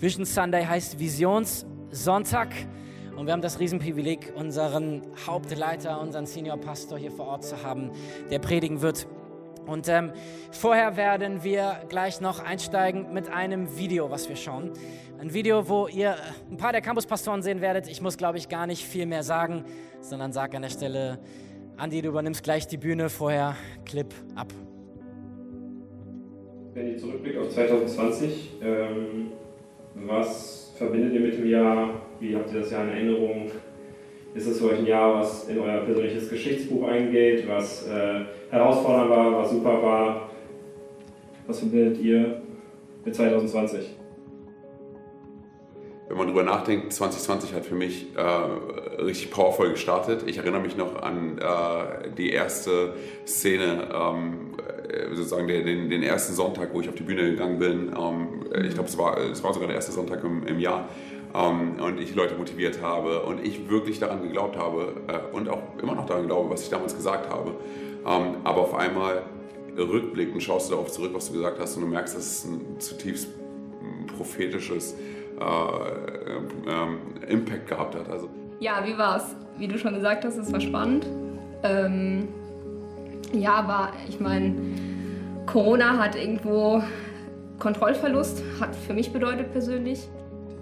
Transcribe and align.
Vision 0.00 0.24
Sunday 0.24 0.64
heißt 0.64 1.00
Visionssonntag. 1.00 2.54
Und 3.16 3.26
wir 3.26 3.32
haben 3.32 3.42
das 3.42 3.58
Riesenprivileg, 3.58 4.32
unseren 4.36 5.02
Hauptleiter, 5.26 6.00
unseren 6.00 6.24
Senior 6.24 6.56
Pastor 6.56 6.96
hier 6.96 7.10
vor 7.10 7.26
Ort 7.26 7.42
zu 7.42 7.64
haben, 7.64 7.90
der 8.30 8.38
predigen 8.38 8.80
wird. 8.80 9.08
Und 9.66 9.88
ähm, 9.88 10.12
vorher 10.52 10.96
werden 10.96 11.42
wir 11.42 11.80
gleich 11.88 12.20
noch 12.20 12.38
einsteigen 12.38 13.12
mit 13.12 13.28
einem 13.28 13.76
Video, 13.76 14.08
was 14.08 14.28
wir 14.28 14.36
schauen. 14.36 14.70
Ein 15.18 15.34
Video, 15.34 15.68
wo 15.68 15.88
ihr 15.88 16.14
ein 16.48 16.56
paar 16.56 16.70
der 16.70 16.80
Campuspastoren 16.80 17.42
sehen 17.42 17.60
werdet. 17.60 17.88
Ich 17.88 18.00
muss, 18.00 18.16
glaube 18.16 18.38
ich, 18.38 18.48
gar 18.48 18.68
nicht 18.68 18.86
viel 18.86 19.04
mehr 19.04 19.24
sagen, 19.24 19.64
sondern 20.00 20.32
sage 20.32 20.56
an 20.56 20.62
der 20.62 20.70
Stelle, 20.70 21.18
Andi, 21.76 22.02
du 22.02 22.08
übernimmst 22.10 22.44
gleich 22.44 22.68
die 22.68 22.76
Bühne. 22.76 23.08
Vorher 23.08 23.56
Clip 23.84 24.14
ab. 24.36 24.52
Wenn 26.72 26.92
ihr 26.92 26.98
zurückblickt 26.98 27.38
auf 27.38 27.48
2020, 27.48 28.58
ähm, 28.62 29.32
was 30.06 30.72
verbindet 30.76 31.14
ihr 31.14 31.20
mit 31.20 31.38
dem 31.38 31.48
Jahr? 31.48 32.00
Wie 32.20 32.34
habt 32.34 32.52
ihr 32.52 32.60
das 32.60 32.70
Jahr 32.70 32.84
in 32.84 32.90
Erinnerung? 32.90 33.50
Ist 34.34 34.46
es 34.46 34.58
für 34.58 34.66
euch 34.66 34.78
ein 34.78 34.86
Jahr, 34.86 35.20
was 35.20 35.48
in 35.48 35.58
euer 35.58 35.80
persönliches 35.80 36.28
Geschichtsbuch 36.28 36.86
eingeht, 36.86 37.48
was 37.48 37.86
äh, 37.88 38.20
herausfordernd 38.50 39.10
war, 39.10 39.38
was 39.38 39.50
super 39.50 39.82
war? 39.82 40.30
Was 41.46 41.60
verbindet 41.60 41.98
ihr 41.98 42.42
mit 43.04 43.14
2020? 43.14 43.98
wenn 46.08 46.16
man 46.16 46.26
drüber 46.28 46.42
nachdenkt, 46.42 46.92
2020 46.92 47.52
hat 47.52 47.66
für 47.66 47.74
mich 47.74 48.06
äh, 48.16 48.22
richtig 49.02 49.30
powervoll 49.30 49.70
gestartet. 49.70 50.24
Ich 50.26 50.38
erinnere 50.38 50.62
mich 50.62 50.76
noch 50.76 51.02
an 51.02 51.38
äh, 51.38 52.10
die 52.16 52.30
erste 52.30 52.94
Szene, 53.26 53.88
ähm, 53.92 54.54
äh, 54.58 54.77
sozusagen 55.14 55.48
den, 55.48 55.90
den, 55.90 56.02
ersten 56.02 56.34
Sonntag, 56.34 56.70
wo 56.72 56.80
ich 56.80 56.88
auf 56.88 56.94
die 56.94 57.02
Bühne 57.02 57.22
gegangen 57.30 57.58
bin. 57.58 57.92
Ähm, 57.96 58.44
ich 58.64 58.74
glaube, 58.74 58.88
es 58.88 58.98
war, 58.98 59.18
es 59.18 59.42
war 59.42 59.52
sogar 59.52 59.68
der 59.68 59.76
erste 59.76 59.92
Sonntag 59.92 60.24
im, 60.24 60.46
im 60.46 60.58
Jahr. 60.58 60.88
Ähm, 61.34 61.80
und 61.80 62.00
ich 62.00 62.14
Leute 62.14 62.34
motiviert 62.36 62.80
habe 62.80 63.22
und 63.22 63.44
ich 63.44 63.68
wirklich 63.68 63.98
daran 63.98 64.22
geglaubt 64.22 64.56
habe 64.56 64.94
äh, 65.08 65.34
und 65.34 65.48
auch 65.48 65.62
immer 65.82 65.94
noch 65.94 66.06
daran 66.06 66.26
glaube, 66.26 66.50
was 66.50 66.62
ich 66.62 66.70
damals 66.70 66.94
gesagt 66.94 67.28
habe. 67.28 67.54
Ähm, 68.06 68.36
aber 68.44 68.62
auf 68.62 68.74
einmal 68.74 69.22
rückblickend 69.76 70.42
schaust 70.42 70.68
du 70.68 70.74
darauf 70.74 70.90
zurück, 70.90 71.10
was 71.14 71.28
du 71.28 71.34
gesagt 71.34 71.58
hast 71.60 71.76
und 71.76 71.82
du 71.82 71.88
merkst, 71.88 72.16
dass 72.16 72.24
es 72.24 72.44
ein 72.44 72.80
zutiefst 72.80 73.28
prophetisches 74.16 74.94
äh, 75.38 76.70
ähm, 76.70 76.98
Impact 77.28 77.68
gehabt 77.68 77.94
hat. 77.94 78.08
Also. 78.08 78.28
Ja, 78.60 78.82
wie 78.84 78.96
war 78.96 79.18
es? 79.18 79.36
Wie 79.58 79.68
du 79.68 79.78
schon 79.78 79.94
gesagt 79.94 80.24
hast, 80.24 80.36
es 80.36 80.52
war 80.52 80.60
spannend. 80.60 81.06
Ähm, 81.62 82.28
ja, 83.32 83.54
aber 83.54 83.92
ich 84.08 84.20
meine, 84.20 84.54
Corona 85.46 85.98
hat 85.98 86.14
irgendwo 86.14 86.82
Kontrollverlust, 87.58 88.42
hat 88.60 88.74
für 88.74 88.94
mich 88.94 89.12
bedeutet 89.12 89.52
persönlich. 89.52 90.08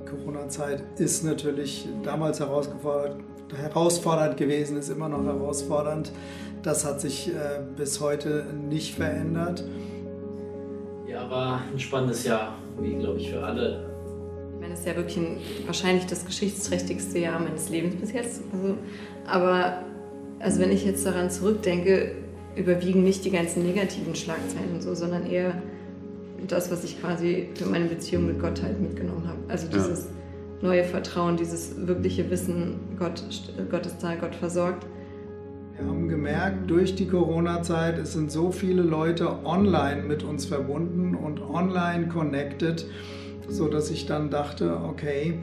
Die 0.02 0.10
Corona-Zeit 0.10 0.82
ist 0.98 1.24
natürlich 1.24 1.88
damals 2.02 2.40
herausgefordert, 2.40 3.16
herausfordernd 3.54 4.36
gewesen, 4.36 4.76
ist 4.76 4.88
immer 4.88 5.08
noch 5.08 5.24
herausfordernd. 5.24 6.12
Das 6.62 6.84
hat 6.84 7.00
sich 7.00 7.28
äh, 7.28 7.60
bis 7.76 8.00
heute 8.00 8.44
nicht 8.68 8.94
verändert. 8.94 9.64
Ja, 11.06 11.30
war 11.30 11.62
ein 11.72 11.78
spannendes 11.78 12.24
Jahr, 12.24 12.54
wie 12.80 12.94
glaube 12.94 13.18
ich 13.20 13.30
für 13.30 13.42
alle 13.42 13.96
meine, 14.66 14.74
das 14.74 14.80
ist 14.80 14.86
ja 14.86 14.96
wirklich 14.96 15.16
ein, 15.16 15.38
wahrscheinlich 15.66 16.06
das 16.06 16.24
geschichtsträchtigste 16.24 17.18
Jahr 17.18 17.38
meines 17.38 17.68
Lebens 17.68 17.96
bis 17.96 18.12
jetzt. 18.12 18.42
Also, 18.52 18.76
aber 19.26 19.82
also 20.38 20.60
wenn 20.60 20.70
ich 20.70 20.84
jetzt 20.84 21.06
daran 21.06 21.30
zurückdenke, 21.30 22.12
überwiegen 22.56 23.02
nicht 23.02 23.24
die 23.24 23.30
ganzen 23.30 23.62
negativen 23.62 24.14
Schlagzeilen 24.14 24.74
und 24.74 24.82
so, 24.82 24.94
sondern 24.94 25.26
eher 25.26 25.62
das, 26.46 26.70
was 26.70 26.84
ich 26.84 27.00
quasi 27.00 27.48
für 27.54 27.66
meine 27.66 27.86
Beziehung 27.86 28.26
mit 28.26 28.40
Gott 28.40 28.62
halt 28.62 28.80
mitgenommen 28.80 29.26
habe. 29.28 29.38
Also 29.48 29.68
dieses 29.68 30.04
ja. 30.04 30.68
neue 30.68 30.84
Vertrauen, 30.84 31.36
dieses 31.36 31.86
wirkliche 31.86 32.30
Wissen, 32.30 32.78
Gott, 32.98 33.22
Gott 33.70 33.86
ist 33.86 33.98
da, 34.00 34.14
Gott 34.14 34.34
versorgt. 34.34 34.86
Wir 35.78 35.86
haben 35.86 36.08
gemerkt, 36.08 36.70
durch 36.70 36.94
die 36.94 37.06
Corona-Zeit, 37.06 37.98
es 37.98 38.14
sind 38.14 38.32
so 38.32 38.50
viele 38.50 38.82
Leute 38.82 39.44
online 39.44 40.02
mit 40.02 40.22
uns 40.22 40.46
verbunden 40.46 41.14
und 41.14 41.40
online 41.42 42.08
connected 42.08 42.86
so 43.48 43.68
dass 43.68 43.90
ich 43.90 44.06
dann 44.06 44.30
dachte, 44.30 44.80
okay, 44.84 45.40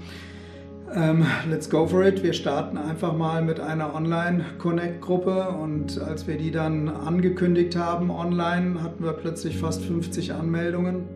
ähm, 0.96 1.26
let's 1.50 1.70
go 1.70 1.88
for 1.88 2.04
it. 2.04 2.24
Wir 2.24 2.34
starten 2.34 2.78
einfach 2.78 3.16
mal 3.16 3.42
mit 3.42 3.60
einer 3.60 3.94
Online-Connect-Gruppe 3.96 5.50
und 5.50 6.00
als 6.00 6.28
wir 6.28 6.38
die 6.38 6.52
dann 6.52 6.90
angekündigt 6.90 7.76
haben 7.76 8.12
online, 8.12 8.82
hatten 8.82 9.04
wir 9.04 9.14
plötzlich 9.14 9.58
fast 9.58 9.84
50 9.84 10.34
Anmeldungen. 10.34 11.08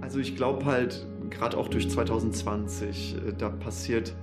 Also 0.00 0.18
ich 0.18 0.36
glaube 0.36 0.64
halt, 0.64 1.06
gerade 1.30 1.56
auch 1.56 1.68
durch 1.68 1.88
2020, 1.88 3.16
äh, 3.16 3.32
da 3.36 3.48
passiert 3.48 4.14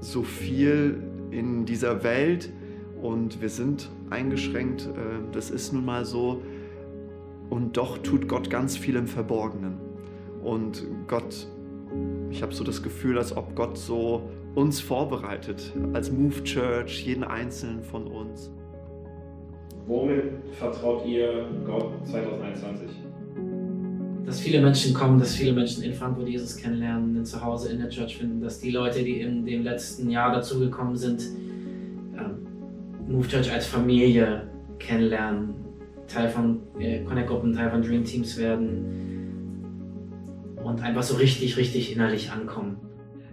so 0.00 0.22
viel 0.22 1.02
in 1.30 1.64
dieser 1.64 2.02
Welt 2.02 2.50
und 3.02 3.40
wir 3.40 3.48
sind 3.48 3.90
eingeschränkt, 4.10 4.86
äh, 4.86 5.32
das 5.32 5.50
ist 5.50 5.72
nun 5.72 5.84
mal 5.84 6.04
so. 6.04 6.42
Und 7.50 7.76
doch 7.76 7.98
tut 7.98 8.28
Gott 8.28 8.50
ganz 8.50 8.76
viel 8.76 8.96
im 8.96 9.06
Verborgenen. 9.06 9.78
Und 10.42 10.84
Gott, 11.06 11.46
ich 12.30 12.42
habe 12.42 12.54
so 12.54 12.64
das 12.64 12.82
Gefühl, 12.82 13.18
als 13.18 13.36
ob 13.36 13.54
Gott 13.54 13.76
so 13.78 14.28
uns 14.54 14.80
vorbereitet, 14.80 15.72
als 15.92 16.10
Move 16.10 16.42
Church, 16.44 17.04
jeden 17.04 17.24
einzelnen 17.24 17.82
von 17.82 18.06
uns. 18.06 18.50
Womit 19.86 20.24
vertraut 20.52 21.06
ihr 21.06 21.46
Gott 21.64 21.92
2021? 22.04 22.88
Dass 24.26 24.40
viele 24.40 24.60
Menschen 24.60 24.92
kommen, 24.92 25.18
dass 25.18 25.34
viele 25.34 25.54
Menschen 25.54 25.82
in 25.82 25.94
Frankfurt 25.94 26.28
Jesus 26.28 26.56
kennenlernen, 26.56 27.16
ein 27.16 27.24
Zuhause 27.24 27.72
in 27.72 27.78
der 27.78 27.88
Church 27.88 28.18
finden, 28.18 28.42
dass 28.42 28.60
die 28.60 28.70
Leute, 28.70 29.02
die 29.02 29.20
in 29.20 29.46
dem 29.46 29.62
letzten 29.62 30.10
Jahr 30.10 30.32
dazugekommen 30.32 30.96
sind, 30.96 31.22
ähm, 32.18 32.46
Move 33.08 33.26
Church 33.26 33.50
als 33.50 33.66
Familie 33.66 34.48
kennenlernen, 34.78 35.54
Teil 36.06 36.28
von 36.28 36.60
äh, 36.78 37.02
Connect-Gruppen, 37.04 37.54
Teil 37.54 37.70
von 37.70 37.80
Dream 37.80 38.04
Teams 38.04 38.36
werden 38.36 39.17
und 40.68 40.82
einfach 40.82 41.02
so 41.02 41.16
richtig, 41.16 41.56
richtig 41.56 41.92
innerlich 41.94 42.30
ankommen. 42.30 42.76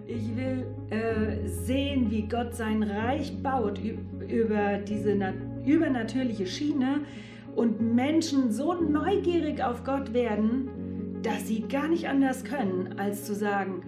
Ich 0.07 0.35
will 0.35 0.65
äh, 0.89 1.47
sehen, 1.47 2.09
wie 2.09 2.27
Gott 2.27 2.55
sein 2.55 2.83
Reich 2.83 3.41
baut 3.41 3.79
über 4.27 4.77
diese 4.77 5.17
übernatürliche 5.65 6.45
Schiene 6.45 7.01
und 7.55 7.81
Menschen 7.95 8.51
so 8.51 8.73
neugierig 8.73 9.63
auf 9.63 9.83
Gott 9.83 10.13
werden, 10.13 10.69
dass 11.23 11.47
sie 11.47 11.61
gar 11.61 11.87
nicht 11.87 12.07
anders 12.07 12.43
können, 12.43 12.99
als 12.99 13.25
zu 13.25 13.33
sagen, 13.33 13.81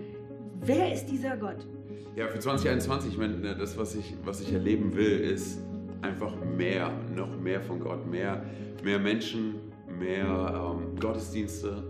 wer 0.62 0.91
ist 0.91 1.06
dieser 1.06 1.38
Gott? 1.38 1.68
Ja, 2.16 2.28
für 2.28 2.40
2021, 2.40 3.12
ich 3.12 3.18
meine, 3.18 3.56
das, 3.56 3.78
was 3.78 3.96
ich, 3.96 4.16
was 4.25 4.41
ich 4.41 4.52
erleben 4.52 4.96
will, 4.96 5.19
ist 5.19 5.59
einfach 6.02 6.34
mehr, 6.57 6.91
noch 7.16 7.40
mehr 7.40 7.62
von 7.62 7.80
Gott, 7.80 8.07
mehr, 8.09 8.44
mehr 8.84 8.97
Menschen, 8.97 9.56
mehr 10.00 10.75
ähm, 10.75 11.00
Gottesdienste, 11.00 11.84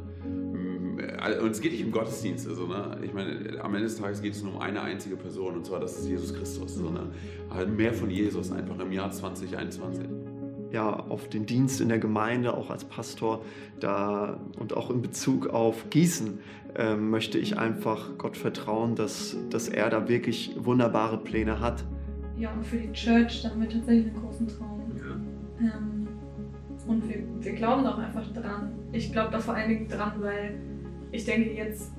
und 1.41 1.51
es 1.51 1.61
geht 1.61 1.71
nicht 1.71 1.85
um 1.85 1.91
Gottesdienste, 1.91 2.55
so, 2.55 2.67
ne? 2.67 2.97
ich 3.03 3.13
meine, 3.13 3.61
am 3.61 3.73
Ende 3.73 3.87
des 3.87 3.97
Tages 3.97 4.21
geht 4.21 4.33
es 4.33 4.43
nur 4.43 4.55
um 4.55 4.61
eine 4.61 4.81
einzige 4.81 5.15
Person 5.15 5.55
und 5.55 5.65
zwar 5.65 5.79
das 5.79 5.97
ist 5.99 6.07
Jesus 6.07 6.33
Christus. 6.33 6.75
So, 6.75 6.89
ne? 6.89 7.07
Halt 7.49 7.75
mehr 7.75 7.93
von 7.93 8.09
Jesus 8.09 8.51
einfach 8.51 8.79
im 8.79 8.91
Jahr 8.91 9.11
2021 9.11 10.07
ja, 10.71 10.93
auf 10.93 11.29
den 11.29 11.45
Dienst 11.45 11.81
in 11.81 11.89
der 11.89 11.99
Gemeinde, 11.99 12.53
auch 12.53 12.69
als 12.69 12.83
Pastor 12.83 13.43
da 13.79 14.39
und 14.59 14.75
auch 14.75 14.89
in 14.89 15.01
Bezug 15.01 15.47
auf 15.47 15.89
Gießen 15.89 16.39
äh, 16.75 16.95
möchte 16.95 17.37
ich 17.37 17.57
einfach 17.57 18.17
Gott 18.17 18.37
vertrauen, 18.37 18.95
dass, 18.95 19.37
dass 19.49 19.69
er 19.69 19.89
da 19.89 20.07
wirklich 20.07 20.55
wunderbare 20.57 21.17
Pläne 21.17 21.59
hat. 21.59 21.83
Ja, 22.37 22.51
und 22.53 22.65
für 22.65 22.77
die 22.77 22.91
Church, 22.91 23.41
da 23.43 23.49
haben 23.49 23.61
wir 23.61 23.69
tatsächlich 23.69 24.13
einen 24.13 24.21
großen 24.21 24.47
Traum. 24.47 24.91
Ja. 24.97 25.67
Ähm, 25.77 26.07
und 26.85 27.07
wir, 27.09 27.23
wir 27.39 27.53
glauben 27.53 27.85
auch 27.85 27.97
einfach 27.97 28.31
dran. 28.33 28.71
Ich 28.91 29.11
glaube 29.11 29.31
da 29.31 29.39
vor 29.39 29.55
allen 29.55 29.69
Dingen 29.69 29.87
dran, 29.87 30.13
weil 30.19 30.59
ich 31.17 31.25
denke, 31.25 31.51
jetzt 31.51 31.91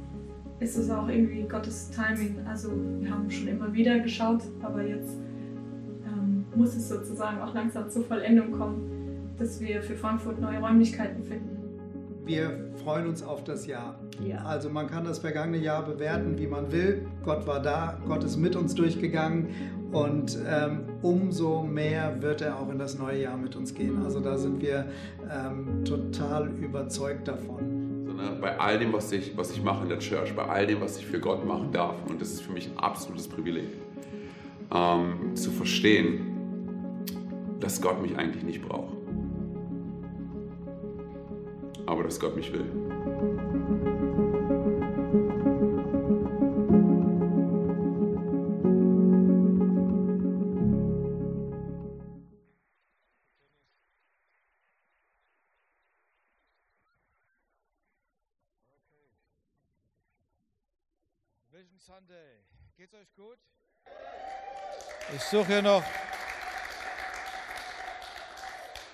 ist 0.61 0.77
es 0.77 0.91
auch 0.91 1.09
irgendwie 1.09 1.43
Gottes 1.43 1.91
Timing. 1.91 2.37
Also 2.47 2.71
wir 3.01 3.11
haben 3.11 3.29
schon 3.31 3.49
immer 3.49 3.73
wieder 3.73 3.99
geschaut, 3.99 4.43
aber 4.63 4.83
jetzt 4.83 5.17
ähm, 6.07 6.45
muss 6.55 6.75
es 6.77 6.89
sozusagen 6.89 7.41
auch 7.41 7.53
langsam 7.53 7.91
zur 7.91 8.05
Vollendung 8.05 8.53
kommen, 8.53 9.35
dass 9.37 9.61
wir 9.61 9.83
für 9.83 9.97
Frankfurt 9.97 10.41
neue 10.41 10.61
Räumlichkeiten 10.61 11.25
finden. 11.25 11.57
Wir 12.25 12.71
freuen 12.85 13.09
uns 13.09 13.23
auf 13.23 13.43
das 13.43 13.67
Jahr. 13.67 13.99
Ja. 14.25 14.45
Also 14.45 14.69
man 14.69 14.87
kann 14.87 15.05
das 15.05 15.19
vergangene 15.19 15.59
Jahr 15.59 15.85
bewerten, 15.85 16.39
wie 16.39 16.47
man 16.47 16.71
will. 16.71 17.07
Gott 17.25 17.47
war 17.47 17.61
da, 17.61 17.99
Gott 18.07 18.23
ist 18.23 18.37
mit 18.37 18.55
uns 18.55 18.75
durchgegangen 18.75 19.49
und 19.93 20.39
ähm, 20.47 20.83
umso 21.03 21.63
mehr 21.63 22.21
wird 22.21 22.43
er 22.43 22.59
auch 22.59 22.71
in 22.71 22.79
das 22.79 22.99
neue 22.99 23.23
Jahr 23.23 23.39
mit 23.39 23.57
uns 23.57 23.75
gehen. 23.75 24.03
Also 24.05 24.21
da 24.21 24.37
sind 24.37 24.61
wir 24.61 24.85
ähm, 25.29 25.85
total 25.85 26.49
überzeugt 26.49 27.27
davon 27.27 27.78
ne? 28.19 28.37
bei 28.41 28.59
all 28.59 28.79
dem, 28.79 28.93
was 28.93 29.11
ich, 29.13 29.37
was 29.37 29.51
ich 29.53 29.63
mache 29.63 29.85
in 29.85 29.89
der 29.89 29.99
Church, 29.99 30.35
bei 30.35 30.45
all 30.45 30.67
dem, 30.67 30.81
was 30.81 30.99
ich 30.99 31.07
für 31.07 31.21
Gott 31.21 31.47
machen 31.47 31.73
darf. 31.73 31.97
Und 32.09 32.21
das 32.21 32.31
ist 32.31 32.43
für 32.43 32.53
mich 32.53 32.69
ein 32.69 32.79
absolutes 32.79 33.29
Privileg, 33.29 33.69
ähm, 34.75 35.35
zu 35.35 35.51
verstehen, 35.51 37.05
dass 37.61 37.81
Gott 37.81 38.03
mich 38.03 38.17
eigentlich 38.17 38.45
nicht 38.45 38.63
braucht. 38.63 38.95
Aber 41.87 42.03
dass 42.03 42.21
Gott 42.21 42.37
mich 42.37 42.53
will. 42.53 42.67
Sunday. 61.89 62.45
Geht's 62.77 62.93
euch 62.93 63.15
gut? 63.17 63.39
Ich 65.17 65.23
suche 65.23 65.47
hier 65.47 65.63
noch, 65.63 65.83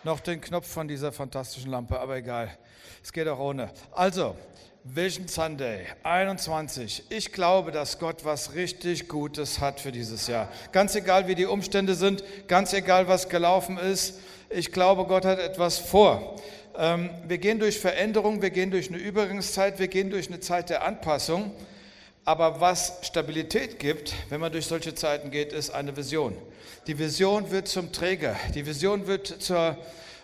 noch 0.04 0.20
den 0.20 0.40
Knopf 0.40 0.68
von 0.68 0.86
dieser 0.86 1.10
fantastischen 1.10 1.72
Lampe, 1.72 1.98
aber 1.98 2.18
egal. 2.18 2.56
Es 3.02 3.12
geht 3.12 3.26
auch 3.26 3.40
ohne. 3.40 3.72
Also, 3.90 4.36
Vision 4.84 5.26
Sunday 5.26 5.86
21. 6.04 7.10
Ich 7.10 7.32
glaube, 7.32 7.72
dass 7.72 7.98
Gott 7.98 8.24
was 8.24 8.54
richtig 8.54 9.08
Gutes 9.08 9.58
hat 9.58 9.80
für 9.80 9.90
dieses 9.90 10.28
Jahr. 10.28 10.48
Ganz 10.70 10.94
egal, 10.94 11.26
wie 11.26 11.34
die 11.34 11.46
Umstände 11.46 11.96
sind, 11.96 12.22
ganz 12.46 12.74
egal, 12.74 13.08
was 13.08 13.28
gelaufen 13.28 13.76
ist. 13.76 14.20
Ich 14.50 14.70
glaube, 14.70 15.04
Gott 15.06 15.24
hat 15.24 15.40
etwas 15.40 15.78
vor. 15.78 16.40
Ähm, 16.76 17.10
wir 17.26 17.38
gehen 17.38 17.58
durch 17.58 17.80
Veränderung, 17.80 18.40
wir 18.40 18.50
gehen 18.50 18.70
durch 18.70 18.88
eine 18.88 18.98
Übergangszeit, 18.98 19.80
wir 19.80 19.88
gehen 19.88 20.10
durch 20.10 20.28
eine 20.28 20.38
Zeit 20.38 20.70
der 20.70 20.84
Anpassung. 20.84 21.56
Aber 22.26 22.60
was 22.60 23.00
Stabilität 23.02 23.78
gibt, 23.78 24.14
wenn 24.30 24.40
man 24.40 24.50
durch 24.50 24.66
solche 24.66 24.94
Zeiten 24.94 25.30
geht, 25.30 25.52
ist 25.52 25.70
eine 25.70 25.94
Vision. 25.96 26.34
Die 26.86 26.98
Vision 26.98 27.50
wird 27.50 27.68
zum 27.68 27.92
Träger, 27.92 28.34
die 28.54 28.64
Vision 28.64 29.06
wird 29.06 29.26
zur 29.26 29.76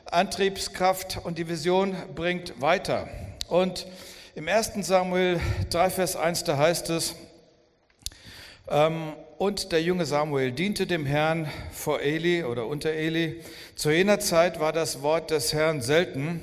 Antriebskraft 0.07 1.21
und 1.23 1.37
die 1.37 1.49
Vision 1.49 1.95
bringt 2.15 2.59
weiter. 2.61 3.07
Und 3.49 3.87
im 4.35 4.49
1. 4.49 4.73
Samuel 4.81 5.41
3, 5.69 5.91
Vers 5.91 6.17
1, 6.17 6.45
da 6.45 6.57
heißt 6.57 6.89
es, 6.89 7.15
ähm, 8.71 9.13
und 9.37 9.73
der 9.73 9.83
junge 9.83 10.07
Samuel 10.07 10.53
diente 10.53 10.87
dem 10.87 11.05
Herrn 11.05 11.51
vor 11.73 12.01
Eli 12.01 12.45
oder 12.45 12.67
unter 12.67 12.91
Eli. 12.91 13.43
Zu 13.75 13.91
jener 13.91 14.21
Zeit 14.21 14.61
war 14.61 14.73
das 14.73 15.03
Wort 15.03 15.31
des 15.31 15.53
Herrn 15.53 15.83
selten 15.83 16.43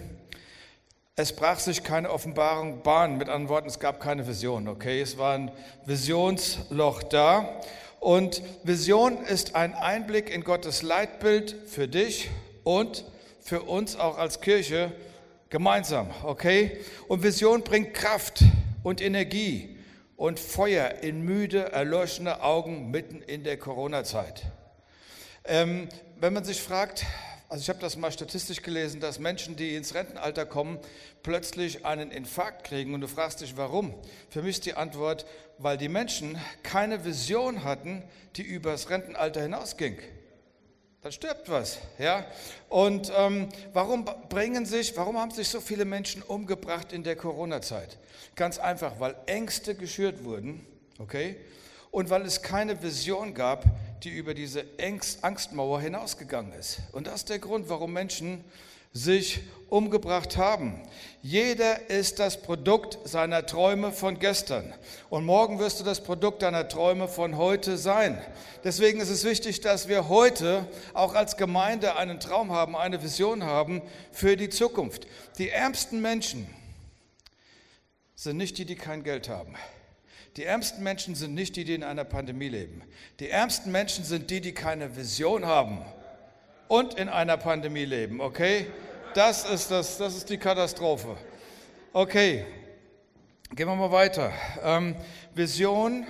es 1.20 1.34
brach 1.34 1.58
sich 1.58 1.84
keine 1.84 2.12
Offenbarung 2.12 2.84
Bahn. 2.84 3.18
Mit 3.18 3.28
anderen 3.28 3.50
Worten, 3.50 3.68
es 3.68 3.80
gab 3.80 4.00
keine 4.00 4.28
Vision. 4.28 4.68
Okay, 4.68 5.02
es 5.02 5.18
war 5.18 5.34
ein 5.34 5.52
Visionsloch 5.88 7.02
da. 7.02 7.60
Und 8.00 8.44
Vision 8.64 9.18
ist 9.26 9.56
ein 9.56 9.74
Einblick 9.74 10.30
in 10.30 10.44
Gottes 10.44 10.84
Leitbild 10.84 11.56
für 11.66 11.88
dich 11.88 12.30
und 12.64 13.04
für 13.42 13.64
uns 13.64 13.96
auch 13.96 14.20
als 14.20 14.42
Kirche 14.42 14.92
gemeinsam. 15.50 16.12
Okay? 16.22 16.78
Und 17.08 17.24
Vision 17.24 17.64
bringt 17.64 17.96
Kraft 17.96 18.44
und 18.84 19.02
Energie 19.02 19.76
und 20.18 20.40
Feuer 20.40 21.02
in 21.02 21.24
müde, 21.24 21.72
erleuchtende 21.72 22.44
Augen 22.44 22.92
mitten 22.92 23.24
in 23.24 23.44
der 23.44 23.58
Corona-Zeit. 23.58 24.44
Ähm, 25.46 25.90
wenn 26.20 26.34
man 26.34 26.44
sich 26.44 26.62
fragt, 26.62 27.08
also 27.50 27.62
ich 27.62 27.70
habe 27.70 27.80
das 27.80 27.96
mal 27.96 28.12
statistisch 28.12 28.62
gelesen, 28.62 29.00
dass 29.00 29.20
Menschen, 29.20 29.56
die 29.56 29.76
ins 29.76 29.94
Rentenalter 29.94 30.46
kommen, 30.46 30.80
plötzlich 31.24 31.86
einen 31.86 32.12
Infarkt 32.12 32.66
kriegen 32.66 32.94
und 32.94 33.02
du 33.02 33.08
fragst 33.08 33.40
dich, 33.40 33.56
warum? 33.56 33.94
Für 34.30 34.42
mich 34.42 34.58
ist 34.58 34.66
die 34.66 34.74
Antwort, 34.74 35.26
weil 35.58 35.78
die 35.78 35.88
Menschen 35.88 36.38
keine 36.64 37.06
Vision 37.06 37.64
hatten, 37.64 38.04
die 38.36 38.42
über 38.42 38.72
das 38.72 38.90
Rentenalter 38.90 39.42
hinausging. 39.42 39.98
Dann 41.02 41.12
stirbt 41.14 41.50
was, 41.50 41.78
ja. 42.00 42.26
Und 42.68 43.12
ähm, 43.16 43.48
warum 43.72 44.04
bringen 44.28 44.66
sich, 44.66 44.98
warum 44.98 45.18
haben 45.18 45.32
sich 45.32 45.48
so 45.48 45.62
viele 45.62 45.86
Menschen 45.86 46.22
umgebracht 46.24 46.92
in 46.92 47.04
der 47.04 47.16
Corona-Zeit? 47.16 47.98
Ganz 48.36 48.60
einfach, 48.60 49.00
weil 49.00 49.16
Ängste 49.26 49.74
geschürt 49.74 50.26
wurden, 50.26 50.66
okay? 51.00 51.38
und 51.92 52.10
weil 52.10 52.24
es 52.24 52.42
keine 52.42 52.82
Vision 52.82 53.34
gab, 53.34 53.66
die 54.04 54.10
über 54.10 54.34
diese 54.34 54.66
Angstmauer 55.22 55.82
hinausgegangen 55.82 56.54
ist. 56.54 56.80
Und 56.92 57.08
das 57.08 57.16
ist 57.16 57.30
der 57.30 57.40
Grund, 57.40 57.70
warum 57.70 57.94
Menschen 57.94 58.44
sich 58.94 59.42
umgebracht 59.70 60.38
haben. 60.38 60.82
Jeder 61.22 61.90
ist 61.90 62.20
das 62.20 62.42
Produkt 62.42 62.98
seiner 63.08 63.46
Träume 63.46 63.92
von 63.92 64.18
gestern. 64.18 64.74
Und 65.10 65.26
morgen 65.26 65.60
wirst 65.60 65.80
du 65.80 65.84
das 65.84 66.02
Produkt 66.02 66.42
deiner 66.42 66.68
Träume 66.68 67.08
von 67.08 67.38
heute 67.38 67.78
sein. 67.78 68.22
Deswegen 68.64 69.00
ist 69.00 69.10
es 69.10 69.24
wichtig, 69.24 69.62
dass 69.62 69.88
wir 69.88 70.08
heute 70.08 70.66
auch 70.94 71.16
als 71.16 71.38
Gemeinde 71.38 71.98
einen 71.98 72.20
Traum 72.20 72.52
haben, 72.52 72.76
eine 72.76 73.04
Vision 73.04 73.44
haben 73.44 73.82
für 74.12 74.38
die 74.38 74.50
Zukunft. 74.50 75.08
Die 75.38 75.50
ärmsten 75.50 76.02
Menschen 76.02 76.48
sind 78.16 78.38
nicht 78.38 78.58
die, 78.58 78.66
die 78.66 78.76
kein 78.76 79.04
Geld 79.04 79.30
haben. 79.30 79.56
Die 80.38 80.44
ärmsten 80.44 80.84
Menschen 80.84 81.16
sind 81.16 81.34
nicht 81.34 81.56
die, 81.56 81.64
die 81.64 81.74
in 81.74 81.84
einer 81.84 82.04
Pandemie 82.04 82.50
leben. 82.50 82.84
Die 83.20 83.28
ärmsten 83.28 83.72
Menschen 83.72 84.04
sind 84.04 84.30
die, 84.30 84.40
die 84.40 84.54
keine 84.54 84.96
Vision 84.96 85.48
haben 85.48 85.84
und 86.68 86.94
in 86.94 87.10
einer 87.10 87.38
Pandemie 87.38 87.86
leben, 87.86 88.22
okay? 88.22 88.68
Das 89.16 89.50
ist, 89.50 89.72
das, 89.72 89.98
das 89.98 90.16
ist 90.16 90.30
die 90.30 90.38
Katastrophe. 90.38 91.18
Okay, 91.92 92.46
gehen 93.56 93.68
wir 93.68 93.76
mal 93.76 93.92
weiter. 93.92 94.32
Ähm, 94.64 94.96
Vision 95.34 96.06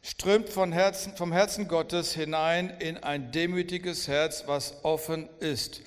strömt 0.00 0.48
von 0.48 0.72
Herzen, 0.72 1.14
vom 1.14 1.30
Herzen 1.30 1.68
Gottes 1.68 2.14
hinein 2.14 2.70
in 2.78 2.96
ein 2.96 3.30
demütiges 3.30 4.08
Herz, 4.08 4.44
was 4.46 4.82
offen 4.84 5.28
ist. 5.40 5.82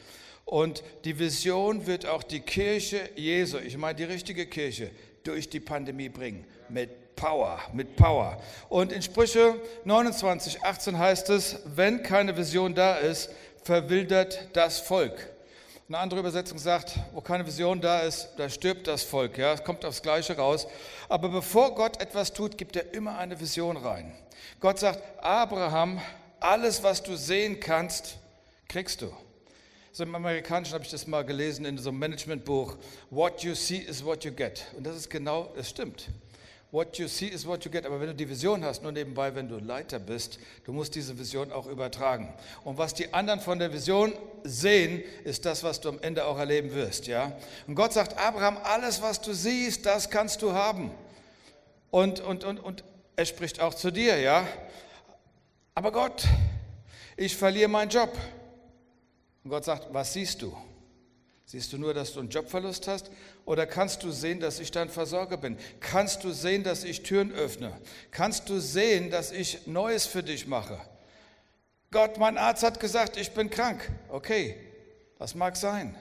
Und 0.45 0.83
die 1.05 1.17
Vision 1.17 1.87
wird 1.87 2.05
auch 2.05 2.21
die 2.21 2.41
Kirche 2.41 3.09
Jesu, 3.15 3.57
ich 3.57 3.77
meine 3.77 3.95
die 3.95 4.03
richtige 4.03 4.45
Kirche, 4.45 4.91
durch 5.23 5.49
die 5.49 5.59
Pandemie 5.59 6.09
bringen. 6.09 6.45
Mit 6.69 7.06
Power, 7.17 7.59
mit 7.73 7.97
Power. 7.97 8.41
Und 8.69 8.93
in 8.93 9.01
Sprüche 9.01 9.55
29, 9.83 10.63
18 10.63 10.97
heißt 10.97 11.29
es, 11.31 11.59
wenn 11.65 12.01
keine 12.01 12.37
Vision 12.37 12.73
da 12.73 12.95
ist, 12.95 13.29
verwildert 13.63 14.49
das 14.53 14.79
Volk. 14.79 15.29
Eine 15.89 15.97
andere 15.97 16.19
Übersetzung 16.21 16.57
sagt, 16.57 16.97
wo 17.13 17.21
keine 17.21 17.45
Vision 17.45 17.81
da 17.81 18.01
ist, 18.01 18.29
da 18.37 18.49
stirbt 18.49 18.87
das 18.87 19.03
Volk. 19.03 19.37
Ja, 19.37 19.53
es 19.53 19.63
kommt 19.63 19.83
aufs 19.83 20.01
Gleiche 20.01 20.37
raus. 20.37 20.67
Aber 21.09 21.29
bevor 21.29 21.75
Gott 21.75 22.01
etwas 22.01 22.31
tut, 22.31 22.57
gibt 22.57 22.75
er 22.75 22.93
immer 22.93 23.17
eine 23.17 23.39
Vision 23.39 23.77
rein. 23.77 24.13
Gott 24.59 24.79
sagt, 24.79 25.01
Abraham, 25.23 26.01
alles, 26.39 26.83
was 26.83 27.03
du 27.03 27.15
sehen 27.15 27.59
kannst, 27.59 28.17
kriegst 28.67 29.01
du. 29.01 29.11
So 29.91 30.03
im 30.03 30.13
Amerikanischen 30.13 30.73
habe 30.73 30.83
ich 30.83 30.91
das 30.91 31.07
mal 31.07 31.25
gelesen 31.25 31.65
in 31.65 31.77
so 31.77 31.89
einem 31.89 31.99
Managementbuch. 31.99 32.77
What 33.09 33.41
you 33.41 33.55
see 33.55 33.77
is 33.77 34.05
what 34.05 34.23
you 34.23 34.31
get. 34.31 34.65
Und 34.75 34.85
das 34.85 34.95
ist 34.95 35.09
genau, 35.09 35.51
es 35.57 35.69
stimmt. 35.69 36.09
What 36.77 36.99
you 36.99 37.07
see 37.07 37.25
is 37.25 37.43
what 37.47 37.65
you 37.65 37.71
get. 37.71 37.87
Aber 37.87 37.99
wenn 37.99 38.05
du 38.05 38.13
die 38.13 38.29
Vision 38.29 38.63
hast, 38.63 38.83
nur 38.83 38.91
nebenbei, 38.91 39.33
wenn 39.33 39.49
du 39.49 39.57
Leiter 39.57 39.97
bist, 39.97 40.37
du 40.63 40.71
musst 40.71 40.93
diese 40.93 41.17
Vision 41.17 41.51
auch 41.51 41.65
übertragen. 41.65 42.31
Und 42.63 42.77
was 42.77 42.93
die 42.93 43.11
anderen 43.15 43.39
von 43.39 43.57
der 43.57 43.73
Vision 43.73 44.13
sehen, 44.43 45.01
ist 45.23 45.45
das, 45.45 45.63
was 45.63 45.81
du 45.81 45.89
am 45.89 45.99
Ende 46.01 46.25
auch 46.25 46.37
erleben 46.37 46.75
wirst. 46.75 47.07
Ja? 47.07 47.35
Und 47.65 47.73
Gott 47.73 47.93
sagt, 47.93 48.19
Abraham, 48.19 48.59
alles, 48.61 49.01
was 49.01 49.19
du 49.19 49.33
siehst, 49.33 49.87
das 49.87 50.11
kannst 50.11 50.43
du 50.43 50.53
haben. 50.53 50.91
Und, 51.89 52.19
und, 52.19 52.43
und, 52.43 52.59
und 52.59 52.83
er 53.15 53.25
spricht 53.25 53.59
auch 53.59 53.73
zu 53.73 53.89
dir, 53.89 54.19
ja. 54.19 54.47
Aber 55.73 55.91
Gott, 55.91 56.25
ich 57.15 57.35
verliere 57.35 57.69
meinen 57.69 57.89
Job. 57.89 58.15
Und 59.43 59.49
Gott 59.49 59.65
sagt, 59.65 59.91
was 59.91 60.13
siehst 60.13 60.43
du? 60.43 60.55
Siehst 61.43 61.73
du 61.73 61.79
nur, 61.79 61.95
dass 61.95 62.13
du 62.13 62.19
einen 62.19 62.29
Jobverlust 62.29 62.87
hast? 62.87 63.09
Oder 63.47 63.65
kannst 63.65 64.03
du 64.03 64.11
sehen, 64.11 64.41
dass 64.41 64.59
ich 64.59 64.71
dein 64.71 64.89
Versorger 64.89 65.37
bin? 65.37 65.57
Kannst 65.79 66.25
du 66.25 66.31
sehen, 66.31 66.65
dass 66.65 66.83
ich 66.83 67.03
Türen 67.03 67.31
öffne? 67.31 67.71
Kannst 68.11 68.49
du 68.49 68.59
sehen, 68.59 69.09
dass 69.09 69.31
ich 69.31 69.65
Neues 69.67 70.05
für 70.05 70.21
dich 70.21 70.47
mache? 70.47 70.77
Gott, 71.89 72.17
mein 72.17 72.37
Arzt 72.37 72.63
hat 72.63 72.77
gesagt, 72.81 73.15
ich 73.15 73.31
bin 73.31 73.49
krank. 73.49 73.89
Okay, 74.09 74.57
das 75.17 75.33
mag 75.33 75.55
sein. 75.55 75.95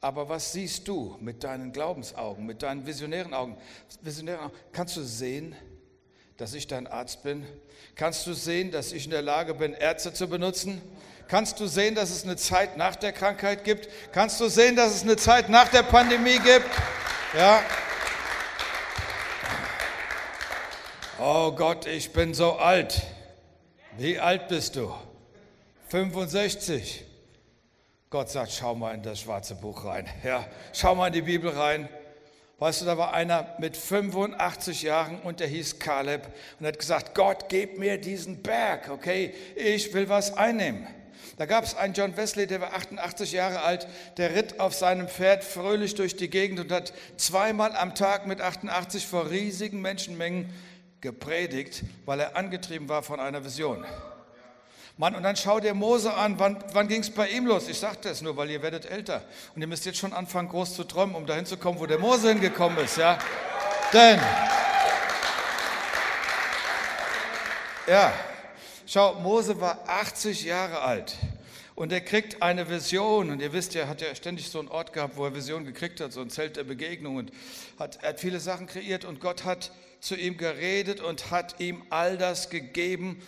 Aber 0.00 0.28
was 0.28 0.50
siehst 0.50 0.88
du 0.88 1.16
mit 1.20 1.44
deinen 1.44 1.72
Glaubensaugen, 1.72 2.44
mit 2.44 2.64
deinen 2.64 2.84
visionären 2.84 3.32
Augen? 3.32 3.56
Visionären 4.00 4.46
Augen? 4.46 4.54
Kannst 4.72 4.96
du 4.96 5.04
sehen, 5.04 5.54
dass 6.36 6.52
ich 6.52 6.66
dein 6.66 6.88
Arzt 6.88 7.22
bin? 7.22 7.46
Kannst 7.94 8.26
du 8.26 8.32
sehen, 8.32 8.72
dass 8.72 8.90
ich 8.90 9.04
in 9.04 9.12
der 9.12 9.22
Lage 9.22 9.54
bin, 9.54 9.72
Ärzte 9.72 10.12
zu 10.12 10.26
benutzen? 10.26 10.82
Kannst 11.32 11.60
du 11.60 11.66
sehen, 11.66 11.94
dass 11.94 12.10
es 12.10 12.24
eine 12.24 12.36
Zeit 12.36 12.76
nach 12.76 12.94
der 12.94 13.10
Krankheit 13.10 13.64
gibt? 13.64 13.88
Kannst 14.12 14.38
du 14.38 14.48
sehen, 14.48 14.76
dass 14.76 14.94
es 14.94 15.02
eine 15.02 15.16
Zeit 15.16 15.48
nach 15.48 15.66
der 15.68 15.82
Pandemie 15.82 16.38
gibt? 16.38 16.68
Ja. 17.34 17.62
Oh 21.18 21.50
Gott, 21.52 21.86
ich 21.86 22.12
bin 22.12 22.34
so 22.34 22.56
alt. 22.56 23.00
Wie 23.96 24.20
alt 24.20 24.48
bist 24.48 24.76
du? 24.76 24.92
65. 25.88 27.02
Gott 28.10 28.28
sagt, 28.28 28.52
schau 28.52 28.74
mal 28.74 28.92
in 28.94 29.02
das 29.02 29.20
schwarze 29.20 29.54
Buch 29.54 29.86
rein. 29.86 30.06
Ja, 30.22 30.44
schau 30.74 30.94
mal 30.94 31.06
in 31.06 31.14
die 31.14 31.22
Bibel 31.22 31.50
rein. 31.50 31.88
Weißt 32.58 32.82
du, 32.82 32.84
da 32.84 32.98
war 32.98 33.14
einer 33.14 33.56
mit 33.58 33.78
85 33.78 34.82
Jahren 34.82 35.18
und 35.22 35.40
der 35.40 35.46
hieß 35.46 35.78
Kaleb 35.78 36.26
und 36.60 36.66
hat 36.66 36.78
gesagt, 36.78 37.14
Gott, 37.14 37.48
gib 37.48 37.78
mir 37.78 37.96
diesen 37.96 38.42
Berg, 38.42 38.90
okay? 38.90 39.32
Ich 39.56 39.94
will 39.94 40.10
was 40.10 40.36
einnehmen. 40.36 40.86
Da 41.36 41.46
gab 41.46 41.64
es 41.64 41.74
einen 41.74 41.94
John 41.94 42.16
Wesley, 42.16 42.46
der 42.46 42.60
war 42.60 42.74
88 42.74 43.32
Jahre 43.32 43.62
alt, 43.62 43.86
der 44.16 44.34
ritt 44.34 44.60
auf 44.60 44.74
seinem 44.74 45.08
Pferd 45.08 45.44
fröhlich 45.44 45.94
durch 45.94 46.16
die 46.16 46.30
Gegend 46.30 46.60
und 46.60 46.72
hat 46.72 46.92
zweimal 47.16 47.76
am 47.76 47.94
Tag 47.94 48.26
mit 48.26 48.40
88 48.40 49.06
vor 49.06 49.30
riesigen 49.30 49.80
Menschenmengen 49.80 50.52
gepredigt, 51.00 51.82
weil 52.04 52.20
er 52.20 52.36
angetrieben 52.36 52.88
war 52.88 53.02
von 53.02 53.20
einer 53.20 53.44
Vision. 53.44 53.84
Mann, 54.98 55.14
und 55.14 55.22
dann 55.22 55.36
schau 55.36 55.58
dir 55.58 55.74
Mose 55.74 56.12
an, 56.12 56.38
wann, 56.38 56.62
wann 56.72 56.86
ging 56.86 57.00
es 57.00 57.10
bei 57.10 57.28
ihm 57.28 57.46
los? 57.46 57.66
Ich 57.68 57.78
sagte 57.78 58.10
es 58.10 58.20
nur, 58.20 58.36
weil 58.36 58.50
ihr 58.50 58.62
werdet 58.62 58.84
älter. 58.84 59.22
Und 59.54 59.62
ihr 59.62 59.66
müsst 59.66 59.86
jetzt 59.86 59.98
schon 59.98 60.12
anfangen, 60.12 60.48
groß 60.48 60.74
zu 60.74 60.84
träumen, 60.84 61.14
um 61.14 61.26
dahin 61.26 61.46
zu 61.46 61.56
kommen, 61.56 61.80
wo 61.80 61.86
der 61.86 61.98
Mose 61.98 62.28
hingekommen 62.28 62.78
ist. 62.78 62.98
Ja? 62.98 63.18
Denn 63.92 64.20
Ja, 67.86 68.12
schau, 68.92 69.14
Mose 69.14 69.60
war 69.60 69.88
80 69.88 70.44
Jahre 70.44 70.82
alt. 70.82 71.16
Und 71.74 71.92
er 71.92 72.02
kriegt 72.02 72.42
eine 72.42 72.68
Vision. 72.68 73.30
Und 73.30 73.40
ihr 73.40 73.52
wisst, 73.52 73.74
er 73.74 73.88
hat 73.88 74.02
ja 74.02 74.14
ständig 74.14 74.48
so 74.48 74.58
einen 74.58 74.68
Ort 74.68 74.92
gehabt, 74.92 75.16
wo 75.16 75.24
er 75.24 75.34
Vision 75.34 75.64
gekriegt 75.64 76.00
hat, 76.00 76.12
so 76.12 76.20
ein 76.20 76.28
Zelt 76.30 76.56
der 76.56 76.64
Begegnung. 76.64 77.16
Und 77.16 77.32
hat, 77.78 78.02
er 78.02 78.10
hat 78.10 78.20
viele 78.20 78.40
Sachen 78.40 78.66
kreiert. 78.66 79.04
Und 79.04 79.20
Gott 79.20 79.44
hat 79.44 79.72
zu 80.00 80.14
ihm 80.14 80.36
geredet 80.36 81.00
und 81.00 81.30
hat 81.30 81.58
ihm 81.60 81.82
all 81.88 82.18
das 82.18 82.50
gegeben 82.50 83.22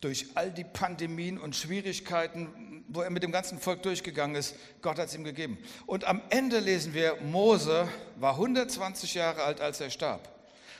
durch 0.00 0.26
all 0.34 0.50
die 0.50 0.64
Pandemien 0.64 1.38
und 1.38 1.54
Schwierigkeiten, 1.54 2.84
wo 2.88 3.00
er 3.00 3.10
mit 3.10 3.22
dem 3.22 3.32
ganzen 3.32 3.58
Volk 3.58 3.82
durchgegangen 3.82 4.34
ist. 4.34 4.56
Gott 4.82 4.98
hat 4.98 5.08
es 5.08 5.14
ihm 5.14 5.24
gegeben. 5.24 5.58
Und 5.86 6.04
am 6.04 6.20
Ende 6.30 6.58
lesen 6.58 6.94
wir, 6.94 7.16
Mose 7.22 7.88
war 8.16 8.32
120 8.32 9.14
Jahre 9.14 9.42
alt, 9.44 9.60
als 9.60 9.80
er 9.80 9.90
starb. 9.90 10.28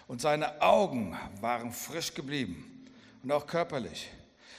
Und 0.08 0.20
seine 0.20 0.60
Augen 0.60 1.16
waren 1.40 1.72
frisch 1.72 2.14
geblieben 2.14 2.86
und 3.22 3.32
auch 3.32 3.46
körperlich. 3.46 4.08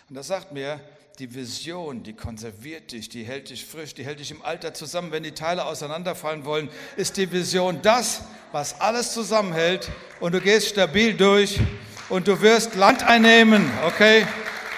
Und 0.09 0.15
das 0.15 0.27
sagt 0.27 0.53
mir, 0.53 0.79
die 1.19 1.33
Vision, 1.35 2.01
die 2.03 2.13
konserviert 2.13 2.93
dich, 2.93 3.09
die 3.09 3.23
hält 3.23 3.49
dich 3.49 3.65
frisch, 3.65 3.93
die 3.93 4.05
hält 4.05 4.19
dich 4.19 4.31
im 4.31 4.41
Alter 4.41 4.73
zusammen. 4.73 5.11
Wenn 5.11 5.23
die 5.23 5.33
Teile 5.33 5.65
auseinanderfallen 5.65 6.45
wollen, 6.45 6.69
ist 6.95 7.17
die 7.17 7.29
Vision 7.29 7.81
das, 7.81 8.21
was 8.53 8.79
alles 8.79 9.13
zusammenhält 9.13 9.91
und 10.21 10.33
du 10.33 10.39
gehst 10.39 10.69
stabil 10.69 11.13
durch 11.13 11.59
und 12.07 12.27
du 12.29 12.39
wirst 12.41 12.75
Land 12.75 13.03
einnehmen, 13.03 13.69
okay? 13.85 14.25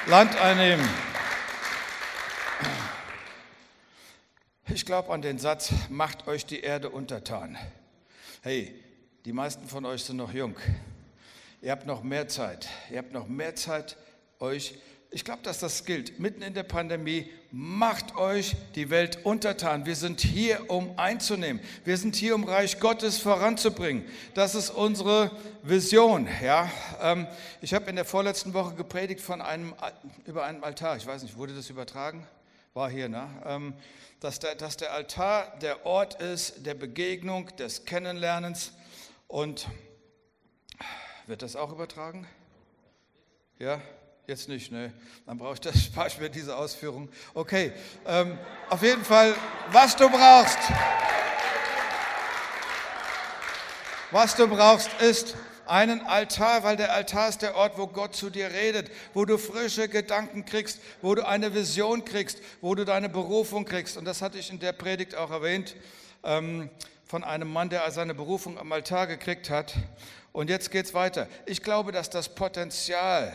Land 0.07 0.35
einnehmen. 0.37 0.87
Ich 4.73 4.85
glaube 4.85 5.13
an 5.13 5.21
den 5.21 5.37
Satz, 5.37 5.71
macht 5.89 6.27
euch 6.27 6.47
die 6.47 6.61
Erde 6.61 6.89
untertan. 6.89 7.55
Hey, 8.41 8.73
die 9.25 9.33
meisten 9.33 9.67
von 9.67 9.85
euch 9.85 10.03
sind 10.05 10.17
noch 10.17 10.33
jung. 10.33 10.55
Ihr 11.61 11.71
habt 11.71 11.85
noch 11.85 12.01
mehr 12.01 12.27
Zeit. 12.27 12.67
Ihr 12.89 12.97
habt 12.97 13.11
noch 13.11 13.27
mehr 13.27 13.55
Zeit, 13.55 13.97
euch 14.39 14.75
ich 15.11 15.25
glaube, 15.25 15.41
dass 15.43 15.59
das 15.59 15.85
gilt. 15.85 16.19
Mitten 16.19 16.41
in 16.41 16.53
der 16.53 16.63
Pandemie, 16.63 17.29
macht 17.51 18.15
euch 18.15 18.55
die 18.75 18.91
Welt 18.91 19.25
untertan. 19.25 19.85
Wir 19.87 19.95
sind 19.95 20.21
hier, 20.21 20.69
um 20.69 20.97
einzunehmen. 20.99 21.61
Wir 21.83 21.97
sind 21.97 22.15
hier, 22.15 22.35
um 22.35 22.43
Reich 22.43 22.79
Gottes 22.79 23.17
voranzubringen. 23.17 24.05
Das 24.35 24.53
ist 24.53 24.69
unsere 24.69 25.31
Vision. 25.63 26.27
Ja? 26.43 26.69
Ähm, 27.01 27.27
ich 27.61 27.73
habe 27.73 27.89
in 27.89 27.95
der 27.95 28.05
vorletzten 28.05 28.53
Woche 28.53 28.75
gepredigt 28.75 29.21
von 29.21 29.41
einem, 29.41 29.73
über 30.25 30.45
einen 30.45 30.63
Altar. 30.63 30.97
Ich 30.97 31.07
weiß 31.07 31.23
nicht, 31.23 31.37
wurde 31.37 31.55
das 31.55 31.71
übertragen? 31.71 32.27
War 32.75 32.89
hier, 32.89 33.09
ne? 33.09 33.27
Ähm, 33.45 33.73
dass, 34.19 34.37
der, 34.37 34.53
dass 34.53 34.77
der 34.77 34.93
Altar 34.93 35.57
der 35.59 35.87
Ort 35.87 36.21
ist 36.21 36.65
der 36.67 36.75
Begegnung, 36.75 37.55
des 37.57 37.85
Kennenlernens. 37.85 38.73
Und 39.27 39.67
wird 41.25 41.41
das 41.41 41.55
auch 41.55 41.71
übertragen? 41.71 42.27
Ja? 43.57 43.81
Jetzt 44.29 44.47
nicht, 44.47 44.71
ne? 44.71 44.93
Dann 45.25 45.39
brauche 45.39 45.55
ich 45.55 45.59
das, 45.59 45.85
spare 45.85 46.07
ich 46.07 46.19
mir 46.19 46.29
diese 46.29 46.55
Ausführung. 46.55 47.09
Okay, 47.33 47.73
ähm, 48.05 48.37
auf 48.69 48.83
jeden 48.83 49.03
Fall, 49.03 49.33
was 49.71 49.95
du 49.95 50.07
brauchst, 50.07 50.59
was 54.11 54.35
du 54.35 54.47
brauchst, 54.47 54.91
ist 55.01 55.35
einen 55.65 56.01
Altar, 56.01 56.61
weil 56.61 56.77
der 56.77 56.93
Altar 56.93 57.29
ist 57.29 57.41
der 57.41 57.55
Ort, 57.55 57.79
wo 57.79 57.87
Gott 57.87 58.15
zu 58.15 58.29
dir 58.29 58.51
redet, 58.51 58.91
wo 59.15 59.25
du 59.25 59.39
frische 59.39 59.89
Gedanken 59.89 60.45
kriegst, 60.45 60.79
wo 61.01 61.15
du 61.15 61.27
eine 61.27 61.55
Vision 61.55 62.05
kriegst, 62.05 62.37
wo 62.61 62.75
du 62.75 62.85
deine 62.85 63.09
Berufung 63.09 63.65
kriegst. 63.65 63.97
Und 63.97 64.05
das 64.05 64.21
hatte 64.21 64.37
ich 64.37 64.51
in 64.51 64.59
der 64.59 64.73
Predigt 64.73 65.15
auch 65.15 65.31
erwähnt, 65.31 65.75
ähm, 66.23 66.69
von 67.03 67.23
einem 67.23 67.51
Mann, 67.51 67.69
der 67.69 67.89
seine 67.89 68.13
Berufung 68.13 68.59
am 68.59 68.71
Altar 68.71 69.07
gekriegt 69.07 69.49
hat. 69.49 69.73
Und 70.31 70.51
jetzt 70.51 70.69
geht 70.69 70.85
es 70.85 70.93
weiter. 70.93 71.27
Ich 71.47 71.63
glaube, 71.63 71.91
dass 71.91 72.11
das 72.11 72.29
Potenzial, 72.29 73.33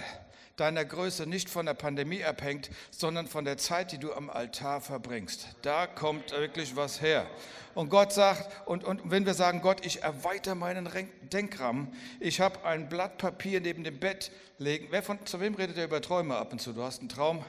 deiner 0.57 0.85
Größe 0.85 1.27
nicht 1.27 1.51
von 1.51 1.67
der 1.67 1.75
Pandemie 1.75 2.25
abhängt, 2.25 2.71
sondern 2.91 3.27
von 3.27 3.45
der 3.45 3.59
Zeit, 3.59 3.93
die 3.93 3.99
du 3.99 4.13
am 4.13 4.31
Altar 4.31 4.81
verbringst. 4.81 5.49
Da 5.63 5.87
kommt 5.87 6.31
wirklich 6.33 6.77
was 6.77 7.01
her. 7.01 7.27
Und 7.75 7.89
Gott 7.89 8.13
sagt, 8.13 8.49
und, 8.67 8.85
und 8.85 9.01
wenn 9.11 9.27
wir 9.27 9.35
sagen, 9.35 9.61
Gott, 9.61 9.85
ich 9.85 10.03
erweitere 10.03 10.55
meinen 10.55 10.89
Denkrahmen, 11.33 11.93
ich 12.21 12.41
habe 12.41 12.65
ein 12.65 12.89
Blatt 12.89 13.19
Papier 13.19 13.61
neben 13.61 13.83
dem 13.83 13.99
Bett 13.99 14.31
legen. 14.59 14.87
Wer 14.91 15.03
von, 15.03 15.25
zu 15.27 15.41
wem 15.41 15.55
redet 15.55 15.77
er 15.77 15.85
über 15.85 16.01
Träume 16.01 16.37
ab 16.37 16.53
und 16.53 16.61
zu? 16.61 16.73
Du 16.73 16.83
hast 16.83 17.01
einen 17.01 17.09
Traum, 17.09 17.45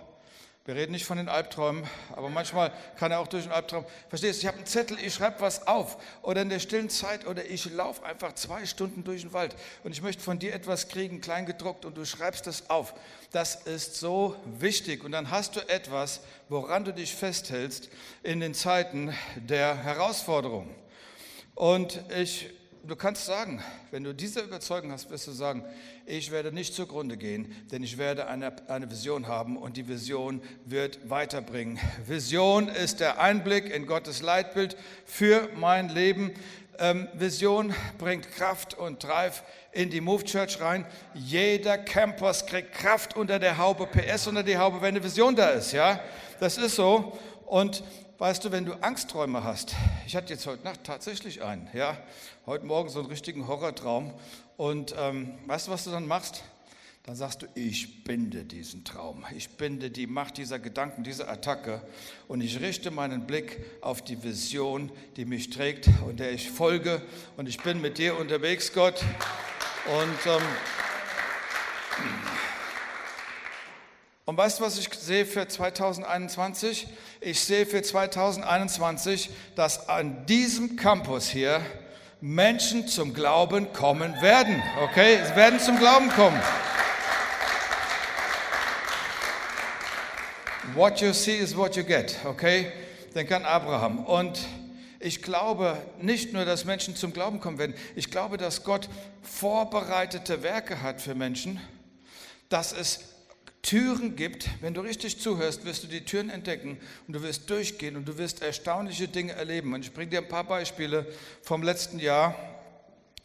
wir 0.65 0.73
reden 0.73 0.93
nicht 0.93 1.05
von 1.05 1.17
den 1.17 1.29
Albträumen, 1.29 1.87
aber 2.15 2.27
manchmal 2.29 2.71
kann 2.97 3.11
er 3.11 3.19
auch 3.19 3.27
durch 3.27 3.43
einen 3.43 3.53
Albtraum. 3.53 3.85
Verstehst 4.09 4.39
du, 4.39 4.41
ich 4.41 4.47
habe 4.47 4.57
einen 4.57 4.65
Zettel, 4.65 4.97
ich 4.99 5.13
schreibe 5.13 5.39
was 5.39 5.67
auf 5.67 5.97
oder 6.23 6.41
in 6.41 6.49
der 6.49 6.57
stillen 6.57 6.89
Zeit 6.89 7.27
oder 7.27 7.45
ich 7.45 7.71
laufe 7.71 8.03
einfach 8.03 8.33
zwei 8.33 8.65
Stunden 8.65 9.03
durch 9.03 9.21
den 9.21 9.31
Wald 9.31 9.55
und 9.83 9.91
ich 9.91 10.01
möchte 10.01 10.23
von 10.23 10.39
dir 10.39 10.55
etwas 10.55 10.87
kriegen, 10.87 11.21
kleingedruckt 11.21 11.85
und 11.85 11.95
du 11.95 12.03
schreibst 12.03 12.47
das 12.47 12.67
auf. 12.71 12.95
Das 13.31 13.55
ist 13.55 13.97
so 13.97 14.35
wichtig 14.57 15.03
und 15.03 15.11
dann 15.11 15.29
hast 15.29 15.55
du 15.55 15.59
etwas, 15.69 16.21
woran 16.49 16.83
du 16.83 16.93
dich 16.93 17.13
festhältst 17.13 17.89
in 18.23 18.39
den 18.39 18.55
Zeiten 18.55 19.13
der 19.35 19.75
Herausforderung. 19.83 20.73
Und 21.53 22.03
ich 22.09 22.49
du 22.87 22.95
kannst 22.95 23.25
sagen, 23.25 23.61
wenn 23.91 24.03
du 24.03 24.13
diese 24.13 24.41
Überzeugung 24.41 24.91
hast, 24.91 25.09
wirst 25.09 25.27
du 25.27 25.31
sagen, 25.31 25.63
ich 26.05 26.31
werde 26.31 26.51
nicht 26.51 26.73
zugrunde 26.73 27.17
gehen, 27.17 27.53
denn 27.71 27.83
ich 27.83 27.97
werde 27.97 28.27
eine, 28.27 28.53
eine 28.69 28.89
Vision 28.89 29.27
haben 29.27 29.57
und 29.57 29.77
die 29.77 29.87
Vision 29.87 30.41
wird 30.65 31.09
weiterbringen. 31.09 31.79
Vision 32.05 32.67
ist 32.67 32.99
der 32.99 33.19
Einblick 33.19 33.73
in 33.73 33.87
Gottes 33.87 34.21
Leitbild 34.21 34.77
für 35.05 35.49
mein 35.55 35.89
Leben. 35.89 36.31
Ähm, 36.77 37.07
Vision 37.13 37.73
bringt 37.97 38.31
Kraft 38.31 38.73
und 38.73 39.03
Drive 39.03 39.43
in 39.71 39.89
die 39.89 40.01
Move 40.01 40.23
Church 40.23 40.59
rein. 40.59 40.85
Jeder 41.13 41.77
Campus 41.77 42.45
kriegt 42.45 42.73
Kraft 42.73 43.15
unter 43.15 43.39
der 43.39 43.57
Haube, 43.57 43.87
PS 43.87 44.27
unter 44.27 44.43
die 44.43 44.57
Haube, 44.57 44.81
wenn 44.81 44.95
eine 44.95 45.03
Vision 45.03 45.35
da 45.35 45.49
ist. 45.49 45.71
Ja, 45.71 45.99
das 46.39 46.57
ist 46.57 46.75
so. 46.75 47.17
Und 47.45 47.83
weißt 48.17 48.45
du, 48.45 48.51
wenn 48.51 48.65
du 48.65 48.73
Angstträume 48.81 49.43
hast, 49.43 49.75
ich 50.07 50.15
hatte 50.15 50.33
jetzt 50.33 50.47
heute 50.47 50.63
Nacht 50.63 50.83
tatsächlich 50.83 51.43
einen, 51.43 51.67
ja, 51.73 51.97
heute 52.45 52.65
Morgen 52.65 52.89
so 52.89 52.99
einen 52.99 53.09
richtigen 53.09 53.47
Horrortraum. 53.47 54.13
Und 54.57 54.95
ähm, 54.97 55.33
weißt 55.47 55.67
du, 55.67 55.71
was 55.71 55.83
du 55.83 55.91
dann 55.91 56.07
machst? 56.07 56.43
Dann 57.03 57.15
sagst 57.15 57.43
du, 57.43 57.47
ich 57.53 58.03
binde 58.03 58.45
diesen 58.45 58.83
Traum, 58.83 59.25
ich 59.35 59.49
binde 59.49 59.91
die 59.91 60.07
Macht 60.07 60.37
dieser 60.37 60.57
Gedanken, 60.57 61.03
dieser 61.03 61.29
Attacke 61.29 61.81
und 62.27 62.41
ich 62.41 62.61
richte 62.61 62.89
meinen 62.89 63.27
Blick 63.27 63.63
auf 63.81 64.01
die 64.01 64.23
Vision, 64.23 64.91
die 65.15 65.25
mich 65.25 65.51
trägt 65.51 65.87
und 66.07 66.19
der 66.19 66.31
ich 66.31 66.49
folge 66.49 67.03
und 67.37 67.47
ich 67.47 67.59
bin 67.61 67.79
mit 67.79 67.99
dir 67.99 68.17
unterwegs, 68.17 68.73
Gott. 68.73 69.03
Und, 69.85 70.31
ähm, 70.31 70.41
und 74.25 74.37
weißt 74.37 74.59
du, 74.59 74.63
was 74.63 74.79
ich 74.79 74.89
sehe 74.91 75.23
für 75.23 75.47
2021? 75.47 76.87
Ich 77.21 77.39
sehe 77.41 77.67
für 77.67 77.83
2021, 77.83 79.29
dass 79.55 79.87
an 79.87 80.25
diesem 80.25 80.75
Campus 80.77 81.29
hier 81.29 81.61
Menschen 82.21 82.87
zum 82.87 83.13
Glauben 83.13 83.71
kommen 83.71 84.19
werden. 84.23 84.63
Okay, 84.81 85.19
sie 85.23 85.35
werden 85.35 85.59
zum 85.59 85.77
Glauben 85.77 86.09
kommen. 86.09 86.41
What 90.73 91.01
you 91.01 91.13
see 91.13 91.37
is 91.37 91.55
what 91.55 91.75
you 91.75 91.83
get. 91.83 92.15
Okay, 92.25 92.71
denk 93.13 93.31
an 93.31 93.45
Abraham. 93.45 93.99
Und 94.05 94.39
ich 94.99 95.21
glaube 95.21 95.77
nicht 96.01 96.33
nur, 96.33 96.45
dass 96.45 96.65
Menschen 96.65 96.95
zum 96.95 97.13
Glauben 97.13 97.39
kommen 97.39 97.59
werden. 97.59 97.75
Ich 97.95 98.09
glaube, 98.09 98.37
dass 98.37 98.63
Gott 98.63 98.89
vorbereitete 99.21 100.41
Werke 100.41 100.81
hat 100.81 100.99
für 100.99 101.13
Menschen, 101.13 101.61
dass 102.49 102.73
es 102.73 103.14
Türen 103.65 104.15
gibt, 104.15 104.47
wenn 104.61 104.75
du 104.75 104.81
richtig 104.81 105.19
zuhörst, 105.19 105.65
wirst 105.65 105.83
du 105.83 105.87
die 105.87 106.05
Türen 106.05 106.29
entdecken 106.29 106.77
und 107.07 107.15
du 107.15 107.23
wirst 107.23 107.49
durchgehen 107.49 107.95
und 107.95 108.07
du 108.07 108.19
wirst 108.19 108.43
erstaunliche 108.43 109.07
Dinge 109.07 109.33
erleben. 109.33 109.73
Und 109.73 109.83
ich 109.83 109.91
bringe 109.91 110.11
dir 110.11 110.19
ein 110.19 110.27
paar 110.27 110.43
Beispiele 110.43 111.07
vom 111.41 111.63
letzten 111.63 111.97
Jahr, 111.97 112.35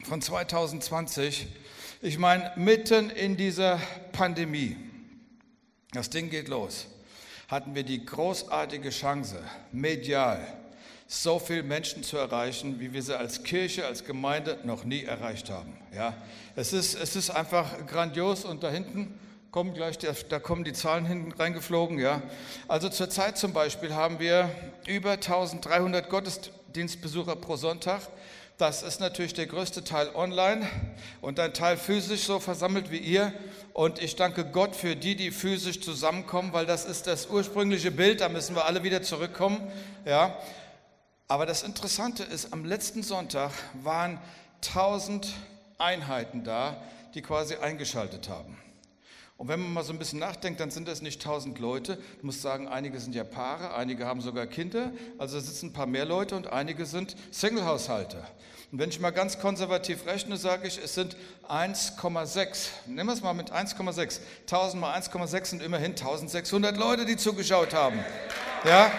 von 0.04 0.23
2020. 0.23 1.47
Ich 2.00 2.16
meine, 2.16 2.52
mitten 2.56 3.11
in 3.11 3.37
dieser 3.37 3.78
Pandemie, 4.12 4.78
das 5.92 6.09
Ding 6.09 6.30
geht 6.30 6.49
los, 6.49 6.87
hatten 7.49 7.75
wir 7.75 7.82
die 7.82 8.06
großartige 8.06 8.88
Chance, 8.88 9.42
medial 9.73 10.40
so 11.06 11.40
viele 11.40 11.64
Menschen 11.64 12.04
zu 12.04 12.16
erreichen, 12.16 12.78
wie 12.78 12.92
wir 12.92 13.02
sie 13.02 13.18
als 13.18 13.42
Kirche, 13.42 13.85
als 13.85 14.04
Gemeinde 14.04 14.59
noch 14.62 14.85
nie 14.85 15.02
erreicht 15.02 15.50
haben. 15.50 15.76
Ja, 15.92 16.16
es 16.54 16.73
ist, 16.73 16.94
es 16.94 17.16
ist 17.16 17.30
einfach 17.30 17.85
grandios 17.88 18.44
und 18.44 18.62
da 18.62 18.70
hinten 18.70 19.18
kommen 19.50 19.75
gleich, 19.75 19.99
da 19.99 20.38
kommen 20.38 20.62
die 20.62 20.73
Zahlen 20.73 21.04
hinten 21.07 21.33
reingeflogen, 21.33 21.99
ja. 21.99 22.23
Also 22.69 22.88
zurzeit 22.88 23.37
zum 23.37 23.52
Beispiel 23.52 23.95
haben 23.95 24.21
wir 24.21 24.49
über 24.87 25.12
1300 25.12 26.09
Gottesdienstbesucher 26.09 27.35
pro 27.35 27.57
Sonntag. 27.57 28.02
Das 28.59 28.83
ist 28.85 29.00
natürlich 29.00 29.35
der 29.35 29.47
größte 29.47 29.83
Teil 29.83 30.11
online 30.14 30.69
und 31.21 31.40
ein 31.40 31.52
Teil 31.52 31.76
physisch 31.78 32.25
so 32.25 32.38
versammelt 32.38 32.92
wie 32.92 32.99
ihr. 32.99 33.33
Und 33.73 34.00
ich 34.00 34.14
danke 34.14 34.45
Gott 34.45 34.76
für 34.76 34.95
die, 34.95 35.16
die 35.16 35.33
physisch 35.33 35.80
zusammenkommen, 35.80 36.52
weil 36.52 36.66
das 36.66 36.85
ist 36.85 37.07
das 37.07 37.26
ursprüngliche 37.26 37.90
Bild. 37.90 38.21
Da 38.21 38.28
müssen 38.28 38.54
wir 38.54 38.66
alle 38.66 38.85
wieder 38.85 39.02
zurückkommen. 39.02 39.61
Ja. 40.04 40.37
Aber 41.26 41.47
das 41.47 41.62
Interessante 41.62 42.23
ist, 42.23 42.52
am 42.52 42.64
letzten 42.64 43.02
Sonntag 43.02 43.50
waren 43.83 44.21
1000 44.62 45.33
Einheiten 45.78 46.45
da, 46.45 46.76
die 47.14 47.23
quasi 47.23 47.57
eingeschaltet 47.57 48.28
haben. 48.28 48.59
Und 49.40 49.49
wenn 49.49 49.59
man 49.59 49.73
mal 49.73 49.85
so 49.85 49.94
ein 49.94 49.99
bisschen 49.99 50.18
nachdenkt, 50.18 50.61
dann 50.61 50.70
sind 50.70 50.87
das 50.87 51.00
nicht 51.00 51.23
tausend 51.23 51.59
Leute. 51.59 51.97
Du 51.97 52.26
musst 52.26 52.42
sagen, 52.42 52.68
einige 52.68 53.00
sind 53.00 53.14
ja 53.14 53.25
Paare, 53.25 53.75
einige 53.75 54.04
haben 54.04 54.20
sogar 54.20 54.47
Kinder. 54.47 54.92
Also 55.16 55.37
da 55.38 55.42
sitzen 55.42 55.68
ein 55.68 55.73
paar 55.73 55.87
mehr 55.87 56.04
Leute 56.04 56.37
und 56.37 56.52
einige 56.52 56.85
sind 56.85 57.16
Single-Haushalte. 57.30 58.18
Und 58.70 58.78
wenn 58.78 58.90
ich 58.90 59.00
mal 59.00 59.12
ganz 59.12 59.38
konservativ 59.38 60.04
rechne, 60.04 60.37
sage 60.37 60.68
ich, 60.68 60.76
es 60.76 60.94
sind 60.94 61.16
1,6. 61.49 62.68
Nehmen 62.87 63.09
wir 63.09 63.14
es 63.14 63.23
mal 63.23 63.32
mit 63.32 63.50
1,6. 63.50 64.20
1000 64.42 64.78
mal 64.78 64.94
1,6 64.94 65.44
sind 65.47 65.62
immerhin 65.62 65.92
1600 65.92 66.76
Leute, 66.76 67.06
die 67.06 67.16
zugeschaut 67.16 67.73
haben. 67.73 67.99
Ja? 68.66 68.92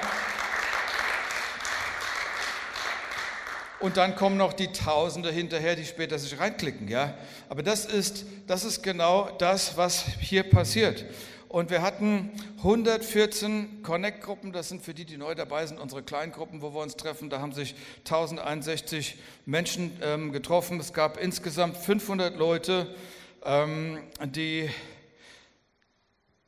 Und 3.82 3.98
dann 3.98 4.16
kommen 4.16 4.38
noch 4.38 4.54
die 4.54 4.68
Tausende 4.68 5.32
hinterher, 5.32 5.76
die 5.76 5.86
später 5.86 6.20
sich 6.20 6.40
reinklicken. 6.40 6.88
Ja? 6.88 7.16
Aber 7.50 7.64
das 7.64 7.86
ist, 7.86 8.26
das 8.46 8.64
ist 8.64 8.84
genau 8.84 9.30
das, 9.40 9.76
was 9.76 10.06
hier 10.20 10.44
passiert. 10.44 11.04
Und 11.50 11.70
wir 11.70 11.82
hatten 11.82 12.32
114 12.60 13.82
Connect-Gruppen, 13.84 14.54
das 14.54 14.70
sind 14.70 14.84
für 14.84 14.94
die, 14.94 15.04
die 15.04 15.18
neu 15.18 15.36
dabei 15.36 15.66
sind, 15.66 15.80
unsere 15.80 16.04
Kleingruppen, 16.04 16.62
wo 16.62 16.74
wir 16.74 16.80
uns 16.80 16.96
treffen. 16.96 17.30
Da 17.30 17.42
haben 17.42 17.52
sich 17.52 17.76
1061 18.06 19.18
Menschen 19.46 19.92
ähm, 20.02 20.32
getroffen. 20.32 20.80
Es 20.80 20.94
gab 20.94 21.22
insgesamt 21.22 21.76
500 21.76 22.38
Leute, 22.38 22.96
ähm, 23.44 23.98
die 24.24 24.70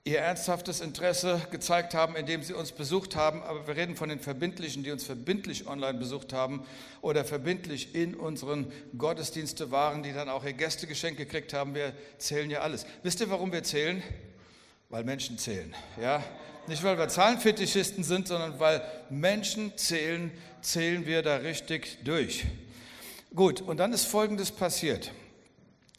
ihr 0.06 0.20
ernsthaftes 0.20 0.82
Interesse 0.82 1.42
gezeigt 1.50 1.94
haben, 1.94 2.18
indem 2.18 2.44
sie 2.44 2.54
uns 2.54 2.74
besucht 2.74 3.16
haben. 3.16 3.42
Aber 3.44 3.68
wir 3.68 3.76
reden 3.78 3.96
von 3.96 4.10
den 4.10 4.20
Verbindlichen, 4.20 4.84
die 4.84 4.92
uns 4.92 5.06
verbindlich 5.06 5.66
online 5.66 5.98
besucht 5.98 6.34
haben 6.34 6.66
oder 7.02 7.24
verbindlich 7.24 7.96
in 7.96 8.14
unseren 8.14 8.72
Gottesdienste 8.98 9.72
waren, 9.72 10.04
die 10.04 10.12
dann 10.12 10.28
auch 10.28 10.44
ihr 10.44 10.54
Gästegeschenk 10.54 11.18
gekriegt 11.18 11.54
haben. 11.54 11.74
Wir 11.74 11.94
zählen 12.18 12.50
ja 12.50 12.60
alles. 12.60 12.86
Wisst 13.02 13.22
ihr, 13.22 13.30
warum 13.30 13.54
wir 13.54 13.64
zählen? 13.64 14.04
Weil 14.90 15.06
Menschen 15.06 15.38
zählen. 15.38 15.74
Ja? 16.02 16.22
Nicht, 16.68 16.84
weil 16.84 16.98
wir 16.98 17.08
Zahlenfetischisten 17.08 18.04
sind, 18.04 18.28
sondern 18.28 18.60
weil 18.60 18.82
Menschen 19.10 19.78
zählen, 19.78 20.32
zählen 20.62 21.06
wir 21.06 21.22
da 21.22 21.38
richtig 21.38 22.00
durch. 22.04 22.46
Gut, 23.34 23.62
und 23.62 23.78
dann 23.78 23.94
ist 23.94 24.06
Folgendes 24.06 24.52
passiert. 24.52 25.12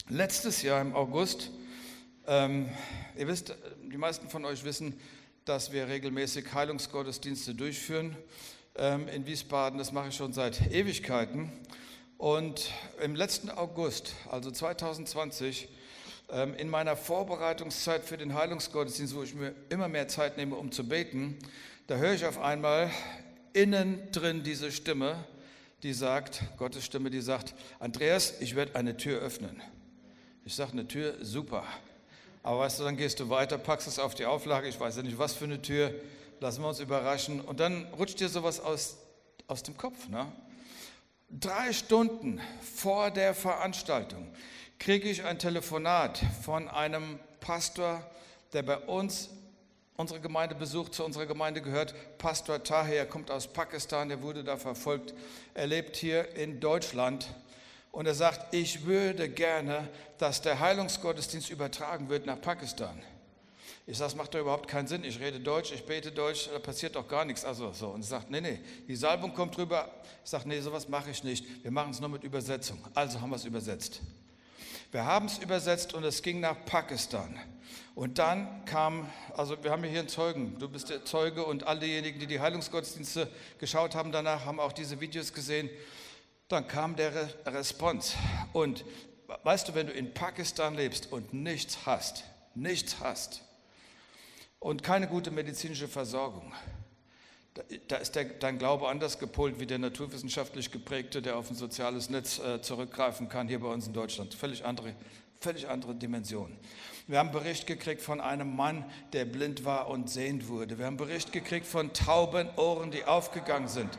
Letztes 0.09 0.61
Jahr 0.61 0.83
im 0.83 0.95
August, 0.95 1.51
ähm, 2.27 2.69
ihr 3.17 3.27
wisst, 3.27 3.55
die 3.95 3.99
meisten 3.99 4.29
von 4.29 4.45
euch 4.45 4.65
wissen, 4.65 4.99
dass 5.45 5.71
wir 5.71 5.87
regelmäßig 5.87 6.53
Heilungsgottesdienste 6.53 7.55
durchführen 7.55 8.17
ähm, 8.75 9.07
in 9.07 9.25
Wiesbaden. 9.25 9.79
Das 9.79 9.93
mache 9.93 10.09
ich 10.09 10.17
schon 10.17 10.33
seit 10.33 10.73
Ewigkeiten. 10.73 11.53
Und 12.19 12.73
im 13.01 13.15
letzten 13.15 13.51
August, 13.51 14.15
also 14.29 14.51
2020, 14.51 15.69
ähm, 16.33 16.57
in 16.57 16.69
meiner 16.71 16.97
Vorbereitungszeit 16.97 18.03
für 18.03 18.17
den 18.17 18.35
Heilungsgottesdienst, 18.35 19.15
wo 19.15 19.23
ich 19.23 19.37
mir 19.37 19.55
immer 19.69 19.87
mehr 19.87 20.09
Zeit 20.09 20.39
nehme, 20.39 20.57
um 20.57 20.73
zu 20.73 20.89
beten, 20.89 21.39
da 21.87 21.95
höre 21.95 22.15
ich 22.15 22.27
auf 22.27 22.41
einmal 22.41 22.91
innen 23.53 24.11
drin 24.11 24.43
diese 24.43 24.73
Stimme, 24.73 25.25
die 25.85 25.93
sagt, 25.93 26.43
Gottes 26.57 26.85
Stimme, 26.85 27.11
die 27.11 27.21
sagt, 27.21 27.55
Andreas, 27.79 28.41
ich 28.41 28.57
werde 28.57 28.75
eine 28.75 28.97
Tür 28.97 29.21
öffnen. 29.21 29.63
Ich 30.45 30.57
sage, 30.57 30.73
eine 30.73 30.89
Tür, 30.89 31.15
super. 31.21 31.63
Aber 32.45 32.61
weißt 32.61 32.79
du, 32.79 32.85
dann 32.85 32.99
gehst 32.99 33.19
du 33.21 33.31
weiter, 33.31 33.57
packst 33.57 33.89
es 33.89 33.99
auf 33.99 34.15
die 34.15 34.27
Auflage, 34.27 34.69
ich 34.69 34.79
weiß 34.79 34.97
ja 34.97 35.03
nicht, 35.03 35.19
was 35.19 35.33
für 35.33 35.47
eine 35.47 35.63
Tür, 35.63 35.95
lassen 36.41 36.61
wir 36.63 36.69
uns 36.69 36.79
überraschen. 36.79 37.41
Und 37.41 37.59
dann 37.59 37.87
rutscht 37.99 38.21
dir 38.21 38.29
sowas 38.29 38.61
aus, 38.61 38.99
aus 39.47 39.63
dem 39.63 39.79
Kopf. 39.79 40.09
Ne? 40.09 40.31
Drei 41.31 41.73
Stunden 41.73 42.39
vor 42.61 43.11
der 43.11 43.35
Veranstaltung 43.35 44.31
kriege 44.79 45.09
ich 45.09 45.25
ein 45.25 45.39
Telefonat 45.39 46.21
von 46.43 46.69
einem 46.69 47.19
Pastor, 47.41 48.05
der 48.53 48.63
bei 48.63 48.77
uns 48.77 49.31
unsere 49.97 50.21
Gemeinde 50.21 50.55
besucht, 50.55 50.93
zu 50.93 51.03
unserer 51.03 51.25
Gemeinde 51.25 51.63
gehört. 51.63 51.95
Pastor 52.19 52.63
Tahir, 52.63 53.07
kommt 53.07 53.31
aus 53.31 53.47
Pakistan, 53.47 54.11
der 54.11 54.21
wurde 54.21 54.45
da 54.45 54.59
verfolgt. 54.59 55.15
Er 55.55 55.67
lebt 55.67 55.97
hier 55.97 56.37
in 56.37 56.61
Deutschland 56.61 57.27
und 57.95 58.07
er 58.07 58.15
sagt, 58.15 58.53
ich 58.53 58.87
würde 58.87 59.29
gerne, 59.29 59.89
dass 60.19 60.43
der 60.43 60.59
Heilungsgottesdienst 60.59 61.49
übertragen 61.49 62.09
wird 62.09 62.27
nach 62.27 62.41
Pakistan. 62.41 63.01
Ich 63.87 63.99
sage, 63.99 64.11
das 64.11 64.17
macht 64.17 64.35
doch 64.35 64.41
überhaupt 64.41 64.69
keinen 64.69 64.89
Sinn. 64.89 65.05
Ich 65.05 65.21
rede 65.21 65.39
Deutsch, 65.39 65.71
ich 65.73 65.87
bete 65.87 66.11
Deutsch, 66.11 66.49
da 66.53 66.59
passiert 66.59 66.97
doch 66.97 67.07
gar 67.07 67.25
nichts. 67.25 67.45
Also 67.45 67.73
so. 67.73 67.91
Und 67.91 68.01
er 68.01 68.07
sagt, 68.07 68.31
nee, 68.33 68.41
nee, 68.41 68.59
die 68.89 68.97
Salbung 68.97 69.33
kommt 69.33 69.57
drüber. 69.57 69.89
Ich 70.25 70.31
sage, 70.31 70.49
nee, 70.49 70.61
sowas 70.61 70.89
mache 70.89 71.11
ich 71.11 71.23
nicht. 71.23 71.63
Wir 71.63 71.71
machen 71.71 71.93
es 71.93 72.01
nur 72.01 72.09
mit 72.09 72.25
Übersetzung. 72.25 72.85
Also 72.95 73.21
haben 73.21 73.31
wir 73.31 73.37
es 73.37 73.45
übersetzt. 73.45 74.01
Wir 74.91 75.05
haben 75.05 75.27
es 75.27 75.39
übersetzt 75.39 75.95
und 75.95 76.03
es 76.03 76.21
ging 76.21 76.41
nach 76.41 76.65
Pakistan. 76.65 77.39
Und 77.95 78.19
dann 78.19 78.65
kam, 78.65 79.09
also 79.37 79.63
wir 79.63 79.71
haben 79.71 79.85
hier 79.85 80.01
einen 80.01 80.09
Zeugen, 80.09 80.59
du 80.59 80.69
bist 80.69 80.91
der 80.91 81.05
Zeuge 81.05 81.45
und 81.45 81.65
all 81.65 81.79
diejenigen, 81.79 82.19
die 82.19 82.27
die 82.27 82.41
Heilungsgottesdienste 82.41 83.29
geschaut 83.61 83.95
haben 83.95 84.11
danach, 84.11 84.47
haben 84.47 84.59
auch 84.59 84.73
diese 84.73 85.01
Videos 85.01 85.33
gesehen. 85.33 85.71
Dann 86.49 86.69
kam 86.69 86.97
der 86.97 87.29
Response. 87.47 88.17
Und 88.53 88.85
weißt 89.43 89.69
du, 89.69 89.75
wenn 89.75 89.87
du 89.87 89.93
in 89.93 90.13
Pakistan 90.13 90.75
lebst 90.75 91.11
und 91.11 91.33
nichts 91.33 91.79
hast, 91.87 92.25
nichts 92.55 93.01
hast 93.01 93.43
und 94.59 94.83
keine 94.83 95.09
gute 95.09 95.31
medizinische 95.31 95.89
Versorgung, 95.89 96.53
da 97.87 97.97
ist 97.97 98.17
der, 98.17 98.25
dein 98.25 98.59
Glaube 98.59 98.89
anders 98.89 99.19
gepolt 99.19 99.61
wie 99.61 99.67
der 99.67 99.79
naturwissenschaftlich 99.79 100.73
geprägte, 100.73 101.23
der 101.23 101.37
auf 101.37 101.51
ein 101.51 101.57
soziales 101.57 102.11
Netz 102.11 102.41
äh, 102.41 102.61
zurückgreifen 102.61 103.29
kann, 103.29 103.47
hier 103.47 103.61
bei 103.61 103.69
uns 103.69 103.87
in 103.87 103.93
Deutschland. 103.93 104.35
Völlig 104.35 104.65
andere, 104.65 104.95
völlig 105.41 105.69
andere 105.69 105.95
Dimension. 105.95 106.57
Wir 107.07 107.19
haben 107.19 107.31
Bericht 107.31 107.67
gekriegt 107.69 108.03
von 108.03 108.21
einem 108.21 108.57
Mann, 108.57 108.85
der 109.13 109.25
blind 109.25 109.65
war 109.65 109.89
und 109.89 110.11
sehend 110.11 110.49
wurde. 110.49 110.79
Wir 110.79 110.87
haben 110.87 110.97
Bericht 110.97 111.33
gekriegt 111.33 111.67
von 111.67 111.93
tauben 111.93 112.49
Ohren, 112.57 112.91
die 112.91 113.05
aufgegangen 113.05 113.69
sind. 113.69 113.91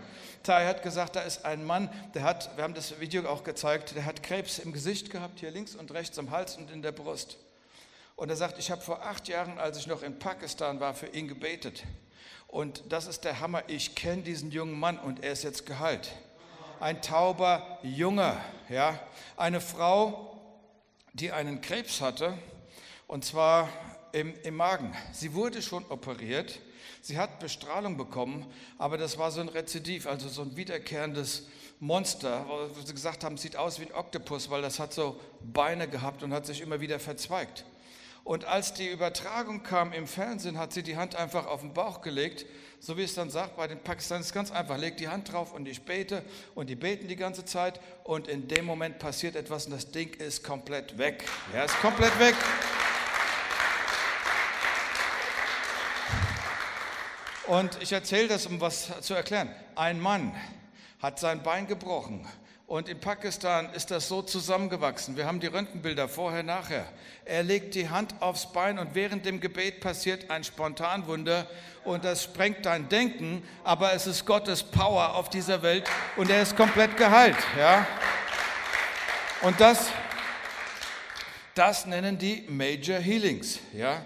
Tai 0.46 0.68
hat 0.68 0.84
gesagt, 0.84 1.16
da 1.16 1.22
ist 1.22 1.44
ein 1.44 1.66
Mann, 1.66 1.90
der 2.14 2.22
hat, 2.22 2.56
wir 2.56 2.64
haben 2.64 2.76
das 2.76 3.00
Video 3.00 3.28
auch 3.28 3.44
gezeigt, 3.44 3.96
der 3.96 4.06
hat 4.06 4.22
Krebs 4.22 4.60
im 4.60 4.74
Gesicht 4.74 5.10
gehabt, 5.10 5.40
hier 5.40 5.50
links 5.50 5.74
und 5.74 5.92
rechts 5.92 6.20
am 6.20 6.30
Hals 6.30 6.56
und 6.56 6.70
in 6.70 6.84
der 6.84 6.92
Brust. 6.92 7.38
Und 8.16 8.30
er 8.30 8.36
sagt, 8.36 8.60
ich 8.60 8.70
habe 8.70 8.80
vor 8.80 9.02
acht 9.02 9.28
Jahren, 9.28 9.58
als 9.58 9.80
ich 9.80 9.88
noch 9.88 10.04
in 10.04 10.20
Pakistan 10.20 10.80
war, 10.80 10.94
für 10.94 11.08
ihn 11.08 11.28
gebetet. 11.28 11.84
Und 12.48 12.84
das 12.90 13.08
ist 13.08 13.24
der 13.24 13.40
Hammer. 13.40 13.64
Ich 13.66 13.96
kenne 13.96 14.22
diesen 14.22 14.52
jungen 14.52 14.80
Mann 14.80 15.00
und 15.00 15.24
er 15.24 15.32
ist 15.32 15.44
jetzt 15.44 15.66
geheilt. 15.66 16.12
Ein 16.80 17.02
tauber 17.02 17.80
Junger, 17.82 18.38
ja. 18.70 19.00
Eine 19.38 19.62
Frau, 19.62 20.40
die 21.14 21.32
einen 21.32 21.60
Krebs 21.62 22.02
hatte, 22.02 22.38
und 23.08 23.26
zwar 23.26 23.68
im, 24.16 24.34
im 24.44 24.56
Magen. 24.56 24.96
Sie 25.12 25.34
wurde 25.34 25.62
schon 25.62 25.86
operiert. 25.90 26.60
Sie 27.02 27.18
hat 27.18 27.40
Bestrahlung 27.40 27.98
bekommen, 27.98 28.46
aber 28.78 28.98
das 28.98 29.18
war 29.18 29.30
so 29.30 29.42
ein 29.42 29.50
Rezidiv, 29.50 30.08
also 30.08 30.30
so 30.30 30.42
ein 30.42 30.56
wiederkehrendes 30.56 31.48
Monster, 31.82 32.46
wo 32.48 32.82
sie 32.82 32.94
gesagt 32.94 33.24
haben, 33.26 33.38
sieht 33.38 33.58
aus 33.58 33.80
wie 33.80 33.86
ein 33.86 33.94
Oktopus, 33.94 34.50
weil 34.50 34.62
das 34.62 34.80
hat 34.80 34.94
so 34.94 35.20
Beine 35.42 35.88
gehabt 35.90 36.24
und 36.24 36.34
hat 36.34 36.46
sich 36.46 36.62
immer 36.62 36.80
wieder 36.80 37.00
verzweigt. 37.00 37.66
Und 38.24 38.46
als 38.46 38.74
die 38.74 38.90
Übertragung 38.90 39.62
kam 39.62 39.92
im 39.92 40.08
Fernsehen, 40.08 40.58
hat 40.58 40.74
sie 40.74 40.82
die 40.82 40.98
Hand 40.98 41.16
einfach 41.16 41.46
auf 41.46 41.62
den 41.62 41.74
Bauch 41.74 42.02
gelegt, 42.02 42.46
so 42.80 42.98
wie 42.98 43.04
es 43.04 43.14
dann 43.14 43.30
sagt 43.30 43.58
bei 43.58 43.68
den 43.68 43.80
Pakistanis, 43.80 44.32
ganz 44.32 44.50
einfach, 44.50 44.78
legt 44.78 45.00
die 45.00 45.10
Hand 45.10 45.32
drauf 45.32 45.54
und 45.54 45.68
ich 45.68 45.82
bete 45.84 46.24
und 46.56 46.70
die 46.70 46.76
beten 46.76 47.08
die 47.08 47.18
ganze 47.18 47.44
Zeit 47.44 47.82
und 48.04 48.28
in 48.28 48.48
dem 48.48 48.66
Moment 48.66 48.98
passiert 48.98 49.36
etwas 49.36 49.66
und 49.66 49.74
das 49.74 49.92
Ding 49.92 50.14
ist 50.16 50.44
komplett 50.44 50.98
weg. 50.98 51.26
Ja, 51.54 51.66
ist 51.66 51.80
komplett 51.82 52.18
weg. 52.18 52.36
Und 57.48 57.78
ich 57.82 57.92
erzähle 57.92 58.28
das, 58.28 58.48
um 58.48 58.60
was 58.60 58.90
zu 59.02 59.14
erklären. 59.14 59.50
Ein 59.76 60.00
Mann 60.00 60.36
hat 61.00 61.20
sein 61.20 61.44
Bein 61.44 61.68
gebrochen 61.68 62.28
und 62.68 62.90
in 62.90 63.00
Pakistan 63.00 63.72
ist 63.74 63.92
das 63.92 64.08
so 64.08 64.24
zusammengewachsen. 64.24 65.16
Wir 65.16 65.28
haben 65.28 65.40
die 65.40 65.48
Röntgenbilder 65.48 66.10
vorher, 66.10 66.42
nachher. 66.42 66.88
Er 67.24 67.44
legt 67.44 67.76
die 67.76 67.90
Hand 67.90 68.16
aufs 68.20 68.52
Bein 68.52 68.80
und 68.80 68.96
während 68.96 69.28
dem 69.28 69.40
Gebet 69.40 69.80
passiert 69.80 70.32
ein 70.32 70.44
Spontanwunder 70.44 71.46
und 71.84 72.04
das 72.04 72.24
sprengt 72.24 72.66
dein 72.66 72.90
Denken, 72.90 73.44
aber 73.64 73.94
es 73.94 74.08
ist 74.08 74.26
Gottes 74.26 74.64
Power 74.64 75.14
auf 75.14 75.30
dieser 75.30 75.62
Welt 75.62 75.88
und 76.16 76.32
er 76.32 76.42
ist 76.42 76.58
komplett 76.58 76.98
geheilt. 76.98 77.38
Ja? 77.60 77.86
Und 79.44 79.62
das, 79.62 79.90
das 81.54 81.86
nennen 81.86 82.18
die 82.18 82.46
Major 82.50 82.98
Healings. 82.98 83.60
Ja? 83.74 84.02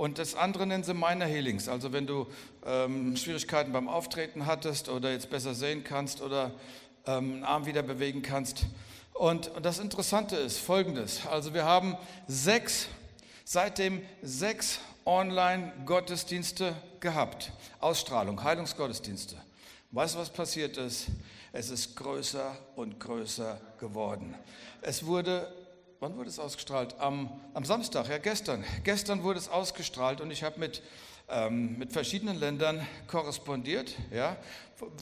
Und 0.00 0.18
das 0.18 0.34
andere 0.34 0.66
nennen 0.66 0.82
sie 0.82 0.94
Minor 0.94 1.28
Healings. 1.28 1.68
Also 1.68 1.92
wenn 1.92 2.06
du 2.06 2.26
ähm, 2.64 3.18
Schwierigkeiten 3.18 3.70
beim 3.70 3.86
Auftreten 3.86 4.46
hattest 4.46 4.88
oder 4.88 5.12
jetzt 5.12 5.28
besser 5.28 5.54
sehen 5.54 5.84
kannst 5.84 6.22
oder 6.22 6.52
ähm, 7.04 7.34
einen 7.34 7.44
Arm 7.44 7.66
wieder 7.66 7.82
bewegen 7.82 8.22
kannst. 8.22 8.64
Und, 9.12 9.50
das 9.60 9.78
Interessante 9.78 10.36
ist 10.36 10.56
folgendes. 10.56 11.26
Also 11.26 11.52
wir 11.52 11.66
haben 11.66 11.98
sechs, 12.26 12.88
seitdem 13.44 14.00
sechs 14.22 14.80
Online-Gottesdienste 15.04 16.74
gehabt. 17.00 17.52
Ausstrahlung, 17.78 18.42
Heilungsgottesdienste. 18.42 19.36
Weißt 19.90 20.14
du, 20.14 20.20
was 20.20 20.30
passiert 20.30 20.78
ist? 20.78 21.08
Es 21.52 21.68
ist 21.68 21.94
größer 21.96 22.56
und 22.74 22.98
größer 23.00 23.60
geworden. 23.78 24.34
Es 24.80 25.04
wurde 25.04 25.52
wann 26.00 26.16
wurde 26.16 26.30
es 26.30 26.38
ausgestrahlt? 26.38 26.98
Am, 26.98 27.28
am 27.52 27.64
Samstag, 27.66 28.08
ja 28.08 28.16
gestern. 28.16 28.64
Gestern 28.84 29.22
wurde 29.22 29.38
es 29.38 29.50
ausgestrahlt 29.50 30.22
und 30.22 30.30
ich 30.30 30.42
habe 30.42 30.58
mit, 30.58 30.82
ähm, 31.28 31.76
mit 31.78 31.92
verschiedenen 31.92 32.38
Ländern 32.38 32.86
korrespondiert, 33.06 33.94
ja, 34.10 34.36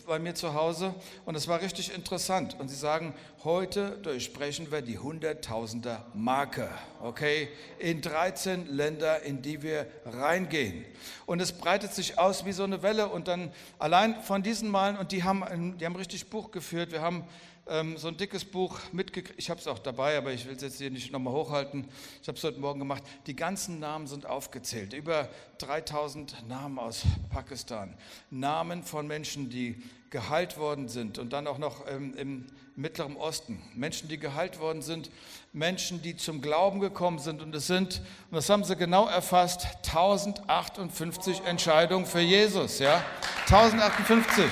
bei 0.08 0.18
mir 0.18 0.34
zu 0.34 0.54
Hause 0.54 0.92
und 1.24 1.36
es 1.36 1.46
war 1.46 1.60
richtig 1.60 1.94
interessant. 1.94 2.56
Und 2.58 2.66
sie 2.66 2.74
sagen, 2.74 3.14
heute 3.44 3.98
durchsprechen 4.02 4.72
wir 4.72 4.82
die 4.82 4.98
Hunderttausender 4.98 6.04
Marke, 6.12 6.68
okay, 7.00 7.48
in 7.78 8.00
13 8.00 8.66
Länder, 8.66 9.22
in 9.22 9.42
die 9.42 9.62
wir 9.62 9.86
reingehen. 10.04 10.84
Und 11.24 11.40
es 11.40 11.52
breitet 11.52 11.94
sich 11.94 12.18
aus 12.18 12.44
wie 12.44 12.52
so 12.52 12.64
eine 12.64 12.82
Welle 12.82 13.08
und 13.08 13.28
dann 13.28 13.52
allein 13.78 14.20
von 14.22 14.42
diesen 14.42 14.70
Malen, 14.70 14.96
und 14.96 15.12
die 15.12 15.22
haben, 15.22 15.78
die 15.78 15.86
haben 15.86 15.94
richtig 15.94 16.30
Buch 16.30 16.50
geführt, 16.50 16.90
wir 16.90 17.00
haben 17.00 17.24
ähm, 17.68 17.96
so 17.96 18.08
ein 18.08 18.16
dickes 18.16 18.44
Buch 18.44 18.80
mitgekriegt. 18.92 19.38
Ich 19.38 19.50
habe 19.50 19.60
es 19.60 19.66
auch 19.66 19.78
dabei, 19.78 20.16
aber 20.16 20.32
ich 20.32 20.46
will 20.46 20.56
es 20.56 20.62
jetzt 20.62 20.78
hier 20.78 20.90
nicht 20.90 21.12
nochmal 21.12 21.34
hochhalten. 21.34 21.86
Ich 22.22 22.28
habe 22.28 22.38
es 22.38 22.44
heute 22.44 22.58
Morgen 22.58 22.78
gemacht. 22.78 23.02
Die 23.26 23.36
ganzen 23.36 23.78
Namen 23.78 24.06
sind 24.06 24.26
aufgezählt. 24.26 24.94
Über 24.94 25.28
3000 25.58 26.48
Namen 26.48 26.78
aus 26.78 27.02
Pakistan. 27.30 27.94
Namen 28.30 28.82
von 28.82 29.06
Menschen, 29.06 29.50
die 29.50 29.82
geheilt 30.10 30.56
worden 30.58 30.88
sind 30.88 31.18
und 31.18 31.32
dann 31.32 31.46
auch 31.46 31.58
noch 31.58 31.86
ähm, 31.88 32.14
im 32.16 32.46
Mittleren 32.76 33.16
Osten. 33.16 33.60
Menschen, 33.74 34.08
die 34.08 34.18
geheilt 34.18 34.60
worden 34.60 34.82
sind, 34.82 35.10
Menschen, 35.52 36.00
die 36.00 36.16
zum 36.16 36.40
Glauben 36.40 36.80
gekommen 36.80 37.18
sind. 37.18 37.42
Und 37.42 37.54
es 37.54 37.66
sind, 37.66 38.00
und 38.30 38.36
das 38.36 38.48
haben 38.48 38.64
sie 38.64 38.76
genau 38.76 39.08
erfasst, 39.08 39.66
1058 39.86 41.44
Entscheidungen 41.44 42.06
für 42.06 42.20
Jesus. 42.20 42.78
Ja? 42.78 43.04
1058. 43.46 44.44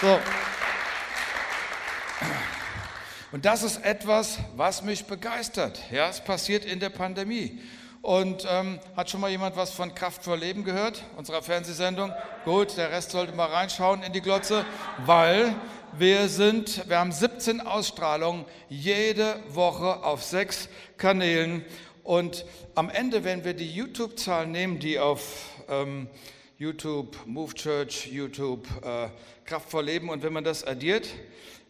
So. 0.00 0.18
Und 3.32 3.44
das 3.44 3.64
ist 3.64 3.84
etwas, 3.84 4.38
was 4.54 4.82
mich 4.82 5.06
begeistert. 5.06 5.80
Ja, 5.90 6.08
es 6.08 6.20
passiert 6.20 6.64
in 6.64 6.78
der 6.78 6.90
Pandemie. 6.90 7.60
Und 8.04 8.46
ähm, 8.50 8.80
hat 8.94 9.08
schon 9.08 9.22
mal 9.22 9.30
jemand 9.30 9.56
was 9.56 9.70
von 9.70 9.94
Kraft 9.94 10.24
vor 10.24 10.36
Leben 10.36 10.62
gehört, 10.62 11.02
unserer 11.16 11.40
Fernsehsendung? 11.40 12.12
Gut, 12.44 12.76
der 12.76 12.90
Rest 12.90 13.12
sollte 13.12 13.32
mal 13.32 13.46
reinschauen 13.46 14.02
in 14.02 14.12
die 14.12 14.20
Glotze, 14.20 14.66
weil 15.06 15.54
wir 15.96 16.28
sind, 16.28 16.86
wir 16.86 16.98
haben 16.98 17.12
17 17.12 17.62
Ausstrahlungen 17.62 18.44
jede 18.68 19.36
Woche 19.48 20.04
auf 20.04 20.22
sechs 20.22 20.68
Kanälen. 20.98 21.64
Und 22.02 22.44
am 22.74 22.90
Ende, 22.90 23.24
wenn 23.24 23.42
wir 23.42 23.54
die 23.54 23.72
YouTube-Zahlen 23.72 24.52
nehmen, 24.52 24.80
die 24.80 24.98
auf 24.98 25.64
ähm, 25.70 26.08
YouTube, 26.58 27.16
Move 27.24 27.54
Church, 27.54 28.06
YouTube, 28.12 28.68
äh, 28.84 29.08
Kraft 29.46 29.70
vor 29.70 29.82
Leben, 29.82 30.10
und 30.10 30.22
wenn 30.22 30.34
man 30.34 30.44
das 30.44 30.62
addiert, 30.62 31.08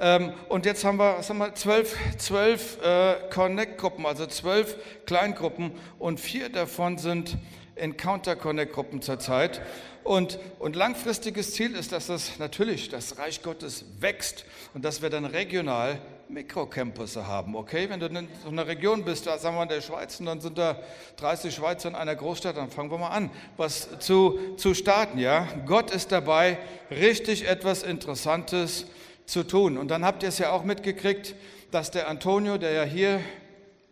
ähm, 0.01 0.33
und 0.49 0.67
jetzt 0.67 0.85
haben 0.85 0.99
wir, 0.99 1.19
was 1.19 1.33
wir 1.33 1.55
zwölf, 1.55 1.95
zwölf 2.19 2.83
äh, 2.83 3.17
Connect-Gruppen, 3.31 4.07
also 4.07 4.27
zwölf 4.27 4.77
Kleingruppen 5.05 5.73
und 5.99 6.19
vier 6.19 6.49
davon 6.49 6.99
sind 6.99 7.37
Encounter 7.77 8.35
Connect-Gruppen 8.35 9.03
zurzeit. 9.03 9.61
Und, 10.03 10.39
und 10.59 10.77
langfristiges 10.77 11.53
Ziel 11.53 11.75
ist, 11.75 11.93
dass 11.93 12.07
das 12.07 12.39
natürlich 12.39 12.89
das 12.89 13.19
Reich 13.19 13.43
Gottes 13.43 13.85
wächst 14.01 14.47
und 14.73 14.85
dass 14.85 15.03
wir 15.03 15.11
dann 15.11 15.27
regional 15.27 16.01
Mikrocampusse 16.31 17.27
haben, 17.27 17.55
okay? 17.55 17.91
Wenn 17.91 18.01
du 18.01 18.07
in 18.07 18.29
so 18.43 18.49
einer 18.49 18.67
Region 18.67 19.05
bist, 19.05 19.27
da 19.27 19.37
sagen 19.37 19.57
wir 19.57 19.65
in 19.65 19.69
der 19.69 19.81
Schweiz, 19.81 20.19
und 20.21 20.27
dann 20.27 20.41
sind 20.41 20.57
da 20.57 20.79
30 21.17 21.55
Schweizer 21.55 21.89
in 21.89 21.95
einer 21.95 22.15
Großstadt, 22.15 22.57
dann 22.57 22.71
fangen 22.71 22.91
wir 22.91 22.99
mal 22.99 23.09
an, 23.09 23.31
was 23.57 23.99
zu, 23.99 24.39
zu 24.57 24.75
starten, 24.75 25.19
ja? 25.19 25.47
Gott 25.67 25.91
ist 25.91 26.13
dabei, 26.13 26.59
richtig 26.91 27.47
etwas 27.47 27.83
Interessantes 27.83 28.87
zu 29.31 29.45
tun. 29.45 29.79
Und 29.79 29.89
dann 29.89 30.05
habt 30.05 30.23
ihr 30.23 30.29
es 30.29 30.39
ja 30.39 30.51
auch 30.51 30.65
mitgekriegt, 30.65 31.35
dass 31.71 31.91
der 31.91 32.09
Antonio, 32.09 32.59
der 32.59 32.73
ja 32.73 32.83
hier 32.83 33.21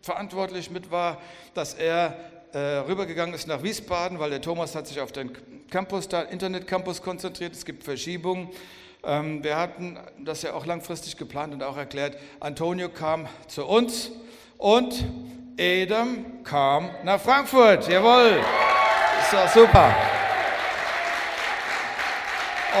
verantwortlich 0.01 0.69
mit 0.69 0.91
war, 0.91 1.21
dass 1.53 1.73
er 1.73 2.17
äh, 2.51 2.57
rübergegangen 2.57 3.33
ist 3.33 3.47
nach 3.47 3.63
Wiesbaden, 3.63 4.19
weil 4.19 4.31
der 4.31 4.41
Thomas 4.41 4.75
hat 4.75 4.87
sich 4.87 4.99
auf 4.99 5.11
den 5.11 5.31
Campus, 5.69 6.07
da 6.09 6.23
Internet 6.23 6.67
Campus 6.67 7.01
konzentriert. 7.01 7.53
Es 7.53 7.63
gibt 7.63 7.83
Verschiebungen. 7.83 8.49
Ähm, 9.03 9.43
wir 9.43 9.55
hatten 9.55 9.97
das 10.19 10.41
ja 10.41 10.53
auch 10.53 10.65
langfristig 10.65 11.15
geplant 11.15 11.53
und 11.53 11.63
auch 11.63 11.77
erklärt. 11.77 12.17
Antonio 12.39 12.89
kam 12.89 13.27
zu 13.47 13.65
uns 13.65 14.11
und 14.57 15.05
Edem 15.57 16.43
kam 16.43 16.89
nach 17.03 17.21
Frankfurt. 17.21 17.87
Jawohl, 17.87 18.41
ist 19.21 19.33
doch 19.33 19.47
super. 19.47 19.95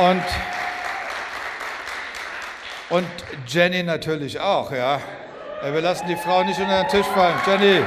Und, 0.01 0.23
und 2.89 3.07
Jenny 3.47 3.83
natürlich 3.83 4.39
auch, 4.39 4.71
ja. 4.71 5.01
Wir 5.61 5.81
lassen 5.81 6.07
die 6.07 6.15
Frau 6.15 6.43
nicht 6.43 6.59
unter 6.59 6.83
den 6.83 6.87
Tisch 6.87 7.05
fallen. 7.07 7.35
Jenny. 7.45 7.83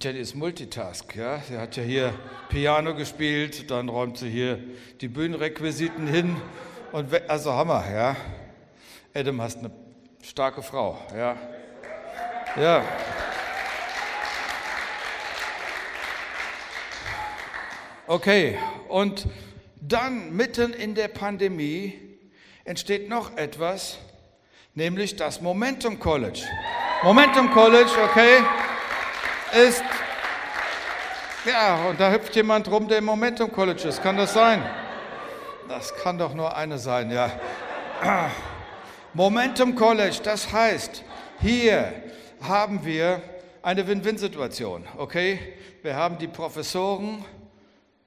Jenny 0.00 0.18
ist 0.18 0.34
Multitask, 0.34 1.14
ja. 1.16 1.38
Sie 1.48 1.56
hat 1.56 1.76
ja 1.76 1.82
hier 1.82 2.14
Piano 2.48 2.94
gespielt, 2.94 3.70
dann 3.70 3.88
räumt 3.88 4.18
sie 4.18 4.30
hier 4.30 4.58
die 5.00 5.08
Bühnenrequisiten 5.08 6.06
hin 6.06 6.36
und 6.92 7.08
also 7.28 7.52
Hammer, 7.52 7.84
ja. 7.92 8.16
Adam 9.14 9.40
hast 9.40 9.58
eine 9.58 9.70
starke 10.22 10.62
Frau, 10.62 10.98
ja. 11.16 11.36
Ja. 12.56 12.82
Okay, 18.06 18.58
und 18.96 19.26
dann 19.78 20.34
mitten 20.34 20.72
in 20.72 20.94
der 20.94 21.08
Pandemie 21.08 22.00
entsteht 22.64 23.10
noch 23.10 23.36
etwas, 23.36 23.98
nämlich 24.74 25.16
das 25.16 25.42
Momentum 25.42 26.00
College. 26.00 26.40
Momentum 27.02 27.50
College, 27.50 27.90
okay? 28.02 28.38
ist, 29.52 29.84
ja, 31.44 31.90
und 31.90 32.00
da 32.00 32.10
hüpft 32.10 32.34
jemand 32.36 32.70
rum, 32.70 32.88
der 32.88 32.96
im 32.98 33.04
Momentum 33.04 33.52
College 33.52 33.86
ist. 33.86 34.02
Kann 34.02 34.16
das 34.16 34.32
sein? 34.32 34.64
Das 35.68 35.94
kann 35.96 36.16
doch 36.16 36.32
nur 36.32 36.56
eine 36.56 36.78
sein, 36.78 37.10
ja. 37.10 37.30
Momentum 39.12 39.74
College, 39.74 40.20
das 40.22 40.50
heißt, 40.50 41.04
hier 41.42 41.92
haben 42.40 42.82
wir 42.82 43.20
eine 43.62 43.86
Win-Win-Situation, 43.86 44.86
okay? 44.96 45.38
Wir 45.82 45.94
haben 45.96 46.16
die 46.16 46.28
Professoren, 46.28 47.22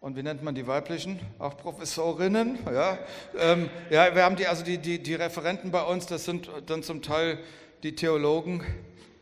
und 0.02 0.16
wie 0.16 0.24
nennt 0.24 0.44
man 0.44 0.56
die 0.56 0.66
weiblichen? 0.66 1.20
Auch 1.40 1.58
Professorinnen, 1.58 2.60
ja. 2.66 2.98
Ähm, 3.38 3.70
ja, 3.90 4.16
wir 4.16 4.24
haben 4.24 4.38
die, 4.38 4.48
also 4.48 4.64
die, 4.64 4.78
die, 4.78 5.04
die 5.04 5.16
Referenten 5.16 5.72
bei 5.72 5.84
uns, 5.84 6.06
das 6.06 6.26
sind 6.26 6.50
dann 6.68 6.84
zum 6.84 7.02
Teil 7.02 7.38
die 7.84 7.96
Theologen, 7.96 8.64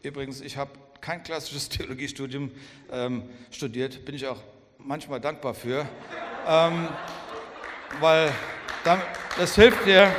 übrigens, 0.04 0.42
ich 0.42 0.58
habe 0.58 0.72
kein 1.02 1.24
klassisches 1.24 1.70
Theologiestudium 1.70 2.52
ähm, 2.92 3.24
studiert, 3.50 4.06
bin 4.06 4.16
ich 4.16 4.28
auch 4.28 4.40
manchmal 4.78 5.20
dankbar 5.20 5.54
für, 5.54 5.88
ähm, 6.48 6.88
weil 8.00 8.32
das 9.38 9.56
hilft 9.56 9.86
dir, 9.86 10.12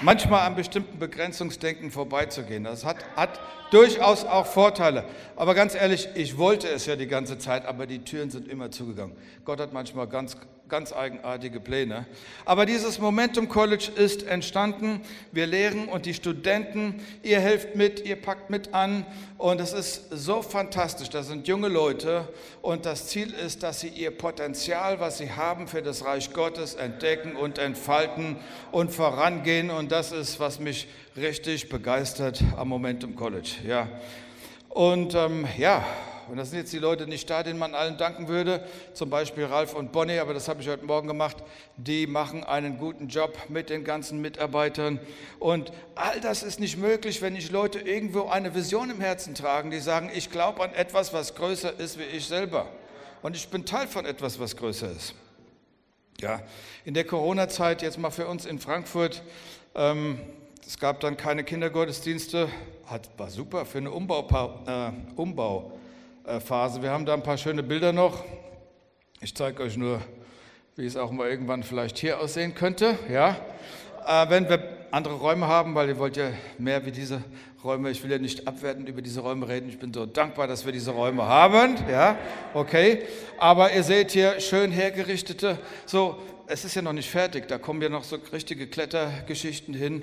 manchmal 0.00 0.46
an 0.46 0.54
bestimmten 0.54 0.98
Begrenzungsdenken 0.98 1.90
vorbeizugehen. 1.90 2.64
Das 2.64 2.84
hat, 2.84 2.96
hat 3.16 3.40
durchaus 3.70 4.24
auch 4.24 4.46
Vorteile. 4.46 5.04
Aber 5.36 5.54
ganz 5.54 5.74
ehrlich, 5.74 6.08
ich 6.14 6.38
wollte 6.38 6.68
es 6.68 6.86
ja 6.86 6.96
die 6.96 7.06
ganze 7.06 7.38
Zeit, 7.38 7.66
aber 7.66 7.86
die 7.86 8.00
Türen 8.00 8.30
sind 8.30 8.48
immer 8.48 8.70
zugegangen. 8.70 9.16
Gott 9.44 9.60
hat 9.60 9.72
manchmal 9.72 10.06
ganz 10.06 10.36
ganz 10.68 10.92
eigenartige 10.92 11.60
Pläne. 11.60 12.06
Aber 12.44 12.64
dieses 12.66 12.98
Momentum 12.98 13.48
College 13.48 13.90
ist 13.96 14.26
entstanden. 14.26 15.02
Wir 15.30 15.46
lehren 15.46 15.88
und 15.88 16.06
die 16.06 16.14
Studenten, 16.14 17.02
ihr 17.22 17.40
helft 17.40 17.76
mit, 17.76 18.04
ihr 18.04 18.16
packt 18.16 18.50
mit 18.50 18.72
an 18.72 19.04
und 19.36 19.60
es 19.60 19.72
ist 19.72 20.06
so 20.10 20.42
fantastisch. 20.42 21.10
Das 21.10 21.26
sind 21.28 21.46
junge 21.48 21.68
Leute 21.68 22.28
und 22.62 22.86
das 22.86 23.08
Ziel 23.08 23.32
ist, 23.32 23.62
dass 23.62 23.80
sie 23.80 23.88
ihr 23.88 24.10
Potenzial, 24.10 25.00
was 25.00 25.18
sie 25.18 25.32
haben 25.32 25.68
für 25.68 25.82
das 25.82 26.04
Reich 26.04 26.32
Gottes, 26.32 26.74
entdecken 26.74 27.36
und 27.36 27.58
entfalten 27.58 28.36
und 28.72 28.90
vorangehen 28.90 29.70
und 29.70 29.92
das 29.92 30.12
ist, 30.12 30.40
was 30.40 30.60
mich 30.60 30.88
richtig 31.16 31.68
begeistert 31.68 32.42
am 32.56 32.68
Momentum 32.68 33.14
College. 33.16 33.50
Ja. 33.66 33.88
Und 34.70 35.14
ähm, 35.14 35.46
ja, 35.56 35.84
und 36.28 36.36
das 36.36 36.50
sind 36.50 36.58
jetzt 36.58 36.72
die 36.72 36.78
Leute 36.78 37.06
nicht 37.06 37.28
da, 37.28 37.42
denen 37.42 37.58
man 37.58 37.74
allen 37.74 37.96
danken 37.96 38.28
würde, 38.28 38.66
zum 38.92 39.10
Beispiel 39.10 39.44
Ralf 39.44 39.74
und 39.74 39.92
Bonnie, 39.92 40.18
aber 40.18 40.34
das 40.34 40.48
habe 40.48 40.62
ich 40.62 40.68
heute 40.68 40.84
Morgen 40.84 41.08
gemacht. 41.08 41.36
Die 41.76 42.06
machen 42.06 42.44
einen 42.44 42.78
guten 42.78 43.08
Job 43.08 43.36
mit 43.48 43.70
den 43.70 43.84
ganzen 43.84 44.20
Mitarbeitern. 44.20 45.00
Und 45.38 45.72
all 45.94 46.20
das 46.20 46.42
ist 46.42 46.60
nicht 46.60 46.76
möglich, 46.76 47.22
wenn 47.22 47.34
nicht 47.34 47.50
Leute 47.50 47.78
irgendwo 47.78 48.28
eine 48.28 48.54
Vision 48.54 48.90
im 48.90 49.00
Herzen 49.00 49.34
tragen, 49.34 49.70
die 49.70 49.80
sagen, 49.80 50.10
ich 50.14 50.30
glaube 50.30 50.62
an 50.62 50.72
etwas, 50.74 51.12
was 51.12 51.34
größer 51.34 51.78
ist 51.78 51.98
wie 51.98 52.04
ich 52.04 52.26
selber. 52.26 52.68
Und 53.22 53.36
ich 53.36 53.48
bin 53.48 53.64
Teil 53.64 53.86
von 53.86 54.04
etwas, 54.04 54.38
was 54.38 54.56
größer 54.56 54.90
ist. 54.90 55.14
Ja, 56.20 56.42
in 56.84 56.94
der 56.94 57.04
Corona-Zeit, 57.04 57.82
jetzt 57.82 57.98
mal 57.98 58.10
für 58.10 58.26
uns 58.26 58.46
in 58.46 58.58
Frankfurt, 58.58 59.22
ähm, 59.74 60.20
es 60.66 60.78
gab 60.78 61.00
dann 61.00 61.16
keine 61.16 61.44
Kindergottesdienste, 61.44 62.48
hat, 62.86 63.10
war 63.18 63.30
super 63.30 63.66
für 63.66 63.78
eine 63.78 63.90
Umbau, 63.90 64.62
äh, 64.66 64.90
Umbau 65.16 65.72
Phase. 66.24 66.80
Wir 66.80 66.90
haben 66.90 67.04
da 67.04 67.12
ein 67.12 67.22
paar 67.22 67.36
schöne 67.36 67.62
Bilder 67.62 67.92
noch. 67.92 68.24
Ich 69.20 69.34
zeige 69.34 69.62
euch 69.62 69.76
nur, 69.76 70.00
wie 70.74 70.86
es 70.86 70.96
auch 70.96 71.10
mal 71.10 71.28
irgendwann 71.28 71.62
vielleicht 71.62 71.98
hier 71.98 72.18
aussehen 72.18 72.54
könnte. 72.54 72.98
Ja? 73.10 73.36
Äh, 74.06 74.30
wenn 74.30 74.48
wir 74.48 74.86
andere 74.90 75.14
Räume 75.14 75.48
haben, 75.48 75.74
weil 75.74 75.88
ihr 75.88 75.98
wollt 75.98 76.16
ja 76.16 76.30
mehr 76.56 76.86
wie 76.86 76.92
diese 76.92 77.22
Räume, 77.62 77.90
ich 77.90 78.02
will 78.02 78.10
ja 78.10 78.18
nicht 78.18 78.48
abwertend 78.48 78.88
über 78.88 79.02
diese 79.02 79.20
Räume 79.20 79.48
reden, 79.48 79.68
ich 79.68 79.78
bin 79.78 79.92
so 79.92 80.06
dankbar, 80.06 80.46
dass 80.46 80.64
wir 80.64 80.72
diese 80.72 80.92
Räume 80.92 81.24
haben, 81.24 81.76
ja, 81.90 82.16
okay, 82.54 83.02
aber 83.38 83.72
ihr 83.72 83.82
seht 83.82 84.12
hier 84.12 84.40
schön 84.40 84.70
hergerichtete, 84.70 85.58
so, 85.84 86.18
es 86.46 86.64
ist 86.64 86.74
ja 86.74 86.82
noch 86.82 86.92
nicht 86.92 87.10
fertig, 87.10 87.48
da 87.48 87.58
kommen 87.58 87.82
ja 87.82 87.88
noch 87.88 88.04
so 88.04 88.16
richtige 88.32 88.66
Klettergeschichten 88.66 89.74
hin 89.74 90.02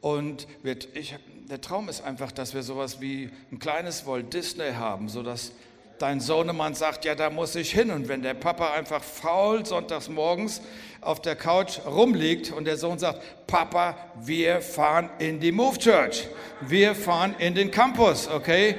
und 0.00 0.46
wird, 0.62 0.88
ich, 0.94 1.16
der 1.48 1.60
Traum 1.60 1.88
ist 1.88 2.02
einfach, 2.02 2.32
dass 2.32 2.54
wir 2.54 2.62
sowas 2.62 3.00
wie 3.00 3.30
ein 3.52 3.58
kleines 3.58 4.06
Walt 4.06 4.32
Disney 4.32 4.72
haben, 4.72 5.08
sodass 5.08 5.52
dein 6.00 6.20
Sohnemann 6.20 6.74
sagt, 6.74 7.04
ja, 7.04 7.14
da 7.14 7.28
muss 7.28 7.54
ich 7.54 7.72
hin. 7.72 7.90
Und 7.90 8.08
wenn 8.08 8.22
der 8.22 8.34
Papa 8.34 8.72
einfach 8.72 9.02
faul 9.02 9.66
sonntags 9.66 10.08
morgens 10.08 10.62
auf 11.00 11.20
der 11.20 11.36
Couch 11.36 11.78
rumliegt 11.86 12.52
und 12.52 12.64
der 12.64 12.76
Sohn 12.76 12.98
sagt, 12.98 13.46
Papa, 13.46 13.96
wir 14.22 14.62
fahren 14.62 15.10
in 15.18 15.40
die 15.40 15.52
Move 15.52 15.78
Church, 15.78 16.26
wir 16.62 16.94
fahren 16.94 17.34
in 17.38 17.54
den 17.54 17.70
Campus, 17.70 18.28
okay? 18.28 18.76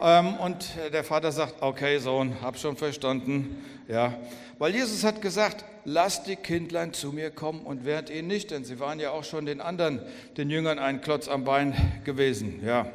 Ähm, 0.00 0.34
und 0.34 0.70
der 0.92 1.04
Vater 1.04 1.32
sagt, 1.32 1.54
okay, 1.60 1.98
Sohn, 1.98 2.36
hab 2.40 2.58
schon 2.58 2.76
verstanden, 2.76 3.64
ja. 3.88 4.14
Weil 4.60 4.74
Jesus 4.74 5.04
hat 5.04 5.22
gesagt, 5.22 5.64
lasst 5.86 6.26
die 6.26 6.36
Kindlein 6.36 6.92
zu 6.92 7.12
mir 7.12 7.30
kommen 7.30 7.62
und 7.62 7.86
wehrt 7.86 8.10
ihnen 8.10 8.28
nicht, 8.28 8.50
denn 8.50 8.62
sie 8.62 8.78
waren 8.78 9.00
ja 9.00 9.10
auch 9.10 9.24
schon 9.24 9.46
den 9.46 9.58
anderen, 9.62 10.02
den 10.36 10.50
Jüngern, 10.50 10.78
ein 10.78 11.00
Klotz 11.00 11.28
am 11.28 11.44
Bein 11.44 12.02
gewesen. 12.04 12.62
Ja. 12.62 12.92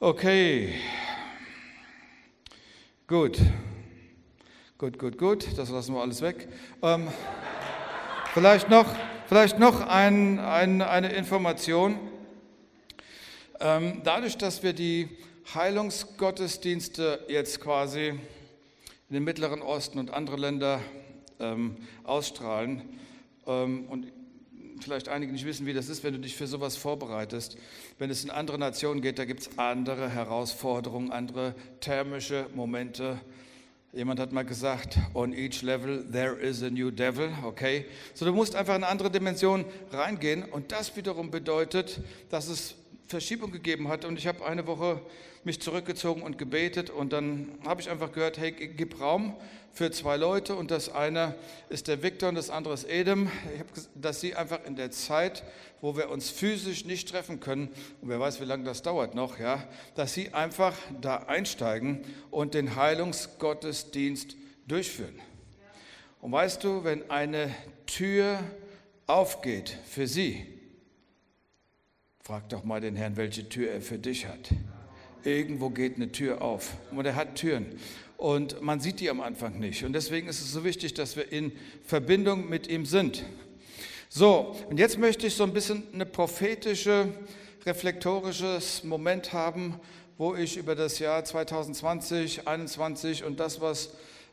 Okay. 0.00 0.72
Gut. 3.06 3.36
Gut, 4.78 4.98
gut, 4.98 5.18
gut. 5.18 5.48
Das 5.58 5.68
lassen 5.68 5.94
wir 5.94 6.00
alles 6.00 6.22
weg. 6.22 6.48
Ähm, 6.80 7.08
vielleicht 8.32 8.70
noch, 8.70 8.86
vielleicht 9.28 9.58
noch 9.58 9.82
ein, 9.82 10.38
ein, 10.38 10.80
eine 10.80 11.12
Information. 11.12 11.98
Ähm, 13.60 14.00
dadurch, 14.02 14.38
dass 14.38 14.62
wir 14.62 14.72
die 14.72 15.10
Heilungsgottesdienste 15.54 17.26
jetzt 17.28 17.60
quasi 17.60 18.18
in 19.08 19.14
den 19.14 19.24
Mittleren 19.24 19.62
Osten 19.62 19.98
und 19.98 20.10
andere 20.10 20.36
Länder 20.36 20.80
ähm, 21.38 21.76
ausstrahlen. 22.02 22.82
Ähm, 23.46 23.84
und 23.88 24.12
vielleicht 24.80 25.08
einige 25.08 25.32
nicht 25.32 25.46
wissen, 25.46 25.64
wie 25.64 25.72
das 25.72 25.88
ist, 25.88 26.02
wenn 26.02 26.14
du 26.14 26.18
dich 26.18 26.34
für 26.34 26.48
sowas 26.48 26.76
vorbereitest. 26.76 27.56
Wenn 27.98 28.10
es 28.10 28.24
in 28.24 28.30
andere 28.30 28.58
Nationen 28.58 29.00
geht, 29.00 29.18
da 29.18 29.24
gibt 29.24 29.42
es 29.42 29.58
andere 29.58 30.10
Herausforderungen, 30.10 31.12
andere 31.12 31.54
thermische 31.80 32.46
Momente. 32.54 33.20
Jemand 33.92 34.18
hat 34.18 34.32
mal 34.32 34.44
gesagt, 34.44 34.98
on 35.14 35.32
each 35.32 35.62
level 35.62 36.04
there 36.10 36.34
is 36.34 36.62
a 36.62 36.68
new 36.68 36.90
devil, 36.90 37.30
okay? 37.44 37.86
So, 38.12 38.24
du 38.24 38.32
musst 38.32 38.56
einfach 38.56 38.74
in 38.74 38.82
eine 38.82 38.90
andere 38.90 39.10
Dimension 39.10 39.64
reingehen 39.92 40.42
und 40.42 40.72
das 40.72 40.96
wiederum 40.96 41.30
bedeutet, 41.30 42.00
dass 42.28 42.48
es 42.48 42.74
Verschiebung 43.06 43.52
gegeben 43.52 43.88
hat. 43.88 44.04
Und 44.04 44.18
ich 44.18 44.26
habe 44.26 44.44
eine 44.44 44.66
Woche 44.66 45.00
mich 45.44 45.60
zurückgezogen 45.60 46.22
und 46.22 46.38
gebetet. 46.38 46.90
Und 46.90 47.12
dann 47.12 47.48
habe 47.64 47.80
ich 47.80 47.88
einfach 47.88 48.12
gehört, 48.12 48.38
hey, 48.38 48.52
gib 48.52 49.00
Raum 49.00 49.36
für 49.72 49.90
zwei 49.92 50.16
Leute. 50.16 50.56
Und 50.56 50.70
das 50.70 50.88
eine 50.88 51.34
ist 51.68 51.86
der 51.86 52.02
Victor 52.02 52.30
und 52.30 52.34
das 52.34 52.50
andere 52.50 52.74
ist 52.74 52.88
Edem, 52.88 53.30
ich 53.54 53.60
habe, 53.60 53.70
dass 53.94 54.20
sie 54.20 54.34
einfach 54.34 54.64
in 54.64 54.74
der 54.74 54.90
Zeit, 54.90 55.44
wo 55.80 55.96
wir 55.96 56.10
uns 56.10 56.30
physisch 56.30 56.84
nicht 56.84 57.08
treffen 57.08 57.40
können, 57.40 57.68
und 58.00 58.08
wer 58.08 58.18
weiß, 58.18 58.40
wie 58.40 58.44
lange 58.44 58.64
das 58.64 58.82
dauert 58.82 59.14
noch, 59.14 59.38
ja, 59.38 59.62
dass 59.94 60.14
sie 60.14 60.32
einfach 60.32 60.74
da 61.00 61.16
einsteigen 61.16 62.00
und 62.30 62.54
den 62.54 62.74
Heilungsgottesdienst 62.74 64.34
durchführen. 64.66 65.20
Und 66.20 66.32
weißt 66.32 66.64
du, 66.64 66.82
wenn 66.82 67.10
eine 67.10 67.54
Tür 67.86 68.42
aufgeht 69.06 69.76
für 69.88 70.06
sie, 70.06 70.55
frag 72.26 72.48
doch 72.48 72.64
mal 72.64 72.80
den 72.80 72.96
Herrn, 72.96 73.16
welche 73.16 73.48
Tür 73.48 73.70
er 73.70 73.80
für 73.80 73.98
dich 73.98 74.26
hat. 74.26 74.50
Irgendwo 75.22 75.70
geht 75.70 75.94
eine 75.94 76.10
Tür 76.10 76.42
auf 76.42 76.72
und 76.90 77.06
er 77.06 77.14
hat 77.14 77.36
Türen 77.36 77.66
und 78.16 78.60
man 78.60 78.80
sieht 78.80 78.98
die 78.98 79.10
am 79.10 79.20
Anfang 79.20 79.60
nicht. 79.60 79.84
Und 79.84 79.92
deswegen 79.92 80.26
ist 80.26 80.40
es 80.40 80.50
so 80.50 80.64
wichtig, 80.64 80.92
dass 80.94 81.14
wir 81.14 81.30
in 81.30 81.52
Verbindung 81.84 82.48
mit 82.48 82.66
ihm 82.66 82.84
sind. 82.84 83.24
So, 84.08 84.56
und 84.68 84.80
jetzt 84.80 84.98
möchte 84.98 85.28
ich 85.28 85.34
so 85.34 85.44
ein 85.44 85.52
bisschen 85.52 85.84
eine 85.94 86.04
prophetische, 86.04 87.14
reflektorisches 87.64 88.82
Moment 88.82 89.32
haben, 89.32 89.78
wo 90.18 90.34
ich 90.34 90.56
über 90.56 90.74
das 90.74 90.98
Jahr 90.98 91.24
2020, 91.24 92.40
2021 92.42 93.22
und 93.22 93.38
das, 93.38 93.60
was 93.60 93.90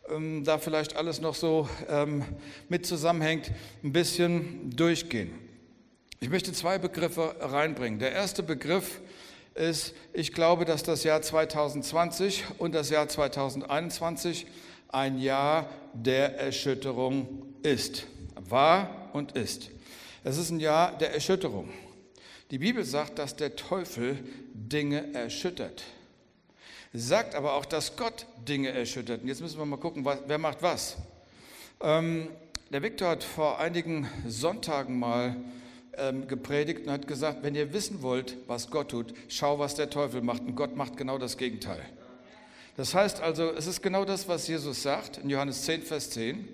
ähm, 0.10 0.44
da 0.44 0.58
vielleicht 0.58 0.96
alles 0.96 1.22
noch 1.22 1.36
so 1.36 1.70
ähm, 1.88 2.26
mit 2.70 2.88
zusammenhängt, 2.88 3.52
ein 3.84 3.94
bisschen 3.94 4.76
durchgehen. 4.76 5.43
Ich 6.24 6.30
möchte 6.30 6.54
zwei 6.54 6.78
Begriffe 6.78 7.36
reinbringen. 7.42 8.00
Der 8.00 8.14
erste 8.14 8.44
Begriff 8.44 9.02
ist, 9.56 9.94
ich 10.14 10.32
glaube, 10.32 10.64
dass 10.64 10.82
das 10.82 11.04
Jahr 11.04 11.22
2020 11.22 12.46
und 12.60 12.74
das 12.74 12.90
Jahr 12.90 13.10
2021 13.10 14.48
ein 14.88 15.20
Jahr 15.20 15.70
der 15.92 16.40
Erschütterung 16.40 17.54
ist. 17.62 18.08
War 18.40 19.10
und 19.12 19.34
ist. 19.34 19.70
Es 20.24 20.38
ist 20.38 20.50
ein 20.50 20.62
Jahr 20.62 20.98
der 20.98 21.14
Erschütterung. 21.14 21.68
Die 22.52 22.60
Bibel 22.60 22.86
sagt, 22.86 23.20
dass 23.20 23.36
der 23.36 23.58
Teufel 23.58 24.18
Dinge 24.54 25.14
erschüttert. 25.14 25.84
Sie 26.94 27.02
sagt 27.02 27.36
aber 27.36 27.56
auch, 27.56 27.66
dass 27.66 27.98
Gott 27.98 28.28
Dinge 28.48 28.70
erschüttert. 28.70 29.24
Und 29.24 29.28
jetzt 29.28 29.42
müssen 29.42 29.58
wir 29.60 29.66
mal 29.66 29.76
gucken, 29.76 30.06
wer 30.06 30.38
macht 30.38 30.62
was. 30.62 30.96
Ähm, 31.82 32.30
der 32.72 32.82
Viktor 32.82 33.10
hat 33.10 33.26
vor 33.26 33.60
einigen 33.60 34.08
Sonntagen 34.26 34.98
mal 34.98 35.36
ähm, 35.98 36.28
gepredigt 36.28 36.86
und 36.86 36.92
hat 36.92 37.08
gesagt, 37.08 37.44
wenn 37.44 37.56
ihr 37.56 37.74
wissen 37.74 38.02
wollt, 38.02 38.38
was 38.48 38.70
Gott 38.70 38.90
tut, 38.90 39.14
schau, 39.28 39.60
was 39.60 39.76
der 39.76 39.90
Teufel 39.90 40.22
macht. 40.22 40.42
Und 40.42 40.56
Gott 40.56 40.76
macht 40.76 40.98
genau 40.98 41.18
das 41.18 41.38
Gegenteil. 41.38 41.82
Das 42.76 42.96
heißt 42.96 43.22
also, 43.22 43.52
es 43.52 43.68
ist 43.68 43.82
genau 43.84 44.04
das, 44.04 44.28
was 44.28 44.48
Jesus 44.48 44.82
sagt 44.82 45.18
in 45.18 45.30
Johannes 45.30 45.64
10, 45.64 45.84
Vers 45.84 46.10
10. 46.12 46.48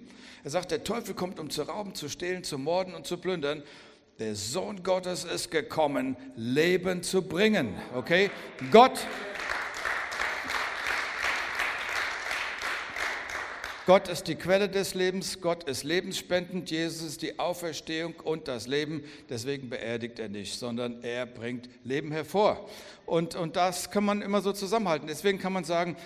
Er 0.43 0.49
sagt, 0.49 0.71
der 0.71 0.83
Teufel 0.83 1.13
kommt, 1.15 1.39
um 1.39 1.49
zu 1.49 1.63
rauben, 1.63 1.95
zu 1.95 2.09
stehlen, 2.09 2.43
zu 2.43 2.57
morden 2.57 2.93
und 2.93 3.05
zu 3.05 3.17
plündern. 3.17 3.63
Der 4.19 4.35
Sohn 4.35 4.83
Gottes 4.83 5.23
ist 5.23 5.49
gekommen, 5.49 6.17
Leben 6.35 7.03
zu 7.03 7.21
bringen. 7.21 7.75
Okay? 7.95 8.29
Gott 8.71 8.99
Gott 13.89 14.07
ist 14.07 14.27
die 14.27 14.35
Quelle 14.35 14.69
des 14.69 14.93
Lebens, 14.93 15.41
Gott 15.41 15.63
ist 15.63 15.83
lebensspendend, 15.83 16.69
Jesus 16.69 17.01
ist 17.01 17.23
die 17.23 17.39
Auferstehung 17.39 18.13
und 18.23 18.47
das 18.47 18.67
Leben. 18.67 19.03
Deswegen 19.29 19.67
beerdigt 19.67 20.19
er 20.19 20.29
nicht, 20.29 20.59
sondern 20.59 21.01
er 21.01 21.25
bringt 21.25 21.67
Leben 21.83 22.11
hervor. 22.11 22.69
Und, 23.07 23.33
und 23.33 23.55
das 23.55 23.89
kann 23.89 24.03
man 24.03 24.21
immer 24.21 24.41
so 24.41 24.53
zusammenhalten. 24.53 25.07
Deswegen 25.07 25.39
kann 25.39 25.53
man 25.53 25.63
sagen, 25.63 25.97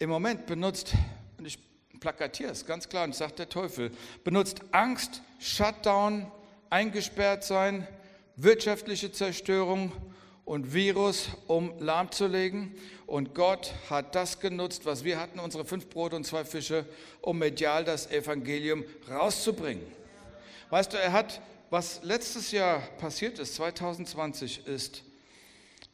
im 0.00 0.10
Moment 0.10 0.46
benutzt, 0.46 0.94
und 1.38 1.46
ich 1.46 1.60
plakatiere 2.00 2.50
es 2.50 2.66
ganz 2.66 2.88
klar, 2.88 3.04
und 3.04 3.14
sagt 3.14 3.38
der 3.38 3.48
Teufel, 3.48 3.92
benutzt 4.24 4.60
Angst, 4.72 5.22
Shutdown, 5.38 6.26
eingesperrt 6.70 7.44
sein, 7.44 7.86
wirtschaftliche 8.34 9.12
Zerstörung 9.12 9.92
und 10.52 10.74
Virus, 10.74 11.30
um 11.46 11.72
lahmzulegen. 11.78 12.74
Und 13.06 13.34
Gott 13.34 13.72
hat 13.88 14.14
das 14.14 14.38
genutzt, 14.38 14.84
was 14.84 15.02
wir 15.02 15.18
hatten, 15.18 15.38
unsere 15.38 15.64
fünf 15.64 15.88
Brote 15.88 16.14
und 16.14 16.26
zwei 16.26 16.44
Fische, 16.44 16.84
um 17.22 17.38
medial 17.38 17.86
das 17.86 18.10
Evangelium 18.10 18.84
rauszubringen. 19.10 19.82
Weißt 20.68 20.92
du, 20.92 20.98
er 20.98 21.12
hat, 21.12 21.40
was 21.70 22.02
letztes 22.02 22.52
Jahr 22.52 22.80
passiert 22.98 23.38
ist, 23.38 23.54
2020, 23.54 24.66
ist, 24.66 25.04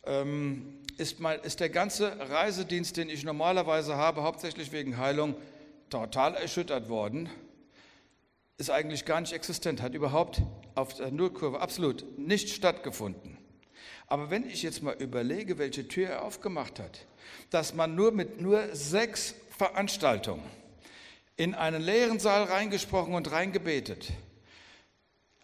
ähm, 0.04 0.80
ist, 0.96 1.20
mein, 1.20 1.38
ist 1.42 1.60
der 1.60 1.70
ganze 1.70 2.18
Reisedienst, 2.28 2.96
den 2.96 3.10
ich 3.10 3.22
normalerweise 3.22 3.94
habe, 3.94 4.24
hauptsächlich 4.24 4.72
wegen 4.72 4.98
Heilung, 4.98 5.36
total 5.88 6.34
erschüttert 6.34 6.88
worden. 6.88 7.30
Ist 8.56 8.70
eigentlich 8.70 9.04
gar 9.04 9.20
nicht 9.20 9.34
existent, 9.34 9.82
hat 9.82 9.94
überhaupt 9.94 10.42
auf 10.74 10.94
der 10.94 11.12
Nullkurve 11.12 11.60
absolut 11.60 12.18
nicht 12.18 12.50
stattgefunden. 12.50 13.37
Aber 14.08 14.30
wenn 14.30 14.48
ich 14.48 14.62
jetzt 14.62 14.82
mal 14.82 14.94
überlege, 14.94 15.58
welche 15.58 15.86
Tür 15.86 16.08
er 16.08 16.22
aufgemacht 16.22 16.80
hat, 16.80 17.06
dass 17.50 17.74
man 17.74 17.94
nur 17.94 18.10
mit 18.10 18.40
nur 18.40 18.74
sechs 18.74 19.34
Veranstaltungen 19.56 20.44
in 21.36 21.54
einen 21.54 21.82
leeren 21.82 22.18
Saal 22.18 22.44
reingesprochen 22.44 23.14
und 23.14 23.30
reingebetet, 23.30 24.08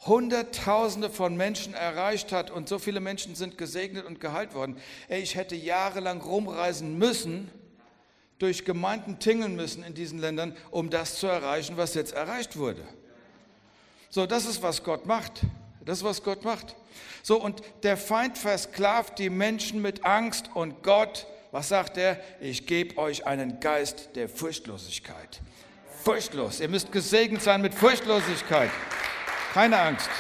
Hunderttausende 0.07 1.09
von 1.09 1.37
Menschen 1.37 1.73
erreicht 1.73 2.33
hat 2.33 2.51
und 2.51 2.69
so 2.69 2.79
viele 2.79 3.01
Menschen 3.01 3.35
sind 3.35 3.57
gesegnet 3.57 4.05
und 4.05 4.21
geheilt 4.21 4.55
worden. 4.55 4.77
Ey, 5.09 5.23
ich 5.23 5.35
hätte 5.35 5.57
jahrelang 5.57 6.21
rumreisen 6.21 6.99
müssen, 6.99 7.51
durch 8.39 8.65
Gemeinden 8.65 9.19
tingeln 9.19 9.57
müssen 9.57 9.83
in 9.83 9.95
diesen 9.95 10.19
Ländern, 10.19 10.57
um 10.71 10.91
das 10.91 11.19
zu 11.19 11.27
erreichen, 11.27 11.77
was 11.77 11.95
jetzt 11.95 12.13
erreicht 12.13 12.57
wurde. 12.59 12.83
So, 14.11 14.27
das 14.27 14.45
ist, 14.45 14.63
was 14.63 14.85
Gott 14.85 15.07
macht. 15.07 15.43
Das 15.85 15.99
ist, 15.99 16.05
was 16.05 16.23
Gott 16.23 16.45
macht. 16.45 16.77
So, 17.23 17.41
und 17.41 17.63
der 17.83 17.97
Feind 17.97 18.39
versklavt 18.39 19.19
die 19.19 19.31
Menschen 19.31 19.83
mit 19.83 20.05
Angst 20.05 20.51
und 20.55 20.83
Gott, 20.83 21.27
was 21.53 21.69
sagt 21.69 21.97
er? 21.97 22.19
Ich 22.41 22.67
gebe 22.67 22.99
euch 22.99 23.27
einen 23.27 23.61
Geist 23.61 24.11
der 24.17 24.29
Furchtlosigkeit. 24.29 25.41
Furchtlos. 26.03 26.61
Ihr 26.61 26.69
müsst 26.69 26.93
gesegnet 26.93 27.43
sein 27.43 27.63
mit 27.63 27.75
Furchtlosigkeit. 27.75 28.71
Keine 29.53 29.79
Angst. 29.79 30.11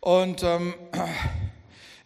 Und 0.00 0.42
ähm, 0.42 0.74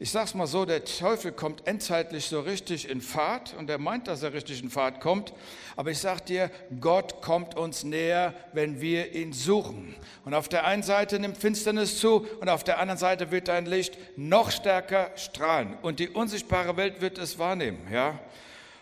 ich 0.01 0.13
sage 0.13 0.27
es 0.27 0.35
mal 0.35 0.47
so, 0.47 0.65
der 0.65 0.85
Teufel 0.85 1.33
kommt 1.33 1.67
endzeitlich 1.67 2.27
so 2.27 2.39
richtig 2.39 2.89
in 2.89 3.01
Fahrt 3.01 3.55
und 3.59 3.69
er 3.69 3.79
meint, 3.79 4.07
dass 4.07 4.23
er 4.23 4.33
richtig 4.33 4.63
in 4.63 4.71
Fahrt 4.71 5.01
kommt. 5.01 5.33
Aber 5.75 5.91
ich 5.91 5.99
sage 5.99 6.23
dir, 6.23 6.51
Gott 6.79 7.21
kommt 7.21 7.57
uns 7.57 7.83
näher, 7.83 8.33
wenn 8.53 8.81
wir 8.81 9.13
ihn 9.13 9.33
suchen. 9.33 9.97
Und 10.25 10.35
auf 10.35 10.49
der 10.49 10.67
einen 10.67 10.85
Seite 10.85 11.19
nimmt 11.19 11.37
Finsternis 11.37 11.99
zu 11.99 12.25
und 12.41 12.49
auf 12.49 12.63
der 12.63 12.79
anderen 12.79 12.99
Seite 12.99 13.33
wird 13.33 13.49
dein 13.49 13.67
Licht 13.67 13.99
noch 14.17 14.53
stärker 14.53 15.11
strahlen. 15.17 15.77
Und 15.83 15.99
die 15.99 16.09
unsichtbare 16.09 16.77
Welt 16.77 17.01
wird 17.01 17.19
es 17.19 17.41
wahrnehmen. 17.41 17.81
Ja, 17.93 18.21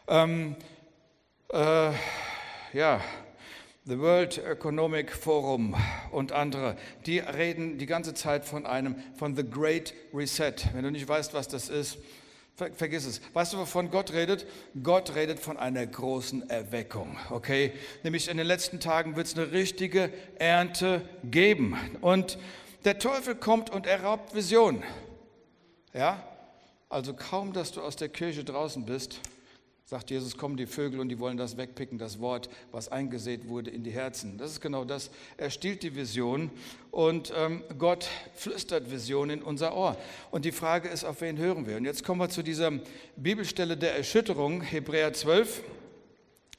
ähm, 0.08 0.54
äh, 1.50 1.92
ja. 2.74 3.00
The 3.88 4.00
World 4.00 4.38
Economic 4.38 5.12
Forum 5.12 5.76
und 6.10 6.32
andere, 6.32 6.76
die 7.06 7.20
reden 7.20 7.78
die 7.78 7.86
ganze 7.86 8.14
Zeit 8.14 8.44
von 8.44 8.66
einem, 8.66 8.96
von 9.16 9.36
The 9.36 9.48
Great 9.48 9.94
Reset. 10.12 10.54
Wenn 10.72 10.82
du 10.82 10.90
nicht 10.90 11.06
weißt, 11.06 11.34
was 11.34 11.46
das 11.46 11.68
ist, 11.68 11.98
ver 12.56 12.72
vergiss 12.72 13.06
es. 13.06 13.20
Weißt 13.32 13.52
du, 13.52 13.58
wovon 13.58 13.92
Gott 13.92 14.12
redet? 14.12 14.44
Gott 14.82 15.14
redet 15.14 15.38
von 15.38 15.56
einer 15.56 15.86
großen 15.86 16.50
Erweckung, 16.50 17.16
okay? 17.30 17.74
Nämlich 18.02 18.28
in 18.28 18.38
den 18.38 18.48
letzten 18.48 18.80
Tagen 18.80 19.14
wird 19.14 19.28
es 19.28 19.38
eine 19.38 19.52
richtige 19.52 20.10
Ernte 20.40 21.08
geben. 21.22 21.76
Und 22.00 22.38
der 22.84 22.98
Teufel 22.98 23.36
kommt 23.36 23.70
und 23.70 23.86
er 23.86 24.02
raubt 24.02 24.34
Visionen. 24.34 24.82
Ja? 25.94 26.24
Also 26.88 27.14
kaum, 27.14 27.52
dass 27.52 27.70
du 27.70 27.82
aus 27.82 27.94
der 27.94 28.08
Kirche 28.08 28.42
draußen 28.42 28.84
bist, 28.84 29.20
sagt 29.88 30.10
Jesus, 30.10 30.36
kommen 30.36 30.56
die 30.56 30.66
Vögel 30.66 30.98
und 30.98 31.10
die 31.10 31.20
wollen 31.20 31.36
das 31.36 31.56
wegpicken, 31.56 31.96
das 31.96 32.18
Wort, 32.18 32.50
was 32.72 32.88
eingesät 32.90 33.46
wurde 33.46 33.70
in 33.70 33.84
die 33.84 33.92
Herzen. 33.92 34.36
Das 34.36 34.50
ist 34.50 34.60
genau 34.60 34.84
das. 34.84 35.12
Er 35.36 35.48
stiehlt 35.48 35.84
die 35.84 35.94
Vision 35.94 36.50
und 36.90 37.32
ähm, 37.36 37.62
Gott 37.78 38.08
flüstert 38.34 38.90
Visionen 38.90 39.38
in 39.38 39.44
unser 39.44 39.76
Ohr. 39.76 39.96
Und 40.32 40.44
die 40.44 40.50
Frage 40.50 40.88
ist, 40.88 41.04
auf 41.04 41.20
wen 41.20 41.38
hören 41.38 41.68
wir? 41.68 41.76
Und 41.76 41.84
jetzt 41.84 42.02
kommen 42.02 42.20
wir 42.20 42.28
zu 42.28 42.42
dieser 42.42 42.72
Bibelstelle 43.14 43.76
der 43.76 43.96
Erschütterung, 43.96 44.60
Hebräer 44.60 45.12
12, 45.12 45.62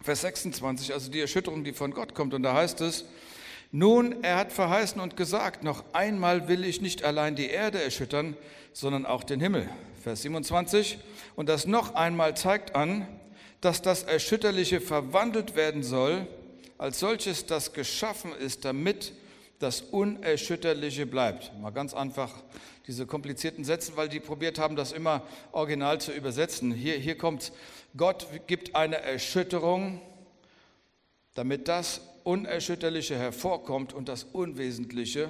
Vers 0.02 0.22
26, 0.22 0.94
also 0.94 1.12
die 1.12 1.20
Erschütterung, 1.20 1.66
die 1.66 1.74
von 1.74 1.92
Gott 1.92 2.16
kommt. 2.16 2.34
Und 2.34 2.44
da 2.44 2.54
heißt 2.54 2.80
es, 2.80 3.04
nun, 3.74 4.24
er 4.24 4.38
hat 4.38 4.54
verheißen 4.54 5.02
und 5.02 5.18
gesagt, 5.18 5.66
noch 5.66 5.84
einmal 5.92 6.48
will 6.48 6.64
ich 6.64 6.80
nicht 6.80 7.04
allein 7.04 7.36
die 7.36 7.50
Erde 7.50 7.84
erschüttern, 7.84 8.38
sondern 8.72 9.06
auch 9.06 9.26
den 9.26 9.42
Himmel. 9.42 9.70
Vers 10.02 10.22
27, 10.22 11.00
und 11.36 11.50
das 11.50 11.68
noch 11.68 11.94
einmal 11.94 12.38
zeigt 12.38 12.76
an, 12.76 13.06
dass 13.68 13.82
das 13.82 14.04
Erschütterliche 14.04 14.80
verwandelt 14.80 15.58
werden 15.58 15.84
soll, 15.84 16.26
als 16.78 17.00
solches, 17.00 17.48
das 17.48 17.74
geschaffen 17.74 18.32
ist, 18.32 18.64
damit 18.64 19.12
das 19.60 19.82
Unerschütterliche 19.82 21.06
bleibt. 21.06 21.52
Mal 21.60 21.72
ganz 21.72 21.94
einfach 21.94 22.32
diese 22.88 23.06
komplizierten 23.06 23.66
Sätze, 23.66 23.98
weil 23.98 24.08
die 24.08 24.22
probiert 24.22 24.58
haben, 24.58 24.78
das 24.78 24.94
immer 24.94 25.22
original 25.52 26.00
zu 26.00 26.14
übersetzen. 26.14 26.72
Hier, 26.72 26.96
hier 26.96 27.18
kommt, 27.18 27.52
Gott 27.98 28.28
gibt 28.48 28.74
eine 28.74 29.02
Erschütterung, 29.02 30.00
damit 31.34 31.68
das 31.68 32.00
Unerschütterliche 32.24 33.18
hervorkommt 33.18 33.92
und 33.92 34.08
das 34.08 34.24
Unwesentliche 34.24 35.30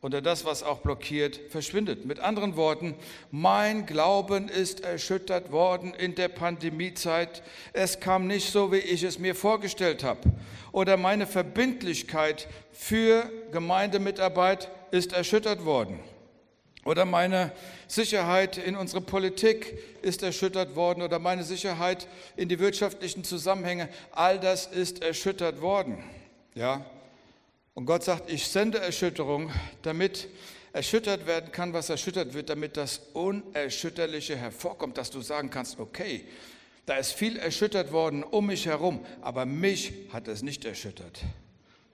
oder 0.00 0.22
das, 0.22 0.44
was 0.44 0.62
auch 0.62 0.78
blockiert, 0.78 1.40
verschwindet. 1.50 2.04
Mit 2.04 2.20
anderen 2.20 2.56
Worten, 2.56 2.94
mein 3.32 3.84
Glauben 3.84 4.48
ist 4.48 4.84
erschüttert 4.84 5.50
worden 5.50 5.92
in 5.92 6.14
der 6.14 6.28
Pandemiezeit. 6.28 7.42
Es 7.72 7.98
kam 7.98 8.28
nicht 8.28 8.52
so, 8.52 8.70
wie 8.70 8.76
ich 8.76 9.02
es 9.02 9.18
mir 9.18 9.34
vorgestellt 9.34 10.04
habe. 10.04 10.20
Oder 10.70 10.96
meine 10.96 11.26
Verbindlichkeit 11.26 12.46
für 12.70 13.28
Gemeindemitarbeit 13.50 14.70
ist 14.92 15.12
erschüttert 15.12 15.64
worden. 15.64 15.98
Oder 16.84 17.04
meine 17.04 17.50
Sicherheit 17.88 18.56
in 18.56 18.76
unsere 18.76 19.00
Politik 19.00 19.78
ist 20.00 20.22
erschüttert 20.22 20.76
worden. 20.76 21.02
Oder 21.02 21.18
meine 21.18 21.42
Sicherheit 21.42 22.06
in 22.36 22.48
die 22.48 22.60
wirtschaftlichen 22.60 23.24
Zusammenhänge. 23.24 23.88
All 24.12 24.38
das 24.38 24.66
ist 24.66 25.02
erschüttert 25.02 25.60
worden. 25.60 26.04
Ja, 26.54 26.86
und 27.78 27.86
Gott 27.86 28.02
sagt, 28.02 28.28
ich 28.28 28.48
sende 28.48 28.80
Erschütterung, 28.80 29.52
damit 29.82 30.26
erschüttert 30.72 31.28
werden 31.28 31.52
kann, 31.52 31.72
was 31.72 31.88
erschüttert 31.88 32.34
wird, 32.34 32.50
damit 32.50 32.76
das 32.76 33.02
Unerschütterliche 33.12 34.34
hervorkommt, 34.34 34.98
dass 34.98 35.12
du 35.12 35.20
sagen 35.20 35.48
kannst, 35.48 35.78
okay, 35.78 36.24
da 36.86 36.96
ist 36.96 37.12
viel 37.12 37.36
erschüttert 37.36 37.92
worden 37.92 38.24
um 38.24 38.46
mich 38.46 38.66
herum, 38.66 39.06
aber 39.20 39.46
mich 39.46 39.92
hat 40.12 40.26
es 40.26 40.42
nicht 40.42 40.64
erschüttert. 40.64 41.20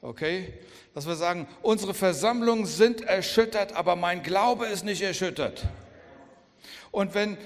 Okay? 0.01 0.55
Dass 0.95 1.07
wir 1.07 1.17
sagen, 1.17 1.47
unsere 1.61 1.93
Versammlungen 1.93 2.65
sind 2.65 3.03
erschüttert, 3.03 3.75
aber 3.75 3.95
mein 3.95 4.23
Glaube 4.23 4.65
ist 4.65 4.87
nicht 4.87 5.03
erschüttert. 5.03 5.67
Und 6.93 7.13
wenn, 7.13 7.37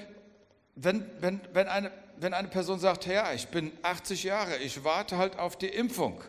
wenn, 0.75 1.05
wenn, 1.19 1.41
wenn, 1.51 1.67
eine, 1.67 1.91
wenn 2.15 2.33
eine 2.33 2.47
Person 2.47 2.79
sagt, 2.79 3.05
Herr, 3.05 3.33
ich 3.33 3.49
bin 3.49 3.73
80 3.81 4.23
Jahre, 4.23 4.55
ich 4.59 4.85
warte 4.85 5.17
halt 5.17 5.37
auf 5.37 5.57
die 5.57 5.67
Impfung, 5.67 6.21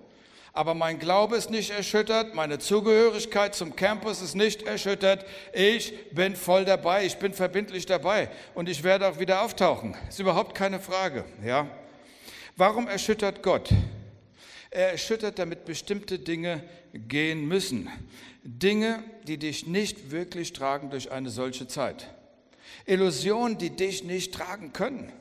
aber 0.53 0.75
mein 0.75 0.99
Glaube 0.99 1.37
ist 1.37 1.51
nicht 1.51 1.71
erschüttert, 1.71 2.35
meine 2.35 2.59
Zugehörigkeit 2.59 3.55
zum 3.55 3.77
Campus 3.77 4.21
ist 4.21 4.35
nicht 4.35 4.63
erschüttert. 4.63 5.25
Ich 5.53 6.11
bin 6.11 6.35
voll 6.35 6.65
dabei, 6.65 7.07
ich 7.07 7.17
bin 7.17 7.33
verbindlich 7.33 7.87
dabei 7.87 8.31
und 8.55 8.69
ich 8.69 8.83
werde 8.83 9.09
auch 9.09 9.19
wieder 9.19 9.43
auftauchen. 9.43 9.97
Ist 10.09 10.19
überhaupt 10.19 10.55
keine 10.57 10.81
Frage. 10.81 11.25
Ja? 11.45 11.69
Warum 12.57 12.89
erschüttert 12.89 13.43
Gott? 13.43 13.71
Er 14.71 14.93
erschüttert, 14.93 15.39
damit 15.39 15.65
bestimmte 15.65 16.19
Dinge 16.19 16.63
gehen 16.93 17.47
müssen. 17.47 17.89
Dinge, 18.43 19.03
die 19.27 19.39
dich 19.39 19.67
nicht 19.67 20.11
wirklich 20.11 20.53
tragen 20.53 20.91
durch 20.91 21.11
eine 21.13 21.31
solche 21.31 21.69
Zeit. 21.69 22.09
Illusionen, 22.87 23.59
die 23.59 23.71
dich 23.71 24.05
nicht 24.05 24.35
tragen 24.35 24.73
können. 24.73 25.13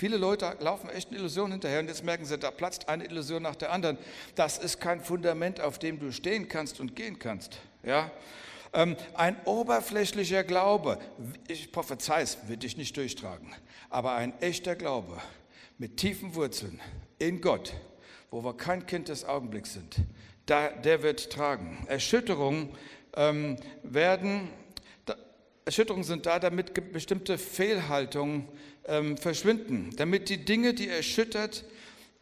Viele 0.00 0.16
Leute 0.16 0.56
laufen 0.60 0.88
echt 0.88 1.12
Illusionen 1.12 1.52
hinterher 1.52 1.80
und 1.80 1.88
jetzt 1.88 2.02
merken 2.02 2.24
sie, 2.24 2.38
da 2.38 2.50
platzt 2.50 2.88
eine 2.88 3.04
Illusion 3.04 3.42
nach 3.42 3.54
der 3.54 3.70
anderen. 3.70 3.98
Das 4.34 4.56
ist 4.56 4.80
kein 4.80 5.02
Fundament, 5.02 5.60
auf 5.60 5.78
dem 5.78 6.00
du 6.00 6.10
stehen 6.10 6.48
kannst 6.48 6.80
und 6.80 6.96
gehen 6.96 7.18
kannst. 7.18 7.58
Ja? 7.82 8.10
Ähm, 8.72 8.96
ein 9.12 9.36
oberflächlicher 9.44 10.42
Glaube, 10.42 10.98
ich 11.48 11.70
prophezei 11.70 12.22
es, 12.22 12.38
wird 12.48 12.62
dich 12.62 12.78
nicht 12.78 12.96
durchtragen, 12.96 13.54
aber 13.90 14.14
ein 14.14 14.32
echter 14.40 14.74
Glaube 14.74 15.18
mit 15.76 15.98
tiefen 15.98 16.34
Wurzeln 16.34 16.80
in 17.18 17.42
Gott, 17.42 17.74
wo 18.30 18.42
wir 18.42 18.56
kein 18.56 18.86
Kind 18.86 19.08
des 19.08 19.26
Augenblicks 19.26 19.74
sind, 19.74 19.96
der 20.48 21.02
wird 21.02 21.30
tragen. 21.30 21.84
Erschütterungen 21.88 22.70
ähm, 23.16 23.56
werden, 23.82 24.48
Erschütterungen 25.66 26.04
sind 26.04 26.24
da, 26.24 26.38
damit 26.38 26.90
bestimmte 26.90 27.36
Fehlhaltungen 27.36 28.48
ähm, 28.90 29.16
verschwinden, 29.16 29.90
damit 29.96 30.28
die 30.28 30.44
Dinge, 30.44 30.74
die 30.74 30.88
erschüttert, 30.88 31.64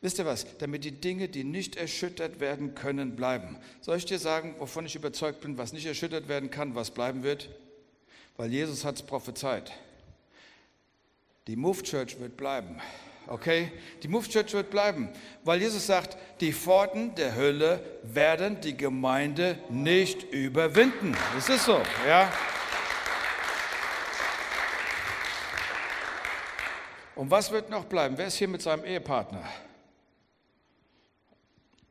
wisst 0.00 0.18
ihr 0.18 0.26
was, 0.26 0.46
damit 0.58 0.84
die 0.84 0.92
Dinge, 0.92 1.28
die 1.28 1.42
nicht 1.42 1.76
erschüttert 1.76 2.38
werden 2.38 2.74
können, 2.74 3.16
bleiben. 3.16 3.56
Soll 3.80 3.96
ich 3.96 4.04
dir 4.04 4.18
sagen, 4.18 4.54
wovon 4.58 4.86
ich 4.86 4.94
überzeugt 4.94 5.40
bin, 5.40 5.58
was 5.58 5.72
nicht 5.72 5.86
erschüttert 5.86 6.28
werden 6.28 6.50
kann, 6.50 6.74
was 6.74 6.90
bleiben 6.90 7.22
wird? 7.22 7.48
Weil 8.36 8.52
Jesus 8.52 8.84
hat 8.84 8.96
es 8.96 9.02
prophezeit. 9.02 9.72
Die 11.48 11.56
Move 11.56 11.82
Church 11.82 12.20
wird 12.20 12.36
bleiben. 12.36 12.80
Okay? 13.26 13.72
Die 14.02 14.08
Move 14.08 14.28
Church 14.28 14.52
wird 14.52 14.70
bleiben, 14.70 15.08
weil 15.44 15.60
Jesus 15.60 15.86
sagt, 15.86 16.16
die 16.40 16.52
Pforten 16.52 17.14
der 17.14 17.34
Hölle 17.34 17.80
werden 18.02 18.60
die 18.60 18.76
Gemeinde 18.76 19.58
nicht 19.70 20.30
überwinden. 20.32 21.16
Das 21.34 21.48
ist 21.48 21.64
so, 21.64 21.80
ja? 22.06 22.30
Und 27.18 27.32
was 27.32 27.50
wird 27.50 27.68
noch 27.68 27.86
bleiben? 27.86 28.16
Wer 28.16 28.28
ist 28.28 28.36
hier 28.36 28.46
mit 28.46 28.62
seinem 28.62 28.84
Ehepartner? 28.84 29.42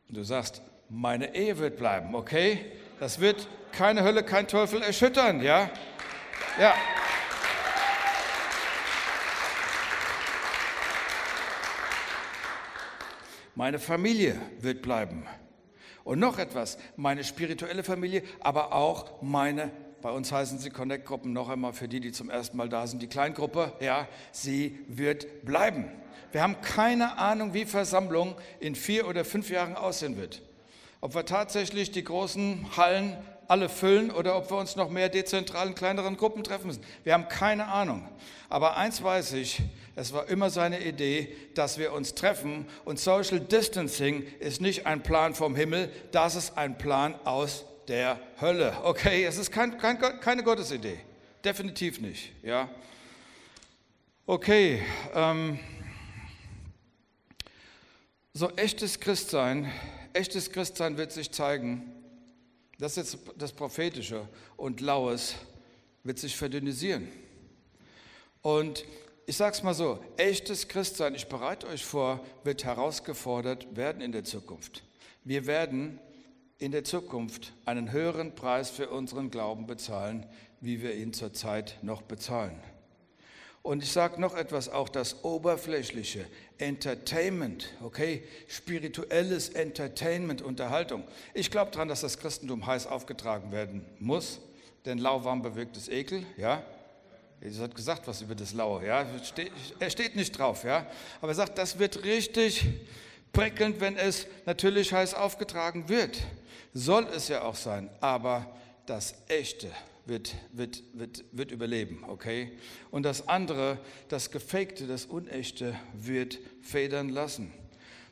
Und 0.07 0.15
du 0.15 0.23
sagst, 0.23 0.61
meine 0.87 1.35
Ehe 1.35 1.57
wird 1.57 1.75
bleiben, 1.75 2.15
okay? 2.15 2.71
Das 3.01 3.19
wird 3.19 3.45
keine 3.73 4.03
Hölle, 4.03 4.23
kein 4.23 4.47
Teufel 4.47 4.81
erschüttern, 4.81 5.41
ja? 5.41 5.69
Ja. 6.57 6.73
Meine 13.53 13.79
Familie 13.79 14.39
wird 14.59 14.81
bleiben. 14.81 15.27
Und 16.05 16.19
noch 16.19 16.37
etwas, 16.39 16.77
meine 16.95 17.25
spirituelle 17.25 17.83
Familie, 17.83 18.23
aber 18.39 18.71
auch 18.71 19.21
meine, 19.21 19.71
bei 20.07 20.13
uns 20.13 20.31
heißen 20.31 20.57
sie 20.57 20.69
Connect-Gruppen, 20.69 21.33
noch 21.33 21.49
einmal 21.49 21.73
für 21.73 21.89
die, 21.89 21.99
die 21.99 22.13
zum 22.13 22.29
ersten 22.29 22.55
Mal 22.55 22.69
da 22.69 22.87
sind, 22.87 23.01
die 23.01 23.07
Kleingruppe, 23.07 23.73
ja, 23.81 24.07
sie 24.31 24.79
wird 24.87 25.43
bleiben. 25.43 25.91
Wir 26.31 26.43
haben 26.43 26.61
keine 26.61 27.17
Ahnung, 27.17 27.53
wie 27.53 27.65
Versammlung 27.65 28.35
in 28.61 28.75
vier 28.75 29.05
oder 29.05 29.25
fünf 29.25 29.49
Jahren 29.49 29.75
aussehen 29.75 30.15
wird. 30.15 30.41
Ob 31.01 31.13
wir 31.13 31.25
tatsächlich 31.25 31.91
die 31.91 32.05
großen 32.05 32.77
Hallen 32.77 33.17
alle 33.49 33.67
füllen 33.67 34.09
oder 34.09 34.37
ob 34.37 34.49
wir 34.49 34.55
uns 34.55 34.77
noch 34.77 34.89
mehr 34.89 35.09
dezentral 35.09 35.67
in 35.67 35.75
kleineren 35.75 36.15
Gruppen 36.15 36.41
treffen 36.41 36.67
müssen. 36.67 36.85
Wir 37.03 37.13
haben 37.13 37.27
keine 37.27 37.67
Ahnung. 37.67 38.07
Aber 38.47 38.77
eins 38.77 39.03
weiß 39.03 39.33
ich, 39.33 39.61
es 39.97 40.13
war 40.13 40.29
immer 40.29 40.49
seine 40.49 40.85
Idee, 40.85 41.35
dass 41.53 41.77
wir 41.77 41.91
uns 41.91 42.15
treffen 42.15 42.65
und 42.85 42.97
Social 42.97 43.41
Distancing 43.41 44.25
ist 44.39 44.61
nicht 44.61 44.85
ein 44.85 45.03
Plan 45.03 45.35
vom 45.35 45.53
Himmel, 45.53 45.91
das 46.13 46.35
ist 46.35 46.57
ein 46.57 46.77
Plan 46.77 47.13
aus 47.25 47.65
der 47.87 48.19
Hölle. 48.41 48.77
Okay, 48.83 49.25
es 49.25 49.37
ist 49.37 49.51
kein, 49.51 49.77
kein, 49.77 49.99
keine 50.19 50.43
Gottesidee. 50.43 50.99
Definitiv 51.43 52.01
nicht. 52.01 52.31
Ja. 52.43 52.69
Okay. 54.25 54.83
Ähm, 55.13 55.59
so 58.33 58.51
echtes 58.55 58.99
Christsein, 58.99 59.71
echtes 60.13 60.51
Christsein 60.51 60.97
wird 60.97 61.11
sich 61.11 61.31
zeigen, 61.31 61.93
das 62.77 62.97
ist 62.97 63.13
jetzt 63.13 63.31
das 63.37 63.51
Prophetische 63.51 64.27
und 64.55 64.81
Laues 64.81 65.35
wird 66.03 66.19
sich 66.19 66.35
verdünnisieren. 66.35 67.07
Und 68.41 68.85
ich 69.25 69.35
sage 69.35 69.55
es 69.55 69.63
mal 69.63 69.73
so, 69.73 69.99
echtes 70.17 70.67
Christsein, 70.67 71.15
ich 71.15 71.27
bereite 71.27 71.67
euch 71.67 71.83
vor, 71.83 72.23
wird 72.43 72.63
herausgefordert 72.63 73.75
werden 73.75 74.01
in 74.01 74.11
der 74.11 74.23
Zukunft. 74.23 74.83
Wir 75.23 75.47
werden 75.47 75.99
in 76.59 76.71
der 76.71 76.83
Zukunft 76.83 77.53
einen 77.65 77.91
höheren 77.91 78.33
Preis 78.33 78.69
für 78.69 78.89
unseren 78.89 79.29
Glauben 79.29 79.67
bezahlen, 79.67 80.25
wie 80.59 80.81
wir 80.81 80.95
ihn 80.95 81.13
zurzeit 81.13 81.77
noch 81.81 82.01
bezahlen. 82.01 82.59
Und 83.61 83.83
ich 83.83 83.91
sage 83.91 84.19
noch 84.19 84.35
etwas, 84.35 84.69
auch 84.69 84.87
das 84.87 85.25
oberflächliche 85.25 86.25
Entertainment, 86.57 87.73
okay, 87.83 88.23
spirituelles 88.47 89.49
Entertainment, 89.49 90.41
Unterhaltung. 90.41 91.03
Ich 91.33 91.51
glaube 91.51 91.71
daran, 91.71 91.89
dass 91.89 92.01
das 92.01 92.17
Christentum 92.17 92.65
heiß 92.65 92.87
aufgetragen 92.87 93.51
werden 93.51 93.85
muss, 93.99 94.39
denn 94.85 94.99
lauwarm 94.99 95.41
bewirkt 95.41 95.75
es 95.75 95.89
Ekel, 95.89 96.25
ja. 96.37 96.63
Jesus 97.41 97.61
hat 97.61 97.75
gesagt 97.75 98.07
was 98.07 98.21
über 98.21 98.33
das 98.33 98.53
Laue, 98.53 98.85
ja. 98.87 99.05
Er 99.79 99.89
steht 99.89 100.15
nicht 100.15 100.31
drauf, 100.39 100.63
ja. 100.63 100.87
Aber 101.19 101.33
er 101.33 101.35
sagt, 101.35 101.57
das 101.57 101.77
wird 101.77 102.03
richtig 102.03 102.65
prickelnd, 103.33 103.79
wenn 103.79 103.97
es 103.97 104.27
natürlich 104.45 104.93
heiß 104.93 105.13
aufgetragen 105.13 105.89
wird. 105.89 106.17
Soll 106.73 107.07
es 107.15 107.27
ja 107.27 107.43
auch 107.43 107.55
sein, 107.55 107.89
aber 108.01 108.55
das 108.85 109.15
Echte, 109.27 109.71
wird, 110.07 110.33
wird, 110.53 110.83
wird, 110.93 111.25
wird 111.31 111.51
überleben, 111.51 112.03
okay? 112.07 112.51
Und 112.91 113.03
das 113.03 113.27
andere, 113.27 113.77
das 114.07 114.31
Gefakte, 114.31 114.87
das 114.87 115.05
Unechte, 115.05 115.75
wird 115.93 116.39
federn 116.61 117.09
lassen. 117.09 117.51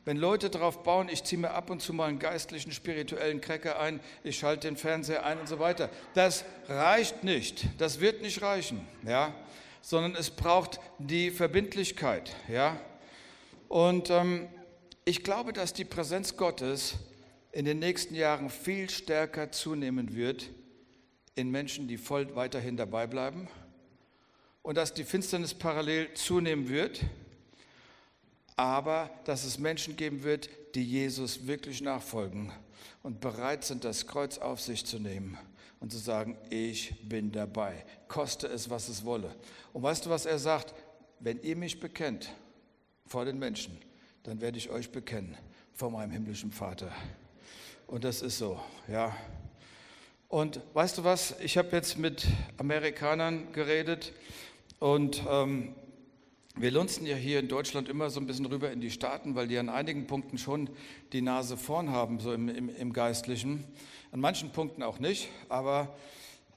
Wenn 0.04 0.18
Leute 0.18 0.50
darauf 0.50 0.84
bauen, 0.84 1.08
ich 1.08 1.24
ziehe 1.24 1.40
mir 1.40 1.50
ab 1.50 1.68
und 1.68 1.82
zu 1.82 1.92
mal 1.92 2.08
einen 2.08 2.20
geistlichen, 2.20 2.70
spirituellen 2.70 3.40
Cracker 3.40 3.80
ein, 3.80 3.98
ich 4.22 4.38
schalte 4.38 4.68
den 4.68 4.76
Fernseher 4.76 5.26
ein 5.26 5.40
und 5.40 5.48
so 5.48 5.58
weiter, 5.58 5.90
das 6.14 6.44
reicht 6.68 7.24
nicht, 7.24 7.66
das 7.78 7.98
wird 7.98 8.22
nicht 8.22 8.40
reichen, 8.42 8.86
ja? 9.04 9.34
Sondern 9.82 10.14
es 10.14 10.30
braucht 10.30 10.80
die 10.98 11.30
Verbindlichkeit, 11.30 12.30
ja? 12.48 12.78
Und 13.68 14.10
ähm, 14.10 14.48
ich 15.04 15.24
glaube, 15.24 15.52
dass 15.52 15.72
die 15.72 15.84
Präsenz 15.84 16.36
Gottes 16.36 16.94
in 17.56 17.64
den 17.64 17.78
nächsten 17.78 18.14
Jahren 18.14 18.50
viel 18.50 18.90
stärker 18.90 19.50
zunehmen 19.50 20.14
wird 20.14 20.50
in 21.36 21.50
Menschen, 21.50 21.88
die 21.88 21.96
voll 21.96 22.36
weiterhin 22.36 22.76
dabei 22.76 23.06
bleiben 23.06 23.48
und 24.60 24.76
dass 24.76 24.92
die 24.92 25.04
Finsternis 25.04 25.54
parallel 25.54 26.12
zunehmen 26.12 26.68
wird, 26.68 27.00
aber 28.56 29.08
dass 29.24 29.44
es 29.44 29.58
Menschen 29.58 29.96
geben 29.96 30.22
wird, 30.22 30.50
die 30.74 30.84
Jesus 30.84 31.46
wirklich 31.46 31.80
nachfolgen 31.80 32.52
und 33.02 33.22
bereit 33.22 33.64
sind, 33.64 33.84
das 33.84 34.06
Kreuz 34.06 34.36
auf 34.36 34.60
sich 34.60 34.84
zu 34.84 34.98
nehmen 34.98 35.38
und 35.80 35.90
zu 35.90 35.98
sagen, 35.98 36.36
ich 36.50 37.08
bin 37.08 37.32
dabei, 37.32 37.86
koste 38.06 38.48
es, 38.48 38.68
was 38.68 38.90
es 38.90 39.02
wolle. 39.02 39.34
Und 39.72 39.82
weißt 39.82 40.04
du, 40.04 40.10
was 40.10 40.26
er 40.26 40.38
sagt? 40.38 40.74
Wenn 41.20 41.40
ihr 41.40 41.56
mich 41.56 41.80
bekennt 41.80 42.34
vor 43.06 43.24
den 43.24 43.38
Menschen, 43.38 43.78
dann 44.24 44.42
werde 44.42 44.58
ich 44.58 44.68
euch 44.68 44.90
bekennen 44.90 45.38
vor 45.72 45.90
meinem 45.90 46.10
himmlischen 46.10 46.52
Vater. 46.52 46.92
Und 47.86 48.02
das 48.02 48.20
ist 48.20 48.38
so, 48.38 48.60
ja. 48.88 49.16
Und 50.28 50.60
weißt 50.74 50.98
du 50.98 51.04
was, 51.04 51.36
ich 51.38 51.56
habe 51.56 51.68
jetzt 51.70 51.98
mit 51.98 52.26
Amerikanern 52.58 53.52
geredet 53.52 54.12
und 54.80 55.22
ähm, 55.30 55.72
wir 56.56 56.72
lunzen 56.72 57.06
ja 57.06 57.14
hier 57.14 57.38
in 57.38 57.46
Deutschland 57.46 57.88
immer 57.88 58.10
so 58.10 58.18
ein 58.18 58.26
bisschen 58.26 58.46
rüber 58.46 58.72
in 58.72 58.80
die 58.80 58.90
Staaten, 58.90 59.36
weil 59.36 59.46
die 59.46 59.56
an 59.56 59.68
einigen 59.68 60.08
Punkten 60.08 60.36
schon 60.36 60.68
die 61.12 61.22
Nase 61.22 61.56
vorn 61.56 61.90
haben, 61.90 62.18
so 62.18 62.32
im, 62.32 62.48
im, 62.48 62.74
im 62.74 62.92
Geistlichen. 62.92 63.64
An 64.10 64.18
manchen 64.18 64.50
Punkten 64.50 64.82
auch 64.82 64.98
nicht, 64.98 65.28
aber 65.48 65.94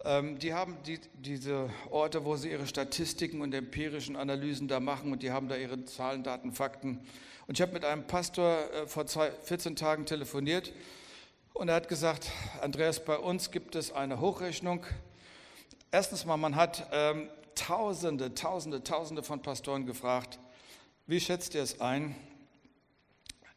ähm, 0.04 0.40
die 0.40 0.56
haben 0.56 0.78
die, 0.88 1.00
diese 1.14 1.70
Orte, 1.92 2.26
wo 2.26 2.38
sie 2.38 2.50
ihre 2.50 2.66
Statistiken 2.66 3.42
und 3.42 3.54
empirischen 3.54 4.16
Analysen 4.16 4.68
da 4.68 4.80
machen 4.80 5.12
und 5.12 5.22
die 5.22 5.30
haben 5.30 5.48
da 5.48 5.58
ihre 5.58 5.86
Zahlen, 5.86 6.24
Daten, 6.24 6.54
Fakten. 6.54 7.02
Und 7.46 7.60
ich 7.60 7.62
habe 7.62 7.74
mit 7.74 7.86
einem 7.86 8.08
Pastor 8.08 8.64
äh, 8.74 8.88
vor 8.88 9.06
zwei, 9.06 9.30
14 9.44 9.76
Tagen 9.76 10.08
telefoniert 10.08 10.74
und 11.60 11.68
er 11.68 11.76
hat 11.76 11.90
gesagt, 11.90 12.32
Andreas, 12.62 13.04
bei 13.04 13.18
uns 13.18 13.52
gibt 13.52 13.76
es 13.76 13.92
eine 13.92 14.22
Hochrechnung. 14.22 14.86
Erstens 15.92 16.24
mal, 16.24 16.38
man 16.38 16.56
hat 16.56 16.88
ähm, 16.94 17.30
Tausende, 17.54 18.34
Tausende, 18.34 18.82
Tausende 18.82 19.24
von 19.24 19.42
Pastoren 19.42 19.86
gefragt, 19.86 20.40
wie 21.06 21.20
schätzt 21.20 21.56
ihr 21.56 21.62
es 21.62 21.82
ein? 21.82 22.16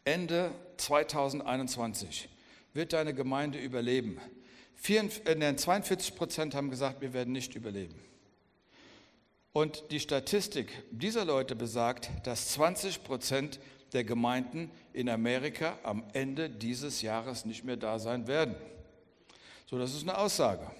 Ende 0.04 0.50
2021 0.78 2.28
wird 2.74 2.92
deine 2.92 3.14
Gemeinde 3.14 3.60
überleben. 3.60 4.18
42 4.82 6.10
äh, 6.10 6.16
Prozent 6.16 6.56
haben 6.56 6.70
gesagt, 6.70 7.02
wir 7.02 7.12
werden 7.12 7.32
nicht 7.32 7.54
überleben. 7.54 7.94
Und 9.52 9.92
die 9.92 10.00
Statistik 10.00 10.72
dieser 10.90 11.24
Leute 11.24 11.54
besagt, 11.54 12.10
dass 12.24 12.48
20 12.48 13.04
Prozent 13.04 13.60
der 13.92 14.04
Gemeinden 14.04 14.70
in 14.92 15.08
Amerika 15.08 15.78
am 15.82 16.04
Ende 16.12 16.48
dieses 16.48 17.02
Jahres 17.02 17.44
nicht 17.44 17.64
mehr 17.64 17.76
da 17.76 17.98
sein 17.98 18.26
werden. 18.26 18.54
So, 19.66 19.78
das 19.78 19.94
ist 19.94 20.02
eine 20.02 20.16
Aussage. 20.16 20.70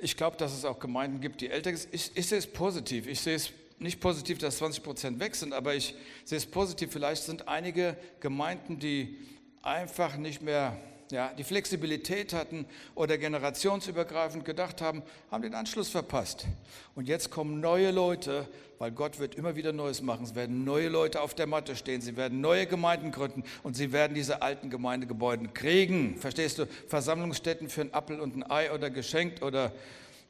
Ich 0.00 0.16
glaube, 0.16 0.36
dass 0.36 0.52
es 0.52 0.64
auch 0.64 0.78
Gemeinden 0.78 1.20
gibt, 1.20 1.40
die 1.40 1.50
älter 1.50 1.76
sind. 1.76 1.92
Ich, 1.92 2.12
ich 2.14 2.26
sehe 2.26 2.38
es 2.38 2.46
positiv. 2.46 3.06
Ich 3.06 3.20
sehe 3.20 3.34
es 3.34 3.50
nicht 3.78 4.00
positiv, 4.00 4.38
dass 4.38 4.58
20 4.58 4.82
Prozent 4.82 5.20
weg 5.20 5.34
sind, 5.34 5.52
aber 5.52 5.74
ich 5.74 5.94
sehe 6.24 6.38
es 6.38 6.46
positiv. 6.46 6.92
Vielleicht 6.92 7.24
sind 7.24 7.48
einige 7.48 7.96
Gemeinden, 8.20 8.78
die 8.78 9.18
einfach 9.62 10.16
nicht 10.16 10.42
mehr 10.42 10.80
ja, 11.10 11.32
die 11.36 11.44
Flexibilität 11.44 12.32
hatten 12.32 12.66
oder 12.94 13.18
generationsübergreifend 13.18 14.44
gedacht 14.44 14.80
haben, 14.80 15.02
haben 15.30 15.42
den 15.42 15.54
Anschluss 15.54 15.88
verpasst. 15.88 16.46
Und 16.94 17.08
jetzt 17.08 17.30
kommen 17.30 17.60
neue 17.60 17.90
Leute, 17.90 18.48
weil 18.78 18.92
Gott 18.92 19.18
wird 19.18 19.34
immer 19.34 19.56
wieder 19.56 19.72
Neues 19.72 20.02
machen. 20.02 20.24
Es 20.24 20.34
werden 20.34 20.64
neue 20.64 20.88
Leute 20.88 21.20
auf 21.20 21.34
der 21.34 21.46
Matte 21.46 21.76
stehen, 21.76 22.00
sie 22.00 22.16
werden 22.16 22.40
neue 22.40 22.66
Gemeinden 22.66 23.10
gründen 23.10 23.44
und 23.62 23.74
sie 23.74 23.92
werden 23.92 24.14
diese 24.14 24.42
alten 24.42 24.70
Gemeindegebäude 24.70 25.48
kriegen. 25.48 26.16
Verstehst 26.16 26.58
du? 26.58 26.66
Versammlungsstätten 26.86 27.68
für 27.68 27.82
ein 27.82 27.94
Appel 27.94 28.20
und 28.20 28.36
ein 28.36 28.50
Ei 28.50 28.72
oder 28.72 28.90
geschenkt 28.90 29.42
oder 29.42 29.72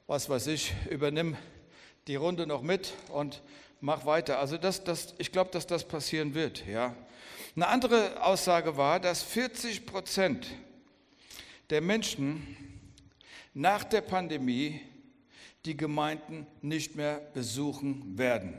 was 0.07 0.31
weiß 0.31 0.47
ich, 0.49 0.73
übernimm 0.91 1.37
die 2.07 2.17
Runde 2.17 2.47
noch 2.47 2.63
mit 2.63 2.95
und 3.11 3.43
mach 3.81 4.07
weiter. 4.07 4.39
Also 4.39 4.57
das, 4.57 4.85
das, 4.85 5.15
ich 5.19 5.33
glaube, 5.33 5.51
dass 5.51 5.67
das 5.67 5.85
passieren 5.85 6.35
wird. 6.35 6.67
Ja. 6.67 6.95
Eine 7.55 7.69
andere 7.69 8.25
Aussage 8.25 8.77
war, 8.77 9.01
dass 9.01 9.23
40 9.23 9.85
Prozent 9.85 10.47
der 11.71 11.81
Menschen 11.81 12.57
nach 13.55 13.85
der 13.85 14.01
Pandemie 14.01 14.81
die 15.65 15.77
Gemeinden 15.77 16.47
nicht 16.63 16.97
mehr 16.97 17.21
besuchen 17.35 18.17
werden. 18.17 18.59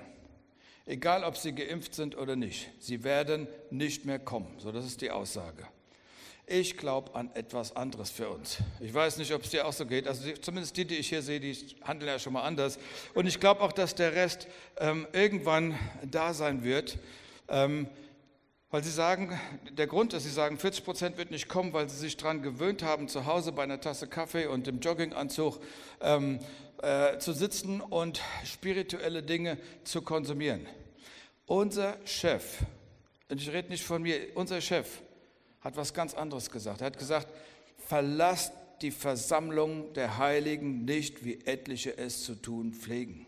Egal, 0.85 1.23
ob 1.23 1.37
sie 1.37 1.53
geimpft 1.53 1.93
sind 1.93 2.17
oder 2.17 2.35
nicht. 2.35 2.69
Sie 2.79 3.03
werden 3.03 3.47
nicht 3.69 4.05
mehr 4.05 4.19
kommen. 4.19 4.59
So, 4.59 4.71
das 4.71 4.85
ist 4.85 5.01
die 5.01 5.11
Aussage. 5.11 5.67
Ich 6.45 6.77
glaube 6.77 7.13
an 7.13 7.29
etwas 7.35 7.75
anderes 7.75 8.09
für 8.09 8.27
uns. 8.27 8.57
Ich 8.79 8.91
weiß 8.91 9.17
nicht, 9.17 9.31
ob 9.33 9.43
es 9.43 9.51
dir 9.51 9.67
auch 9.67 9.73
so 9.73 9.85
geht. 9.85 10.07
Also 10.07 10.31
zumindest 10.41 10.75
die, 10.77 10.85
die 10.85 10.95
ich 10.95 11.09
hier 11.09 11.21
sehe, 11.21 11.39
die 11.39 11.55
handeln 11.83 12.09
ja 12.09 12.17
schon 12.17 12.33
mal 12.33 12.41
anders. 12.41 12.79
Und 13.13 13.27
ich 13.27 13.39
glaube 13.39 13.61
auch, 13.61 13.71
dass 13.71 13.93
der 13.93 14.15
Rest 14.15 14.47
ähm, 14.77 15.07
irgendwann 15.13 15.77
da 16.09 16.33
sein 16.33 16.63
wird. 16.63 16.97
Ähm, 17.49 17.87
weil 18.71 18.83
sie 18.83 18.91
sagen, 18.91 19.39
der 19.71 19.87
Grund 19.87 20.13
ist, 20.13 20.23
sie 20.23 20.29
sagen, 20.29 20.57
40 20.57 20.85
Prozent 20.85 21.17
wird 21.17 21.31
nicht 21.31 21.49
kommen, 21.49 21.73
weil 21.73 21.89
sie 21.89 21.97
sich 21.97 22.17
daran 22.17 22.41
gewöhnt 22.41 22.83
haben, 22.83 23.07
zu 23.07 23.25
Hause 23.25 23.51
bei 23.51 23.63
einer 23.63 23.81
Tasse 23.81 24.07
Kaffee 24.07 24.45
und 24.45 24.67
im 24.67 24.79
Jogginganzug 24.79 25.59
ähm, 26.01 26.39
äh, 26.81 27.17
zu 27.17 27.33
sitzen 27.33 27.81
und 27.81 28.21
spirituelle 28.45 29.23
Dinge 29.23 29.57
zu 29.83 30.01
konsumieren. 30.01 30.67
Unser 31.47 31.97
Chef, 32.05 32.59
und 33.27 33.41
ich 33.41 33.51
rede 33.51 33.69
nicht 33.69 33.83
von 33.83 34.03
mir, 34.03 34.19
unser 34.35 34.61
Chef 34.61 35.01
hat 35.61 35.75
was 35.75 35.93
ganz 35.93 36.13
anderes 36.13 36.51
gesagt. 36.51 36.81
Er 36.81 36.87
hat 36.87 36.97
gesagt, 36.97 37.27
verlasst 37.87 38.53
die 38.81 38.91
Versammlung 38.91 39.93
der 39.93 40.17
Heiligen 40.17 40.85
nicht, 40.85 41.25
wie 41.25 41.39
etliche 41.45 41.97
es 41.97 42.23
zu 42.23 42.35
tun 42.35 42.73
pflegen. 42.73 43.25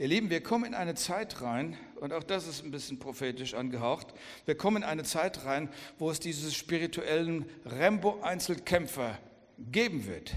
Ihr 0.00 0.06
Lieben, 0.06 0.30
wir 0.30 0.40
kommen 0.40 0.64
in 0.64 0.74
eine 0.74 0.94
Zeit 0.94 1.42
rein, 1.42 1.76
und 1.96 2.12
auch 2.12 2.22
das 2.22 2.46
ist 2.46 2.62
ein 2.64 2.70
bisschen 2.70 3.00
prophetisch 3.00 3.54
angehaucht, 3.54 4.06
wir 4.44 4.56
kommen 4.56 4.84
in 4.84 4.88
eine 4.88 5.02
Zeit 5.02 5.44
rein, 5.44 5.68
wo 5.98 6.08
es 6.08 6.20
diese 6.20 6.52
spirituellen 6.52 7.50
Rembo-Einzelkämpfer 7.64 9.18
geben 9.58 10.06
wird. 10.06 10.34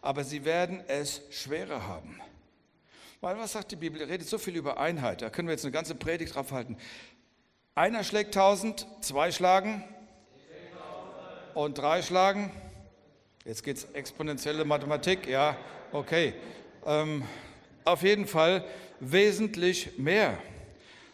Aber 0.00 0.22
sie 0.22 0.44
werden 0.44 0.80
es 0.86 1.22
schwerer 1.30 1.88
haben. 1.88 2.20
Weil 3.20 3.36
was 3.36 3.54
sagt 3.54 3.72
die 3.72 3.76
Bibel? 3.76 4.00
Ihr 4.00 4.08
redet 4.08 4.28
so 4.28 4.38
viel 4.38 4.54
über 4.54 4.78
Einheit, 4.78 5.22
da 5.22 5.30
können 5.30 5.48
wir 5.48 5.54
jetzt 5.54 5.64
eine 5.64 5.72
ganze 5.72 5.96
Predigt 5.96 6.36
drauf 6.36 6.52
halten. 6.52 6.76
Einer 7.74 8.04
schlägt 8.04 8.34
tausend, 8.34 8.86
zwei 9.00 9.32
schlagen 9.32 9.82
und 11.54 11.78
drei 11.78 12.00
schlagen. 12.00 12.52
Jetzt 13.44 13.64
geht 13.64 13.76
es 13.76 13.84
exponentielle 13.92 14.64
Mathematik, 14.64 15.26
ja, 15.26 15.56
okay. 15.90 16.34
Ähm, 16.86 17.24
auf 17.84 18.02
jeden 18.02 18.26
Fall 18.26 18.64
wesentlich 19.00 19.98
mehr. 19.98 20.38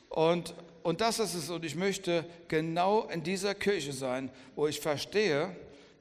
Und, 0.09 0.55
und 0.83 1.01
das 1.01 1.19
ist 1.19 1.35
es. 1.35 1.51
Und 1.51 1.65
ich 1.65 1.75
möchte 1.75 2.25
genau 2.49 3.05
in 3.09 3.23
dieser 3.23 3.55
Kirche 3.55 3.93
sein, 3.93 4.31
wo 4.55 4.67
ich 4.67 4.81
verstehe, 4.81 5.55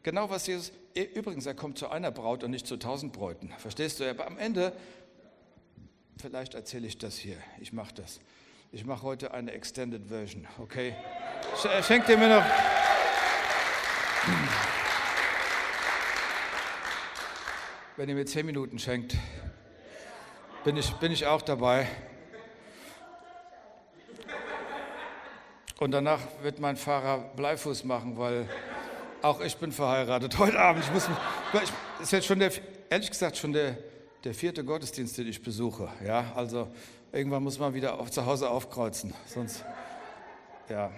genau 0.03 0.29
was 0.29 0.47
Jesus, 0.47 0.71
übrigens, 1.13 1.45
er 1.45 1.53
kommt 1.53 1.77
zu 1.77 1.89
einer 1.89 2.11
Braut 2.11 2.43
und 2.43 2.51
nicht 2.51 2.67
zu 2.67 2.77
tausend 2.77 3.13
Bräuten. 3.13 3.53
Verstehst 3.57 3.99
du? 3.99 4.09
Aber 4.09 4.27
am 4.27 4.37
Ende, 4.37 4.73
vielleicht 6.19 6.53
erzähle 6.53 6.87
ich 6.87 6.97
das 6.97 7.17
hier. 7.17 7.37
Ich 7.59 7.73
mache 7.73 7.93
das. 7.93 8.19
Ich 8.71 8.85
mache 8.85 9.01
heute 9.01 9.33
eine 9.33 9.51
Extended 9.51 10.07
Version, 10.07 10.47
okay? 10.59 10.93
Schenkt 11.81 12.07
ihr 12.09 12.17
mir 12.17 12.27
noch. 12.29 12.45
Wenn 17.97 18.09
ihr 18.09 18.15
mir 18.15 18.25
zehn 18.25 18.45
Minuten 18.45 18.77
schenkt, 18.77 19.15
bin 20.63 20.77
ich, 20.77 20.91
bin 20.95 21.11
ich 21.11 21.25
auch 21.25 21.41
dabei. 21.41 21.87
Und 25.79 25.91
danach 25.91 26.19
wird 26.41 26.59
mein 26.59 26.75
Fahrer 26.75 27.19
Bleifuß 27.35 27.85
machen, 27.85 28.17
weil 28.17 28.49
auch 29.21 29.39
ich 29.41 29.55
bin 29.57 29.71
verheiratet. 29.71 30.37
Heute 30.37 30.59
Abend, 30.59 30.83
ich 30.83 30.91
muss 30.91 31.07
mich, 31.07 31.17
ich, 31.63 32.03
ist 32.03 32.11
jetzt 32.11 32.27
schon 32.27 32.39
der, 32.39 32.51
ehrlich 32.89 33.09
gesagt, 33.09 33.37
schon 33.37 33.53
der, 33.53 33.77
der 34.23 34.33
vierte 34.33 34.63
Gottesdienst, 34.63 35.17
den 35.17 35.27
ich 35.27 35.41
besuche. 35.41 35.89
Ja, 36.05 36.33
also 36.35 36.67
irgendwann 37.13 37.43
muss 37.43 37.57
man 37.59 37.73
wieder 37.73 37.97
auf, 37.97 38.11
zu 38.11 38.25
Hause 38.25 38.49
aufkreuzen, 38.49 39.13
sonst, 39.25 39.63
ja. 40.67 40.91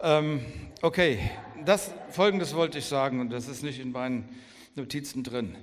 Ähm, 0.00 0.44
okay, 0.82 1.30
das, 1.64 1.92
Folgendes 2.10 2.54
wollte 2.54 2.78
ich 2.78 2.86
sagen 2.86 3.20
und 3.20 3.30
das 3.30 3.48
ist 3.48 3.62
nicht 3.62 3.80
in 3.80 3.92
meinen 3.92 4.28
Notizen 4.74 5.22
drin. 5.22 5.56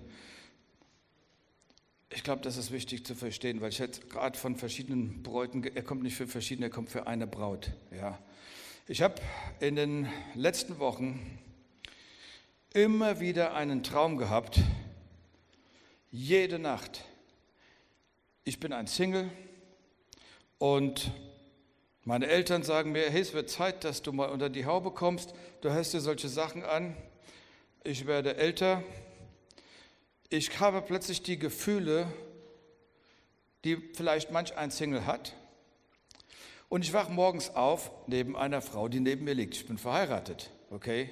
Ich 2.11 2.23
glaube, 2.23 2.41
das 2.41 2.57
ist 2.57 2.71
wichtig 2.71 3.05
zu 3.05 3.13
verstehen, 3.13 3.61
weil 3.61 3.69
ich 3.69 3.77
jetzt 3.77 4.09
gerade 4.09 4.37
von 4.37 4.55
verschiedenen 4.55 5.21
Bräuten, 5.21 5.63
er 5.63 5.83
kommt 5.83 6.01
nicht 6.01 6.15
für 6.15 6.27
verschiedene, 6.27 6.67
er 6.67 6.71
kommt 6.71 6.89
für 6.89 7.05
eine 7.05 7.27
Braut. 7.27 7.71
Ja. 7.91 8.17
Ich 8.87 9.03
habe 9.03 9.21
in 9.59 9.75
den 9.75 10.09
letzten 10.33 10.79
Wochen 10.79 11.39
immer 12.73 13.19
wieder 13.19 13.53
einen 13.53 13.83
Traum 13.83 14.17
gehabt, 14.17 14.59
jede 16.09 16.57
Nacht. 16.57 17.05
Ich 18.43 18.59
bin 18.59 18.73
ein 18.73 18.87
Single 18.87 19.29
und 20.57 21.11
meine 22.05 22.25
Eltern 22.25 22.63
sagen 22.63 22.91
mir, 22.91 23.07
hey, 23.11 23.21
es 23.21 23.33
wird 23.33 23.51
Zeit, 23.51 23.83
dass 23.83 24.01
du 24.01 24.11
mal 24.13 24.29
unter 24.29 24.49
die 24.49 24.65
Haube 24.65 24.89
kommst. 24.89 25.35
Du 25.61 25.69
hörst 25.69 25.93
dir 25.93 26.01
solche 26.01 26.27
Sachen 26.27 26.63
an. 26.63 26.97
Ich 27.83 28.07
werde 28.07 28.35
älter, 28.35 28.83
ich 30.29 30.59
habe 30.59 30.81
plötzlich 30.81 31.23
die 31.23 31.39
Gefühle, 31.39 32.11
die 33.63 33.77
vielleicht 33.93 34.31
manch 34.31 34.55
ein 34.55 34.71
Single 34.71 35.05
hat. 35.05 35.35
Und 36.69 36.85
ich 36.85 36.93
wache 36.93 37.11
morgens 37.11 37.49
auf 37.55 37.91
neben 38.07 38.37
einer 38.37 38.61
Frau, 38.61 38.87
die 38.87 38.99
neben 38.99 39.25
mir 39.25 39.33
liegt. 39.33 39.55
Ich 39.55 39.65
bin 39.65 39.77
verheiratet, 39.77 40.51
okay? 40.69 41.09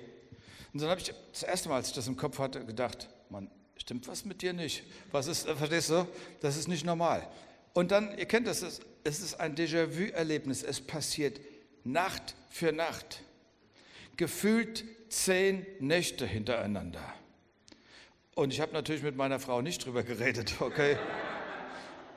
Und 0.72 0.82
dann 0.82 0.89
habe 0.89 1.01
ich 1.01 1.11
das 1.32 1.43
erste 1.43 1.70
Mal, 1.70 1.78
als 1.78 1.88
ich 1.88 1.95
das 1.95 2.07
im 2.07 2.15
Kopf 2.15 2.38
hatte, 2.38 2.63
gedacht, 2.63 3.09
Mann, 3.30 3.49
stimmt 3.78 4.07
was 4.07 4.24
mit 4.24 4.43
dir 4.43 4.53
nicht? 4.53 4.84
Was 5.11 5.26
ist, 5.28 5.47
äh, 5.47 5.55
verstehst 5.55 5.89
du? 5.89 6.07
Das 6.41 6.55
ist 6.55 6.68
nicht 6.68 6.86
normal. 6.86 7.28
Und 7.74 7.91
dann, 7.91 8.15
ihr 8.18 8.26
kennt 8.26 8.45
das, 8.45 8.61
es 8.61 9.20
ist 9.20 9.39
ein 9.39 9.55
Déjà-vu-Erlebnis. 9.55 10.61
Es 10.61 10.82
passiert 10.82 11.39
Nacht 11.84 12.36
für 12.49 12.72
Nacht. 12.72 13.22
Gefühlt 14.15 14.84
zehn 15.09 15.65
Nächte 15.80 16.28
hintereinander. 16.28 17.13
Und 18.38 18.54
ich 18.54 18.62
habe 18.62 18.72
natürlich 18.72 19.02
mit 19.02 19.16
meiner 19.16 19.40
Frau 19.40 19.64
nicht 19.64 19.84
drüber 19.84 20.04
geredet, 20.04 20.54
okay? 20.60 20.96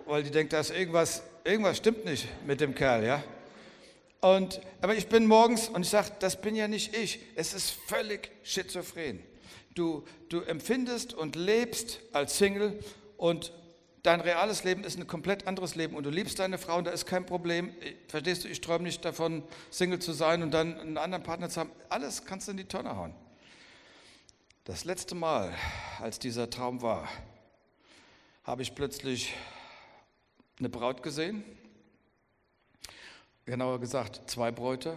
Weil 0.05 0.23
die 0.23 0.31
denkt, 0.31 0.53
dass 0.53 0.69
irgendwas, 0.69 1.23
irgendwas 1.45 1.79
stimmt 1.79 2.05
nicht 2.05 2.29
mit 2.47 2.61
dem 2.61 2.75
Kerl, 2.75 3.07
ja? 3.07 3.25
Und, 4.21 4.61
aber 4.83 4.95
ich 4.95 5.07
bin 5.07 5.27
morgens 5.27 5.71
und 5.71 5.81
ich 5.81 5.89
sage, 5.89 6.13
das 6.19 6.39
bin 6.39 6.55
ja 6.55 6.69
nicht 6.69 6.95
ich. 6.95 7.21
Es 7.37 7.55
ist 7.55 7.71
völlig 7.71 8.31
schizophren. 8.43 9.21
Du, 9.75 10.05
du 10.29 10.43
empfindest 10.43 11.15
und 11.15 11.37
lebst 11.37 12.01
als 12.13 12.37
Single 12.37 12.79
und 13.17 13.55
dein 14.03 14.21
reales 14.21 14.63
Leben 14.63 14.85
ist 14.85 14.99
ein 14.99 15.07
komplett 15.07 15.47
anderes 15.47 15.75
Leben 15.75 15.97
und 15.97 16.05
du 16.05 16.11
liebst 16.11 16.39
deine 16.39 16.59
Frau 16.59 16.77
und 16.77 16.87
da 16.87 16.91
ist 16.91 17.07
kein 17.07 17.25
Problem. 17.25 17.73
Verstehst 18.09 18.45
du, 18.45 18.49
ich 18.49 18.61
träume 18.61 18.85
nicht 18.85 19.07
davon, 19.07 19.43
Single 19.71 20.01
zu 20.01 20.13
sein 20.13 20.43
und 20.43 20.51
dann 20.51 20.79
einen 20.79 20.99
anderen 20.99 21.25
Partner 21.25 21.49
zu 21.49 21.61
haben. 21.61 21.71
Alles 21.89 22.27
kannst 22.27 22.47
du 22.47 22.51
in 22.51 22.59
die 22.59 22.65
Tonne 22.65 22.95
hauen. 22.95 23.15
Das 24.71 24.85
letzte 24.85 25.17
Mal, 25.17 25.53
als 26.01 26.21
dieser 26.21 26.49
Traum 26.49 26.81
war, 26.81 27.09
habe 28.45 28.63
ich 28.63 28.73
plötzlich 28.77 29.35
eine 30.61 30.69
Braut 30.69 31.03
gesehen, 31.03 31.43
genauer 33.47 33.81
gesagt 33.81 34.31
zwei 34.31 34.53
Bräute, 34.53 34.97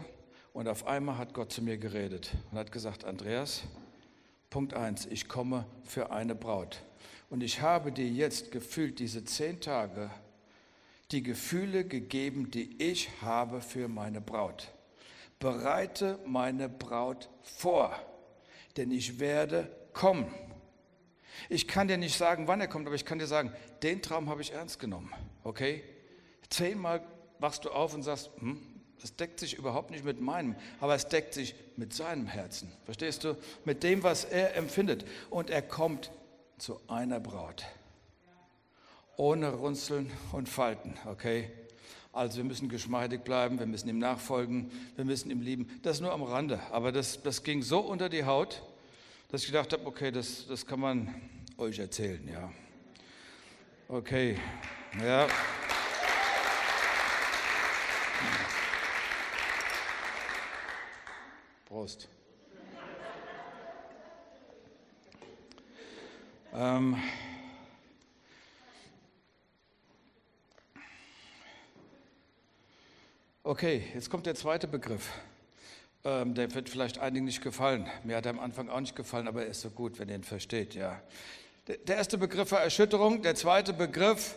und 0.53 0.67
auf 0.67 0.85
einmal 0.85 1.17
hat 1.17 1.33
Gott 1.33 1.51
zu 1.51 1.63
mir 1.63 1.79
geredet 1.79 2.35
und 2.51 2.59
hat 2.59 2.71
gesagt, 2.71 3.03
Andreas, 3.03 3.63
Punkt 4.51 4.75
1, 4.75 5.07
ich 5.07 5.27
komme 5.27 5.65
für 5.83 6.11
eine 6.11 6.35
Braut. 6.35 6.83
Und 7.31 7.41
ich 7.41 7.61
habe 7.61 7.91
dir 7.91 8.07
jetzt 8.07 8.51
gefühlt 8.51 8.99
diese 8.99 9.25
zehn 9.25 9.59
Tage 9.59 10.11
die 11.09 11.23
Gefühle 11.23 11.83
gegeben, 11.83 12.51
die 12.51 12.79
ich 12.79 13.09
habe 13.23 13.59
für 13.59 13.87
meine 13.87 14.21
Braut. 14.21 14.71
Bereite 15.39 16.19
meine 16.27 16.69
Braut 16.69 17.27
vor 17.41 17.99
denn 18.77 18.91
ich 18.91 19.19
werde 19.19 19.69
kommen. 19.93 20.33
Ich 21.49 21.67
kann 21.67 21.87
dir 21.87 21.97
nicht 21.97 22.17
sagen, 22.17 22.47
wann 22.47 22.61
er 22.61 22.67
kommt, 22.67 22.87
aber 22.87 22.95
ich 22.95 23.05
kann 23.05 23.19
dir 23.19 23.27
sagen, 23.27 23.51
den 23.81 24.01
Traum 24.01 24.29
habe 24.29 24.41
ich 24.41 24.51
ernst 24.51 24.79
genommen. 24.79 25.11
Okay? 25.43 25.83
Zehnmal 26.49 27.01
wachst 27.39 27.65
du 27.65 27.69
auf 27.69 27.93
und 27.93 28.03
sagst, 28.03 28.29
hm, 28.39 28.59
Das 29.01 29.15
deckt 29.17 29.39
sich 29.39 29.55
überhaupt 29.55 29.91
nicht 29.91 30.05
mit 30.05 30.21
meinem, 30.21 30.55
aber 30.79 30.95
es 30.95 31.07
deckt 31.07 31.33
sich 31.33 31.55
mit 31.75 31.93
seinem 31.93 32.25
Herzen. 32.25 32.71
Verstehst 32.85 33.25
du? 33.25 33.35
Mit 33.65 33.83
dem, 33.83 34.01
was 34.01 34.23
er 34.23 34.55
empfindet. 34.55 35.05
Und 35.29 35.49
er 35.49 35.61
kommt 35.61 36.09
zu 36.57 36.79
einer 36.87 37.19
Braut. 37.19 37.65
Ohne 39.17 39.49
Runzeln 39.49 40.09
und 40.31 40.47
Falten, 40.47 40.97
okay? 41.05 41.51
Also 42.13 42.37
wir 42.37 42.43
müssen 42.43 42.69
geschmeidig 42.69 43.23
bleiben, 43.23 43.57
wir 43.57 43.65
müssen 43.65 43.89
ihm 43.89 43.97
nachfolgen, 43.97 44.69
wir 44.95 45.03
müssen 45.03 45.31
ihm 45.31 45.41
lieben. 45.41 45.79
Das 45.81 45.99
nur 45.99 46.11
am 46.11 46.21
Rande. 46.21 46.59
Aber 46.71 46.91
das, 46.91 47.23
das 47.23 47.41
ging 47.41 47.63
so 47.63 47.79
unter 47.79 48.07
die 48.07 48.23
Haut, 48.23 48.61
dass 49.29 49.41
ich 49.41 49.47
gedacht 49.47 49.73
habe, 49.73 49.83
okay, 49.87 50.11
das, 50.11 50.45
das 50.45 50.67
kann 50.67 50.79
man 50.79 51.15
euch 51.57 51.79
erzählen, 51.79 52.27
ja. 52.31 52.51
Okay, 53.87 54.37
ja. 55.03 55.27
Prost. 61.65 62.07
Ähm, 66.53 66.95
okay, 73.43 73.83
jetzt 73.93 74.09
kommt 74.09 74.25
der 74.25 74.35
zweite 74.35 74.67
Begriff. 74.67 75.09
Ähm, 76.05 76.33
der 76.33 76.53
wird 76.53 76.69
vielleicht 76.69 76.99
einigen 76.99 77.25
nicht 77.25 77.41
gefallen. 77.41 77.87
Mir 78.03 78.17
hat 78.17 78.25
er 78.25 78.31
am 78.31 78.39
Anfang 78.39 78.69
auch 78.69 78.79
nicht 78.79 78.95
gefallen, 78.95 79.27
aber 79.27 79.43
er 79.43 79.51
ist 79.51 79.61
so 79.61 79.69
gut, 79.69 79.99
wenn 79.99 80.09
ihr 80.09 80.15
ihn 80.15 80.23
versteht. 80.23 80.75
Ja. 80.75 81.01
Der 81.67 81.97
erste 81.97 82.17
Begriff 82.17 82.51
war 82.51 82.61
Erschütterung, 82.61 83.21
der 83.21 83.35
zweite 83.35 83.71
Begriff 83.71 84.35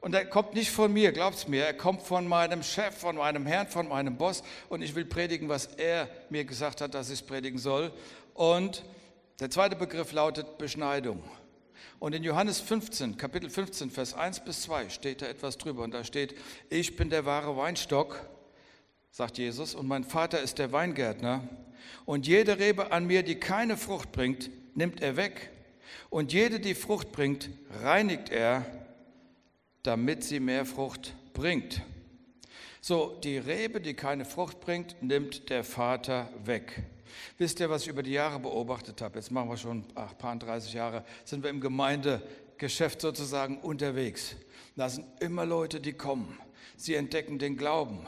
und 0.00 0.14
er 0.14 0.26
kommt 0.26 0.54
nicht 0.54 0.70
von 0.70 0.92
mir, 0.92 1.12
glaubt's 1.12 1.48
mir, 1.48 1.64
er 1.64 1.74
kommt 1.74 2.02
von 2.02 2.28
meinem 2.28 2.62
Chef, 2.62 2.94
von 2.94 3.16
meinem 3.16 3.46
Herrn, 3.46 3.68
von 3.68 3.88
meinem 3.88 4.16
Boss. 4.16 4.42
Und 4.68 4.82
ich 4.82 4.94
will 4.94 5.04
predigen, 5.04 5.48
was 5.48 5.66
er 5.66 6.08
mir 6.30 6.44
gesagt 6.44 6.80
hat, 6.80 6.94
dass 6.94 7.10
ich 7.10 7.26
predigen 7.26 7.58
soll. 7.58 7.90
Und 8.34 8.84
der 9.40 9.50
zweite 9.50 9.76
Begriff 9.76 10.12
lautet 10.12 10.58
Beschneidung. 10.58 11.22
Und 12.00 12.14
in 12.14 12.22
Johannes 12.22 12.60
15, 12.60 13.16
Kapitel 13.16 13.48
15, 13.48 13.90
Vers 13.90 14.12
1 14.12 14.40
bis 14.40 14.62
2 14.62 14.90
steht 14.90 15.22
da 15.22 15.26
etwas 15.26 15.56
drüber. 15.56 15.84
Und 15.84 15.94
da 15.94 16.04
steht, 16.04 16.34
ich 16.68 16.96
bin 16.96 17.08
der 17.08 17.24
wahre 17.24 17.56
Weinstock, 17.56 18.20
sagt 19.14 19.38
Jesus, 19.38 19.76
und 19.76 19.86
mein 19.86 20.02
Vater 20.02 20.40
ist 20.40 20.58
der 20.58 20.72
Weingärtner. 20.72 21.48
Und 22.04 22.26
jede 22.26 22.58
Rebe 22.58 22.90
an 22.90 23.06
mir, 23.06 23.22
die 23.22 23.36
keine 23.36 23.76
Frucht 23.76 24.10
bringt, 24.10 24.50
nimmt 24.74 25.00
er 25.02 25.16
weg. 25.16 25.50
Und 26.10 26.32
jede, 26.32 26.58
die 26.58 26.74
Frucht 26.74 27.12
bringt, 27.12 27.48
reinigt 27.80 28.30
er, 28.30 28.66
damit 29.84 30.24
sie 30.24 30.40
mehr 30.40 30.66
Frucht 30.66 31.14
bringt. 31.32 31.80
So, 32.80 33.16
die 33.22 33.38
Rebe, 33.38 33.80
die 33.80 33.94
keine 33.94 34.24
Frucht 34.24 34.58
bringt, 34.58 35.00
nimmt 35.00 35.48
der 35.48 35.62
Vater 35.62 36.28
weg. 36.44 36.82
Wisst 37.38 37.60
ihr, 37.60 37.70
was 37.70 37.82
ich 37.82 37.88
über 37.88 38.02
die 38.02 38.10
Jahre 38.10 38.40
beobachtet 38.40 39.00
habe? 39.00 39.20
Jetzt 39.20 39.30
machen 39.30 39.48
wir 39.48 39.56
schon 39.56 39.84
ach, 39.94 40.18
paar 40.18 40.34
30 40.34 40.72
Jahre, 40.72 41.04
sind 41.24 41.44
wir 41.44 41.50
im 41.50 41.60
Gemeindegeschäft 41.60 43.00
sozusagen 43.00 43.58
unterwegs. 43.58 44.34
Da 44.74 44.88
sind 44.88 45.06
immer 45.20 45.46
Leute, 45.46 45.80
die 45.80 45.92
kommen. 45.92 46.36
Sie 46.76 46.94
entdecken 46.94 47.38
den 47.38 47.56
Glauben. 47.56 48.06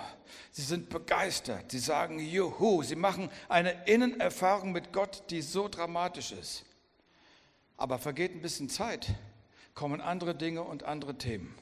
Sie 0.51 0.63
sind 0.63 0.89
begeistert. 0.89 1.71
Sie 1.71 1.79
sagen 1.79 2.19
Juhu. 2.19 2.83
Sie 2.83 2.97
machen 2.97 3.31
eine 3.49 3.87
Innenerfahrung 3.87 4.73
mit 4.73 4.93
Gott, 4.93 5.25
die 5.31 5.43
so 5.43 5.69
dramatisch 5.69 6.33
ist. 6.33 6.65
Aber 7.77 7.99
vergeht 7.99 8.33
ein 8.33 8.43
bisschen 8.43 8.69
Zeit, 8.69 9.15
kommen 9.75 10.01
andere 10.01 10.35
Dinge 10.35 10.63
und 10.63 10.83
andere 10.83 11.17
Themen. 11.19 11.55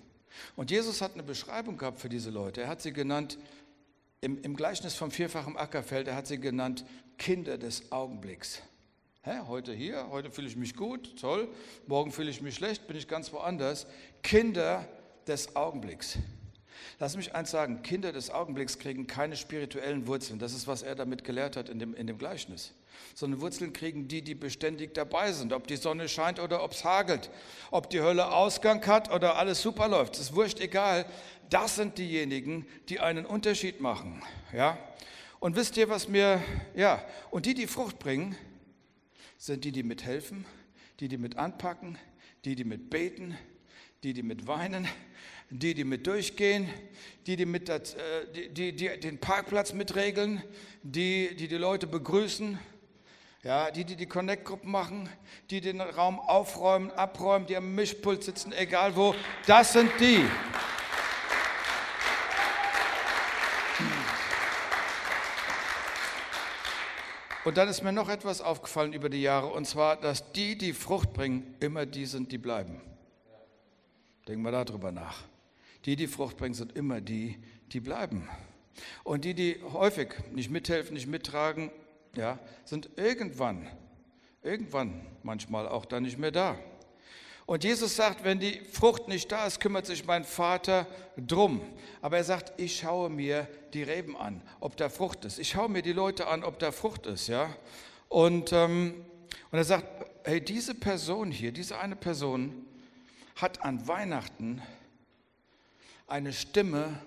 Und 0.56 0.70
Jesus 0.70 1.00
hat 1.00 1.14
eine 1.14 1.22
Beschreibung 1.22 1.76
gehabt 1.76 2.00
für 2.00 2.08
diese 2.08 2.30
Leute. 2.30 2.62
Er 2.62 2.68
hat 2.68 2.82
sie 2.82 2.92
genannt, 2.92 3.38
im, 4.20 4.40
im 4.42 4.56
Gleichnis 4.56 4.94
vom 4.94 5.10
vierfachen 5.10 5.56
Ackerfeld, 5.56 6.08
er 6.08 6.16
hat 6.16 6.26
sie 6.26 6.40
genannt 6.40 6.84
Kinder 7.18 7.58
des 7.58 7.92
Augenblicks. 7.92 8.62
Hä, 9.22 9.40
heute 9.46 9.72
hier, 9.72 10.08
heute 10.10 10.30
fühle 10.30 10.48
ich 10.48 10.56
mich 10.56 10.76
gut, 10.76 11.18
toll, 11.20 11.48
morgen 11.86 12.12
fühle 12.12 12.30
ich 12.30 12.40
mich 12.42 12.54
schlecht, 12.54 12.86
bin 12.86 12.96
ich 12.96 13.08
ganz 13.08 13.32
woanders. 13.32 13.86
Kinder 14.22 14.88
des 15.26 15.56
Augenblicks. 15.56 16.18
Lass 16.98 17.16
mich 17.16 17.34
eins 17.34 17.50
sagen, 17.50 17.82
Kinder 17.82 18.12
des 18.12 18.30
Augenblicks 18.30 18.78
kriegen 18.78 19.06
keine 19.06 19.36
spirituellen 19.36 20.06
Wurzeln. 20.06 20.38
Das 20.38 20.52
ist, 20.54 20.66
was 20.66 20.82
er 20.82 20.94
damit 20.94 21.24
gelehrt 21.24 21.56
hat 21.56 21.68
in 21.68 21.78
dem, 21.78 21.94
in 21.94 22.06
dem 22.06 22.18
Gleichnis. 22.18 22.72
Sondern 23.14 23.40
Wurzeln 23.40 23.72
kriegen 23.72 24.08
die, 24.08 24.22
die 24.22 24.34
beständig 24.34 24.94
dabei 24.94 25.32
sind. 25.32 25.52
Ob 25.52 25.66
die 25.66 25.76
Sonne 25.76 26.08
scheint 26.08 26.38
oder 26.40 26.62
ob 26.62 26.72
es 26.72 26.84
hagelt. 26.84 27.30
Ob 27.70 27.90
die 27.90 28.00
Hölle 28.00 28.32
Ausgang 28.32 28.84
hat 28.86 29.12
oder 29.12 29.36
alles 29.36 29.62
super 29.62 29.88
läuft. 29.88 30.14
Das 30.14 30.20
ist 30.20 30.34
wurscht 30.34 30.60
egal. 30.60 31.06
Das 31.50 31.76
sind 31.76 31.98
diejenigen, 31.98 32.66
die 32.88 33.00
einen 33.00 33.26
Unterschied 33.26 33.80
machen. 33.80 34.22
Ja? 34.52 34.78
Und 35.40 35.56
wisst 35.56 35.76
ihr, 35.76 35.88
was 35.88 36.08
mir, 36.08 36.42
ja, 36.74 37.04
und 37.30 37.44
die, 37.44 37.52
die 37.52 37.66
Frucht 37.66 37.98
bringen, 37.98 38.34
sind 39.36 39.64
die, 39.64 39.72
die 39.72 39.82
mithelfen, 39.82 40.46
die, 41.00 41.08
die 41.08 41.18
mit 41.18 41.36
anpacken, 41.36 41.98
die, 42.46 42.54
die 42.54 42.64
mit 42.64 42.88
beten, 42.88 43.36
die, 44.02 44.14
die 44.14 44.22
mit 44.22 44.46
weinen, 44.46 44.88
die, 45.50 45.74
die 45.74 45.84
mit 45.84 46.06
durchgehen, 46.06 46.68
die, 47.26 47.36
die, 47.36 47.46
mit 47.46 47.68
das, 47.68 47.94
äh, 47.94 47.98
die, 48.34 48.48
die, 48.48 48.72
die 48.72 49.00
den 49.00 49.18
Parkplatz 49.18 49.72
mitregeln, 49.72 50.42
die, 50.82 51.34
die 51.36 51.48
die 51.48 51.56
Leute 51.56 51.86
begrüßen, 51.86 52.58
ja, 53.42 53.70
die, 53.70 53.84
die 53.84 53.96
die 53.96 54.06
Connect-Gruppen 54.06 54.70
machen, 54.70 55.08
die 55.50 55.60
den 55.60 55.80
Raum 55.80 56.18
aufräumen, 56.18 56.90
abräumen, 56.92 57.46
die 57.46 57.56
am 57.56 57.74
Mischpult 57.74 58.24
sitzen, 58.24 58.52
egal 58.52 58.96
wo, 58.96 59.14
das 59.46 59.74
sind 59.74 59.90
die. 60.00 60.24
Und 67.44 67.58
dann 67.58 67.68
ist 67.68 67.82
mir 67.82 67.92
noch 67.92 68.08
etwas 68.08 68.40
aufgefallen 68.40 68.94
über 68.94 69.10
die 69.10 69.20
Jahre, 69.20 69.48
und 69.48 69.66
zwar, 69.66 69.96
dass 69.96 70.32
die, 70.32 70.56
die 70.56 70.72
Frucht 70.72 71.12
bringen, 71.12 71.54
immer 71.60 71.84
die 71.84 72.06
sind, 72.06 72.32
die 72.32 72.38
bleiben. 72.38 72.80
Denken 74.26 74.42
wir 74.42 74.52
darüber 74.52 74.90
nach. 74.90 75.24
Die, 75.84 75.96
die 75.96 76.06
Frucht 76.06 76.36
bringen, 76.36 76.54
sind 76.54 76.76
immer 76.76 77.00
die, 77.00 77.38
die 77.72 77.80
bleiben. 77.80 78.28
Und 79.02 79.24
die, 79.24 79.34
die 79.34 79.60
häufig 79.72 80.08
nicht 80.32 80.50
mithelfen, 80.50 80.94
nicht 80.94 81.06
mittragen, 81.06 81.70
ja, 82.16 82.38
sind 82.64 82.90
irgendwann, 82.96 83.68
irgendwann 84.42 85.06
manchmal 85.22 85.68
auch 85.68 85.84
dann 85.84 86.04
nicht 86.04 86.18
mehr 86.18 86.30
da. 86.30 86.58
Und 87.46 87.62
Jesus 87.62 87.94
sagt, 87.94 88.24
wenn 88.24 88.40
die 88.40 88.60
Frucht 88.72 89.06
nicht 89.06 89.30
da 89.30 89.46
ist, 89.46 89.60
kümmert 89.60 89.84
sich 89.84 90.06
mein 90.06 90.24
Vater 90.24 90.86
drum. 91.18 91.60
Aber 92.00 92.16
er 92.16 92.24
sagt, 92.24 92.58
ich 92.58 92.78
schaue 92.78 93.10
mir 93.10 93.46
die 93.74 93.82
Reben 93.82 94.16
an, 94.16 94.40
ob 94.60 94.78
da 94.78 94.88
Frucht 94.88 95.26
ist. 95.26 95.38
Ich 95.38 95.50
schaue 95.50 95.68
mir 95.68 95.82
die 95.82 95.92
Leute 95.92 96.26
an, 96.26 96.42
ob 96.42 96.58
da 96.58 96.72
Frucht 96.72 97.06
ist, 97.06 97.28
ja. 97.28 97.54
Und, 98.08 98.52
ähm, 98.52 99.04
und 99.50 99.58
er 99.58 99.64
sagt, 99.64 99.86
hey, 100.24 100.40
diese 100.40 100.74
Person 100.74 101.30
hier, 101.30 101.52
diese 101.52 101.78
eine 101.78 101.96
Person 101.96 102.64
hat 103.36 103.62
an 103.62 103.86
Weihnachten 103.86 104.62
eine 106.06 106.32
Stimme 106.32 107.00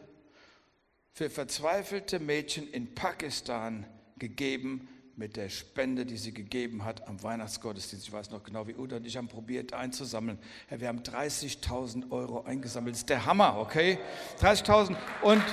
für 1.14 1.30
verzweifelte 1.30 2.20
Mädchen 2.20 2.70
in 2.72 2.94
Pakistan 2.94 3.86
gegeben 4.18 4.88
mit 5.16 5.36
der 5.36 5.50
Spende, 5.50 6.06
die 6.06 6.18
sie 6.18 6.32
gegeben 6.32 6.86
hat 6.86 7.08
am 7.08 7.22
Weihnachtsgottesdienst. 7.24 8.08
Ich 8.08 8.14
weiß 8.14 8.30
noch 8.30 8.44
genau, 8.44 8.68
wie 8.68 8.76
Uda 8.76 8.98
und 8.98 9.08
ich 9.08 9.18
haben 9.18 9.28
probiert 9.28 9.74
einzusammeln. 9.74 10.38
wir 10.70 10.88
haben 10.88 11.00
30.000 11.00 12.12
Euro 12.12 12.44
eingesammelt. 12.44 12.94
Das 12.94 13.00
ist 13.00 13.10
der 13.10 13.26
Hammer, 13.26 13.58
okay? 13.58 13.98
30.000 14.40 14.96
und 15.24 15.44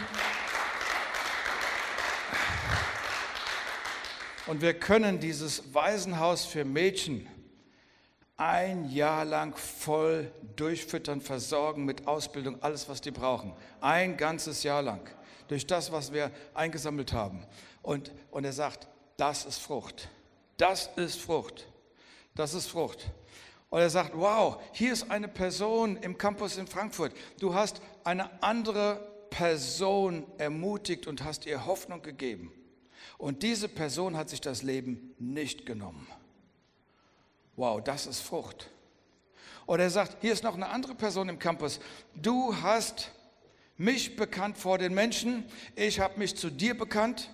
und 4.47 4.61
wir 4.61 4.75
können 4.75 5.21
dieses 5.21 5.73
Waisenhaus 5.73 6.45
für 6.45 6.67
Mädchen 6.67 7.27
ein 8.37 8.91
Jahr 8.91 9.25
lang 9.25 9.57
voll 9.57 10.33
durchfüttern, 10.57 11.21
versorgen 11.21 11.85
mit 11.85 12.07
Ausbildung, 12.07 12.63
alles, 12.63 12.89
was 12.89 13.01
die 13.01 13.11
brauchen. 13.11 13.55
Ein 13.81 14.17
ganzes 14.17 14.63
Jahr 14.63 14.83
lang. 14.83 15.09
Durch 15.49 15.67
das, 15.67 15.93
was 15.93 16.13
wir 16.13 16.31
eingesammelt 16.55 17.13
haben. 17.13 17.47
Und, 17.83 18.13
und 18.31 18.45
er 18.45 18.53
sagt, 18.53 18.89
das 19.17 19.45
ist 19.45 19.59
Frucht. 19.59 20.09
Das 20.57 20.91
ist 20.97 21.21
Frucht. 21.21 21.67
Das 22.35 22.55
ist 22.55 22.67
Frucht. 22.67 23.07
Und 23.71 23.81
er 23.81 23.91
sagt, 23.91 24.13
wow, 24.15 24.61
hier 24.73 24.93
ist 24.93 25.11
eine 25.11 25.29
Person 25.29 25.97
im 25.97 26.17
Campus 26.17 26.57
in 26.57 26.67
Frankfurt. 26.67 27.13
Du 27.39 27.55
hast 27.55 27.81
eine 28.05 28.43
andere 28.43 29.01
Person 29.31 30.25
ermutigt 30.39 31.07
und 31.07 31.23
hast 31.25 31.47
ihr 31.47 31.67
Hoffnung 31.67 32.03
gegeben. 32.03 32.53
Und 33.19 33.43
diese 33.43 33.69
Person 33.69 34.17
hat 34.17 34.31
sich 34.31 34.41
das 34.41 34.63
Leben 34.63 35.15
nicht 35.19 35.67
genommen. 35.67 36.07
Wow, 37.57 37.83
das 37.83 38.07
ist 38.07 38.21
Frucht. 38.21 38.71
Oder 39.67 39.85
er 39.85 39.91
sagt, 39.91 40.19
hier 40.21 40.33
ist 40.33 40.43
noch 40.43 40.55
eine 40.55 40.69
andere 40.69 40.95
Person 40.95 41.29
im 41.29 41.39
Campus. 41.39 41.81
Du 42.15 42.55
hast 42.61 43.11
mich 43.77 44.17
bekannt 44.17 44.59
vor 44.59 44.79
den 44.79 44.95
Menschen, 44.95 45.45
ich 45.75 46.01
habe 46.01 46.19
mich 46.19 46.37
zu 46.37 46.51
dir 46.51 46.77
bekannt. 46.77 47.31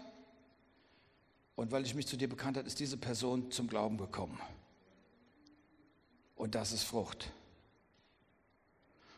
Und 1.56 1.72
weil 1.72 1.84
ich 1.84 1.94
mich 1.94 2.06
zu 2.06 2.16
dir 2.16 2.28
bekannt 2.28 2.56
habe, 2.56 2.66
ist 2.66 2.80
diese 2.80 2.96
Person 2.96 3.50
zum 3.50 3.68
Glauben 3.68 3.98
gekommen. 3.98 4.40
Und 6.36 6.54
das 6.54 6.72
ist 6.72 6.84
Frucht. 6.84 7.30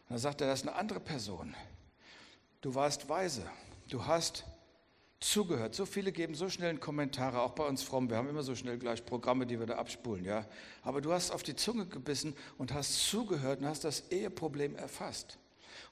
Und 0.08 0.14
dann 0.14 0.18
sagt 0.18 0.40
er, 0.40 0.48
das 0.48 0.60
ist 0.60 0.68
eine 0.68 0.76
andere 0.76 0.98
Person. 0.98 1.54
Du 2.60 2.74
warst 2.74 3.08
weise. 3.08 3.48
Du 3.88 4.06
hast 4.06 4.44
zugehört. 5.22 5.74
So 5.74 5.86
viele 5.86 6.12
geben 6.12 6.34
so 6.34 6.48
schnell 6.48 6.76
Kommentare, 6.78 7.40
auch 7.40 7.52
bei 7.52 7.64
uns 7.64 7.82
Fromm. 7.82 8.10
Wir 8.10 8.16
haben 8.16 8.28
immer 8.28 8.42
so 8.42 8.54
schnell 8.54 8.78
gleich 8.78 9.04
Programme, 9.04 9.46
die 9.46 9.58
wir 9.58 9.66
da 9.66 9.76
abspulen, 9.76 10.24
ja. 10.24 10.46
Aber 10.82 11.00
du 11.00 11.12
hast 11.12 11.30
auf 11.30 11.42
die 11.42 11.56
Zunge 11.56 11.86
gebissen 11.86 12.34
und 12.58 12.74
hast 12.74 13.08
zugehört 13.08 13.60
und 13.60 13.66
hast 13.66 13.84
das 13.84 14.10
Eheproblem 14.10 14.76
erfasst. 14.76 15.38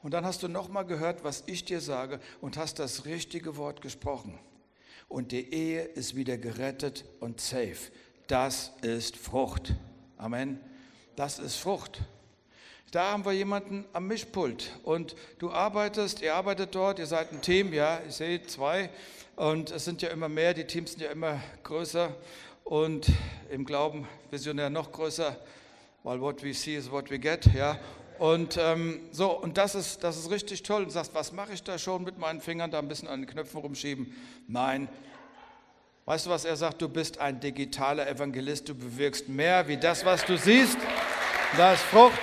Und 0.02 0.12
dann 0.12 0.24
hast 0.24 0.42
du 0.42 0.48
nochmal 0.48 0.84
gehört, 0.84 1.24
was 1.24 1.44
ich 1.46 1.64
dir 1.64 1.80
sage 1.80 2.20
und 2.40 2.56
hast 2.56 2.78
das 2.78 3.04
richtige 3.04 3.56
Wort 3.56 3.80
gesprochen. 3.80 4.38
Und 5.08 5.32
die 5.32 5.52
Ehe 5.52 5.82
ist 5.82 6.14
wieder 6.14 6.38
gerettet 6.38 7.04
und 7.20 7.40
safe. 7.40 7.90
Das 8.26 8.72
ist 8.82 9.16
Frucht. 9.16 9.74
Amen. 10.16 10.60
Das 11.16 11.38
ist 11.38 11.56
Frucht. 11.56 12.02
Da 12.92 13.12
haben 13.12 13.24
wir 13.24 13.30
jemanden 13.30 13.84
am 13.92 14.08
Mischpult 14.08 14.72
und 14.82 15.14
du 15.38 15.52
arbeitest, 15.52 16.22
ihr 16.22 16.34
arbeitet 16.34 16.74
dort, 16.74 16.98
ihr 16.98 17.06
seid 17.06 17.30
ein 17.30 17.40
Team, 17.40 17.72
ja, 17.72 18.00
ich 18.08 18.16
sehe 18.16 18.42
zwei 18.42 18.90
und 19.36 19.70
es 19.70 19.84
sind 19.84 20.02
ja 20.02 20.08
immer 20.08 20.28
mehr, 20.28 20.54
die 20.54 20.64
Teams 20.64 20.90
sind 20.90 21.02
ja 21.02 21.12
immer 21.12 21.40
größer 21.62 22.12
und 22.64 23.06
im 23.48 23.64
Glauben 23.64 24.08
visionär 24.32 24.70
noch 24.70 24.90
größer, 24.90 25.36
weil 26.02 26.20
what 26.20 26.42
we 26.42 26.52
see 26.52 26.74
is 26.74 26.90
what 26.90 27.10
we 27.10 27.20
get, 27.20 27.46
ja. 27.54 27.78
Und 28.18 28.58
ähm, 28.60 28.98
so, 29.12 29.30
und 29.38 29.56
das 29.56 29.76
ist, 29.76 30.02
das 30.02 30.16
ist 30.16 30.28
richtig 30.28 30.64
toll. 30.64 30.82
Und 30.82 30.88
du 30.88 30.92
sagst, 30.92 31.14
was 31.14 31.30
mache 31.32 31.52
ich 31.52 31.62
da 31.62 31.78
schon 31.78 32.02
mit 32.02 32.18
meinen 32.18 32.40
Fingern, 32.40 32.72
da 32.72 32.80
ein 32.80 32.88
bisschen 32.88 33.08
an 33.08 33.20
den 33.20 33.26
Knöpfen 33.26 33.60
rumschieben? 33.60 34.14
Nein. 34.46 34.88
Weißt 36.04 36.26
du, 36.26 36.30
was 36.30 36.44
er 36.44 36.56
sagt? 36.56 36.82
Du 36.82 36.88
bist 36.88 37.18
ein 37.18 37.40
digitaler 37.40 38.06
Evangelist, 38.08 38.68
du 38.68 38.74
bewirkst 38.74 39.28
mehr 39.28 39.66
wie 39.68 39.76
das, 39.78 40.04
was 40.04 40.24
du 40.26 40.36
siehst. 40.36 40.76
Da 41.56 41.72
ist 41.72 41.82
Frucht. 41.82 42.20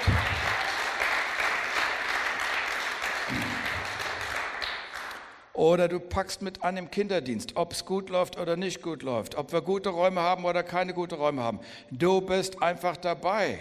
Oder 5.57 5.87
du 5.87 5.99
packst 5.99 6.43
mit 6.43 6.61
an 6.63 6.77
im 6.77 6.91
Kinderdienst, 6.91 7.55
ob 7.55 7.71
es 7.73 7.83
gut 7.83 8.11
läuft 8.11 8.37
oder 8.37 8.55
nicht 8.55 8.83
gut 8.83 9.01
läuft, 9.01 9.33
ob 9.33 9.51
wir 9.51 9.61
gute 9.61 9.89
Räume 9.89 10.21
haben 10.21 10.45
oder 10.45 10.61
keine 10.61 10.93
guten 10.93 11.15
Räume 11.15 11.41
haben. 11.41 11.59
Du 11.89 12.21
bist 12.21 12.61
einfach 12.61 12.95
dabei. 12.95 13.57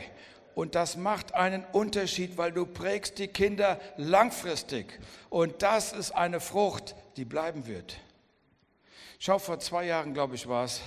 Und 0.55 0.75
das 0.75 0.99
macht 0.99 1.35
einen 1.35 1.65
Unterschied, 1.73 2.37
weil 2.37 2.53
du 2.53 2.67
prägst 2.67 3.19
die 3.19 3.29
Kinder 3.29 3.81
langfristig. 3.97 5.01
Und 5.31 5.63
das 5.63 5.95
ist 5.95 6.11
eine 6.11 6.39
Frucht, 6.39 6.95
die 7.17 7.25
bleiben 7.25 7.67
wird. 7.67 7.97
Schau, 9.19 9.39
vor 9.39 9.59
zwei 9.59 9.87
Jahren, 9.87 10.13
glaube 10.13 10.35
ich, 10.35 10.47
war 10.47 10.67
es. 10.67 10.83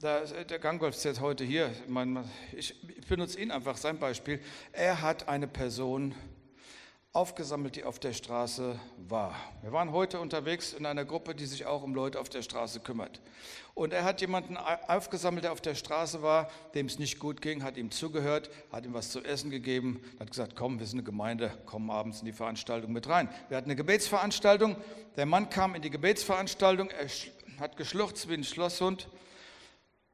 Der 0.00 0.60
Gangolf 0.60 0.94
ist 0.94 1.04
jetzt 1.04 1.20
heute 1.20 1.42
hier. 1.42 1.72
Ich 2.56 2.72
benutze 3.08 3.40
ihn 3.40 3.50
einfach, 3.50 3.76
sein 3.76 3.98
Beispiel. 3.98 4.40
Er 4.72 5.02
hat 5.02 5.28
eine 5.28 5.48
Person 5.48 6.14
aufgesammelt, 7.18 7.74
die 7.74 7.82
auf 7.82 7.98
der 7.98 8.12
Straße 8.12 8.78
war. 9.08 9.34
Wir 9.62 9.72
waren 9.72 9.90
heute 9.90 10.20
unterwegs 10.20 10.72
in 10.72 10.86
einer 10.86 11.04
Gruppe, 11.04 11.34
die 11.34 11.46
sich 11.46 11.66
auch 11.66 11.82
um 11.82 11.92
Leute 11.92 12.20
auf 12.20 12.28
der 12.28 12.42
Straße 12.42 12.78
kümmert. 12.78 13.20
Und 13.74 13.92
er 13.92 14.04
hat 14.04 14.20
jemanden 14.20 14.56
aufgesammelt, 14.56 15.42
der 15.42 15.50
auf 15.50 15.60
der 15.60 15.74
Straße 15.74 16.22
war, 16.22 16.48
dem 16.76 16.86
es 16.86 17.00
nicht 17.00 17.18
gut 17.18 17.42
ging, 17.42 17.64
hat 17.64 17.76
ihm 17.76 17.90
zugehört, 17.90 18.50
hat 18.70 18.86
ihm 18.86 18.94
was 18.94 19.10
zu 19.10 19.24
essen 19.24 19.50
gegeben, 19.50 20.00
hat 20.20 20.30
gesagt, 20.30 20.54
komm, 20.54 20.78
wir 20.78 20.86
sind 20.86 20.98
eine 20.98 21.06
Gemeinde, 21.06 21.50
komm 21.66 21.90
abends 21.90 22.20
in 22.20 22.26
die 22.26 22.32
Veranstaltung 22.32 22.92
mit 22.92 23.08
rein. 23.08 23.28
Wir 23.48 23.56
hatten 23.56 23.66
eine 23.66 23.74
Gebetsveranstaltung, 23.74 24.76
der 25.16 25.26
Mann 25.26 25.50
kam 25.50 25.74
in 25.74 25.82
die 25.82 25.90
Gebetsveranstaltung, 25.90 26.88
er 26.90 27.08
hat 27.58 27.76
geschluchzt 27.76 28.28
wie 28.28 28.34
ein 28.34 28.44
Schlosshund 28.44 29.08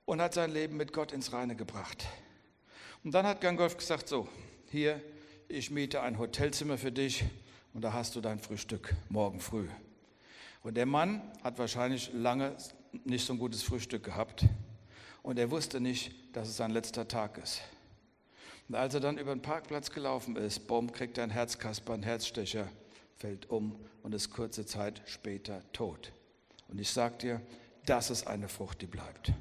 und 0.07 0.23
hat 0.23 0.33
sein 0.33 0.51
Leben 0.51 0.79
mit 0.79 0.95
Gott 0.95 1.13
ins 1.13 1.35
Reine 1.35 1.55
gebracht. 1.55 2.07
Und 3.05 3.13
dann 3.13 3.27
hat 3.27 3.43
Gangolf 3.43 3.77
gesagt, 3.77 4.09
so, 4.09 4.27
hier 4.71 5.03
ich 5.49 5.71
miete 5.71 6.03
ein 6.03 6.19
Hotelzimmer 6.19 6.79
für 6.79 6.93
dich 6.93 7.25
und 7.73 7.83
da 7.83 7.93
hast 7.93 8.17
du 8.17 8.21
dein 8.21 8.39
Frühstück 8.39 8.95
morgen 9.09 9.41
früh. 9.41 9.69
Und 10.63 10.77
der 10.77 10.87
Mann 10.87 11.23
hat 11.43 11.59
wahrscheinlich 11.59 12.11
lange 12.13 12.57
nicht 13.05 13.27
so 13.27 13.33
ein 13.33 13.39
gutes 13.39 13.63
Frühstück 13.63 14.05
gehabt 14.05 14.47
und 15.23 15.39
er 15.39 15.51
wusste 15.51 15.81
nicht, 15.81 16.13
dass 16.35 16.49
es 16.49 16.57
sein 16.57 16.71
letzter 16.71 17.07
Tag 17.09 17.39
ist. 17.39 17.61
Und 18.69 18.77
als 18.77 18.95
er 18.95 19.01
dann 19.01 19.19
über 19.19 19.35
den 19.35 19.43
Parkplatz 19.43 19.91
gelaufen 19.91 20.37
ist, 20.37 20.67
bumm, 20.67 20.91
kriegt 20.91 21.19
er 21.19 21.25
einen 21.25 21.33
Herzkasper, 21.33 21.93
einen 21.93 22.03
Herzstecher, 22.03 22.69
fällt 23.17 23.51
um 23.51 23.77
und 24.03 24.15
ist 24.15 24.31
kurze 24.31 24.65
Zeit 24.65 25.03
später 25.05 25.63
tot. 25.73 26.13
Und 26.69 26.81
ich 26.81 26.91
sage 26.91 27.17
dir, 27.19 27.41
das 27.85 28.11
ist 28.11 28.27
eine 28.27 28.49
Frucht, 28.49 28.81
die 28.81 28.87
bleibt. 28.87 29.33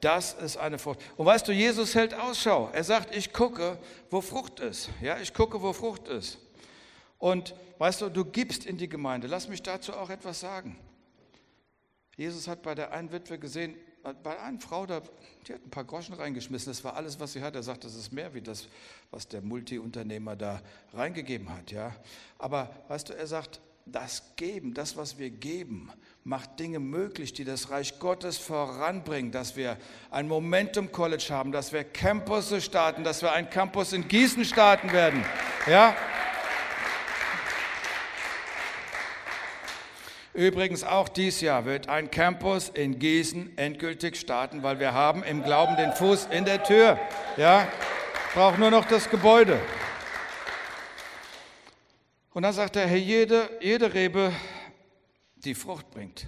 Das 0.00 0.32
ist 0.32 0.56
eine 0.56 0.78
Frucht. 0.78 0.98
Und 1.16 1.26
weißt 1.26 1.46
du, 1.46 1.52
Jesus 1.52 1.94
hält 1.94 2.14
Ausschau. 2.14 2.70
Er 2.72 2.84
sagt, 2.84 3.14
ich 3.14 3.32
gucke, 3.32 3.78
wo 4.10 4.20
Frucht 4.20 4.60
ist. 4.60 4.88
Ja, 5.02 5.18
ich 5.18 5.34
gucke, 5.34 5.60
wo 5.60 5.72
Frucht 5.72 6.08
ist. 6.08 6.38
Und 7.18 7.54
weißt 7.78 8.00
du, 8.00 8.08
du 8.08 8.24
gibst 8.24 8.64
in 8.64 8.78
die 8.78 8.88
Gemeinde. 8.88 9.26
Lass 9.26 9.48
mich 9.48 9.62
dazu 9.62 9.92
auch 9.92 10.08
etwas 10.08 10.40
sagen. 10.40 10.78
Jesus 12.16 12.48
hat 12.48 12.62
bei 12.62 12.74
der 12.74 12.92
einen 12.92 13.12
Witwe 13.12 13.38
gesehen, 13.38 13.76
bei 14.22 14.38
einer 14.40 14.60
Frau, 14.60 14.86
die 14.86 14.94
hat 14.94 15.10
ein 15.48 15.70
paar 15.70 15.84
Groschen 15.84 16.14
reingeschmissen. 16.14 16.70
Das 16.70 16.82
war 16.82 16.96
alles, 16.96 17.20
was 17.20 17.34
sie 17.34 17.42
hat. 17.42 17.54
Er 17.54 17.62
sagt, 17.62 17.84
das 17.84 17.94
ist 17.94 18.12
mehr 18.12 18.32
wie 18.32 18.40
das, 18.40 18.68
was 19.10 19.28
der 19.28 19.42
Multiunternehmer 19.42 20.36
da 20.36 20.62
reingegeben 20.94 21.50
hat. 21.54 21.70
Ja, 21.70 21.94
aber 22.38 22.70
weißt 22.88 23.10
du, 23.10 23.12
er 23.16 23.26
sagt, 23.26 23.60
das 23.92 24.34
Geben, 24.36 24.74
das, 24.74 24.96
was 24.96 25.18
wir 25.18 25.30
geben, 25.30 25.90
macht 26.24 26.60
Dinge 26.60 26.78
möglich, 26.78 27.32
die 27.32 27.44
das 27.44 27.70
Reich 27.70 27.98
Gottes 27.98 28.38
voranbringen, 28.38 29.32
dass 29.32 29.56
wir 29.56 29.76
ein 30.10 30.28
Momentum 30.28 30.92
College 30.92 31.26
haben, 31.30 31.50
dass 31.50 31.72
wir 31.72 31.84
Campusse 31.84 32.60
starten, 32.60 33.04
dass 33.04 33.22
wir 33.22 33.32
ein 33.32 33.50
Campus 33.50 33.92
in 33.92 34.06
Gießen 34.06 34.44
starten 34.44 34.92
werden. 34.92 35.24
Ja? 35.66 35.96
Übrigens 40.32 40.84
auch 40.84 41.08
dieses 41.08 41.40
Jahr 41.40 41.64
wird 41.64 41.88
ein 41.88 42.10
Campus 42.10 42.68
in 42.68 42.98
Gießen 42.98 43.58
endgültig 43.58 44.16
starten, 44.16 44.62
weil 44.62 44.78
wir 44.78 44.94
haben 44.94 45.24
im 45.24 45.42
Glauben 45.42 45.76
den 45.76 45.92
Fuß 45.92 46.28
in 46.30 46.44
der 46.44 46.62
Tür. 46.62 46.98
Ja? 47.36 47.66
Braucht 48.34 48.58
nur 48.58 48.70
noch 48.70 48.84
das 48.84 49.10
Gebäude. 49.10 49.58
Und 52.32 52.42
dann 52.42 52.52
sagt 52.52 52.76
er, 52.76 52.86
hey, 52.86 52.98
jede, 52.98 53.50
jede 53.60 53.92
Rebe, 53.92 54.32
die 55.36 55.54
Frucht 55.54 55.90
bringt, 55.90 56.26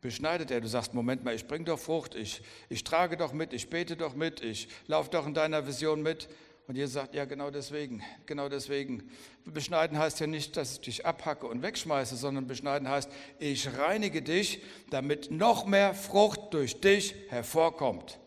beschneidet 0.00 0.50
er. 0.50 0.60
Du 0.60 0.68
sagst, 0.68 0.94
Moment 0.94 1.24
mal, 1.24 1.34
ich 1.34 1.46
bringe 1.46 1.64
doch 1.64 1.78
Frucht, 1.78 2.14
ich, 2.14 2.42
ich 2.68 2.84
trage 2.84 3.16
doch 3.16 3.32
mit, 3.32 3.52
ich 3.52 3.68
bete 3.68 3.96
doch 3.96 4.14
mit, 4.14 4.42
ich 4.42 4.68
laufe 4.86 5.10
doch 5.10 5.26
in 5.26 5.34
deiner 5.34 5.66
Vision 5.66 6.02
mit. 6.02 6.28
Und 6.68 6.76
ihr 6.76 6.88
sagt, 6.88 7.14
ja, 7.14 7.24
genau 7.24 7.50
deswegen, 7.50 8.02
genau 8.26 8.48
deswegen. 8.48 9.08
Beschneiden 9.44 9.98
heißt 9.98 10.18
ja 10.18 10.26
nicht, 10.26 10.56
dass 10.56 10.72
ich 10.72 10.80
dich 10.80 11.06
abhacke 11.06 11.46
und 11.46 11.62
wegschmeiße, 11.62 12.16
sondern 12.16 12.48
beschneiden 12.48 12.88
heißt, 12.88 13.08
ich 13.38 13.76
reinige 13.78 14.20
dich, 14.20 14.62
damit 14.90 15.30
noch 15.30 15.66
mehr 15.66 15.94
Frucht 15.94 16.54
durch 16.54 16.80
dich 16.80 17.14
hervorkommt. 17.28 18.18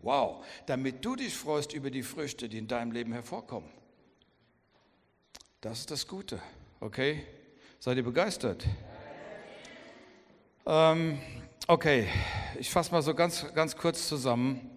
Wow, 0.00 0.44
damit 0.66 1.04
du 1.04 1.14
dich 1.14 1.34
freust 1.34 1.72
über 1.72 1.92
die 1.92 2.02
Früchte, 2.02 2.48
die 2.48 2.58
in 2.58 2.66
deinem 2.66 2.90
Leben 2.90 3.12
hervorkommen. 3.12 3.70
Das 5.62 5.78
ist 5.78 5.92
das 5.92 6.08
Gute, 6.08 6.42
okay? 6.80 7.24
Seid 7.78 7.96
ihr 7.96 8.02
begeistert? 8.02 8.66
Ähm, 10.66 11.20
okay, 11.68 12.08
ich 12.58 12.68
fasse 12.68 12.90
mal 12.90 13.00
so 13.00 13.14
ganz, 13.14 13.46
ganz 13.54 13.76
kurz 13.76 14.08
zusammen. 14.08 14.68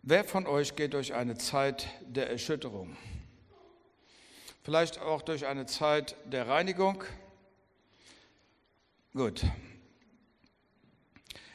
Wer 0.00 0.24
von 0.24 0.46
euch 0.46 0.74
geht 0.74 0.94
durch 0.94 1.12
eine 1.12 1.36
Zeit 1.36 1.86
der 2.00 2.30
Erschütterung? 2.30 2.96
Vielleicht 4.62 4.98
auch 5.02 5.20
durch 5.20 5.44
eine 5.44 5.66
Zeit 5.66 6.16
der 6.24 6.48
Reinigung? 6.48 7.04
Gut. 9.12 9.44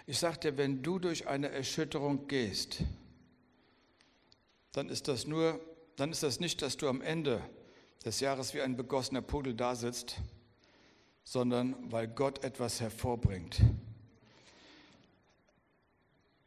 Ich 0.06 0.20
sage 0.20 0.38
dir, 0.38 0.58
wenn 0.58 0.84
du 0.84 1.00
durch 1.00 1.26
eine 1.26 1.50
Erschütterung 1.50 2.28
gehst, 2.28 2.84
dann 4.72 4.88
ist 4.88 5.08
das 5.08 5.26
nur 5.26 5.60
dann 5.96 6.12
ist 6.12 6.24
das 6.24 6.40
nicht, 6.40 6.62
dass 6.62 6.78
du 6.78 6.90
am 6.90 7.02
Ende 7.02 7.42
des 8.06 8.20
Jahres 8.20 8.54
wie 8.54 8.62
ein 8.62 8.78
begossener 8.78 9.24
Pudel 9.24 9.56
da 9.56 9.76
sitzt, 9.76 10.18
sondern 11.24 11.76
weil 11.92 12.08
Gott 12.08 12.44
etwas 12.44 12.80
hervorbringt. 12.80 13.60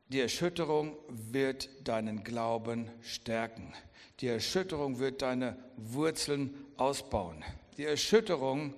Die 0.08 0.20
Erschütterung 0.20 0.96
wird 1.08 1.68
deinen 1.86 2.24
Glauben 2.24 2.90
stärken. 3.02 3.74
Die 4.20 4.28
Erschütterung 4.28 5.00
wird 5.00 5.20
deine 5.20 5.58
Wurzeln 5.76 6.54
ausbauen. 6.76 7.44
Die 7.76 7.84
Erschütterung 7.84 8.72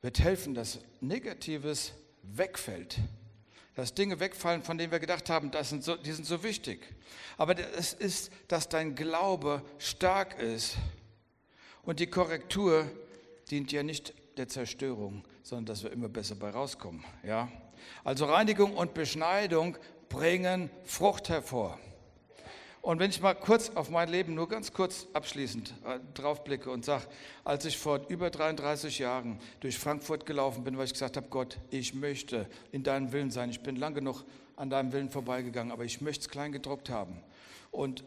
wird 0.00 0.20
helfen, 0.20 0.54
dass 0.54 0.78
Negatives 1.00 1.92
wegfällt 2.22 2.98
dass 3.76 3.92
Dinge 3.92 4.18
wegfallen, 4.18 4.62
von 4.62 4.78
denen 4.78 4.90
wir 4.90 4.98
gedacht 4.98 5.28
haben, 5.28 5.50
das 5.50 5.68
sind 5.68 5.84
so, 5.84 5.96
die 5.96 6.10
sind 6.10 6.24
so 6.24 6.42
wichtig. 6.42 6.80
Aber 7.36 7.54
es 7.76 7.92
ist, 7.92 8.32
dass 8.48 8.68
dein 8.70 8.94
Glaube 8.94 9.62
stark 9.78 10.40
ist. 10.40 10.76
Und 11.82 12.00
die 12.00 12.06
Korrektur 12.06 12.90
dient 13.50 13.70
ja 13.70 13.82
nicht 13.82 14.14
der 14.38 14.48
Zerstörung, 14.48 15.24
sondern 15.42 15.66
dass 15.66 15.82
wir 15.82 15.92
immer 15.92 16.08
besser 16.08 16.34
bei 16.36 16.50
rauskommen. 16.50 17.04
Ja? 17.22 17.52
Also 18.02 18.24
Reinigung 18.24 18.74
und 18.74 18.94
Beschneidung 18.94 19.76
bringen 20.08 20.70
Frucht 20.84 21.28
hervor. 21.28 21.78
Und 22.86 23.00
wenn 23.00 23.10
ich 23.10 23.20
mal 23.20 23.34
kurz 23.34 23.70
auf 23.70 23.90
mein 23.90 24.08
Leben, 24.08 24.34
nur 24.34 24.48
ganz 24.48 24.72
kurz 24.72 25.08
abschließend 25.12 25.74
äh, 25.84 25.98
drauf 26.14 26.44
blicke 26.44 26.70
und 26.70 26.84
sage, 26.84 27.02
als 27.42 27.64
ich 27.64 27.76
vor 27.78 28.02
über 28.08 28.30
33 28.30 29.00
Jahren 29.00 29.40
durch 29.58 29.76
Frankfurt 29.76 30.24
gelaufen 30.24 30.62
bin, 30.62 30.78
weil 30.78 30.84
ich 30.84 30.92
gesagt 30.92 31.16
habe, 31.16 31.26
Gott, 31.28 31.58
ich 31.70 31.94
möchte 31.94 32.48
in 32.70 32.84
deinem 32.84 33.10
Willen 33.10 33.32
sein. 33.32 33.50
Ich 33.50 33.58
bin 33.58 33.74
lang 33.74 33.94
genug 33.94 34.22
an 34.54 34.70
deinem 34.70 34.92
Willen 34.92 35.10
vorbeigegangen, 35.10 35.72
aber 35.72 35.84
ich 35.84 36.00
möchte 36.00 36.20
es 36.20 36.28
klein 36.28 36.52
gedruckt 36.52 36.88
haben. 36.88 37.16
Und 37.72 38.04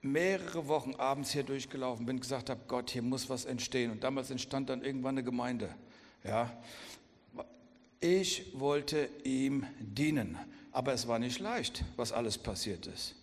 mehrere 0.00 0.66
Wochen 0.66 0.96
abends 0.96 1.30
hier 1.30 1.44
durchgelaufen 1.44 2.04
bin, 2.04 2.18
gesagt 2.18 2.50
habe, 2.50 2.62
Gott, 2.66 2.90
hier 2.90 3.02
muss 3.02 3.30
was 3.30 3.44
entstehen. 3.44 3.92
Und 3.92 4.02
damals 4.02 4.32
entstand 4.32 4.68
dann 4.68 4.82
irgendwann 4.82 5.14
eine 5.14 5.22
Gemeinde. 5.22 5.72
Ja. 6.24 6.50
Ich 8.00 8.50
wollte 8.58 9.08
ihm 9.22 9.64
dienen, 9.78 10.36
aber 10.72 10.92
es 10.92 11.06
war 11.06 11.20
nicht 11.20 11.38
leicht, 11.38 11.84
was 11.94 12.10
alles 12.10 12.36
passiert 12.36 12.88
ist. 12.88 13.14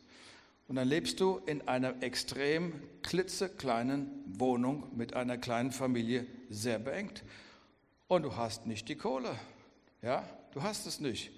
Und 0.69 0.75
dann 0.75 0.87
lebst 0.87 1.19
du 1.19 1.41
in 1.47 1.67
einer 1.67 2.03
extrem 2.03 2.79
klitzekleinen 3.01 4.07
Wohnung 4.27 4.95
mit 4.95 5.15
einer 5.15 5.39
kleinen 5.39 5.71
Familie, 5.71 6.27
sehr 6.51 6.77
beengt. 6.77 7.23
Und 8.07 8.21
du 8.21 8.35
hast 8.35 8.67
nicht 8.67 8.87
die 8.87 8.95
Kohle. 8.95 9.31
Ja, 10.03 10.23
du 10.53 10.61
hast 10.61 10.85
es 10.85 10.99
nicht. 10.99 11.31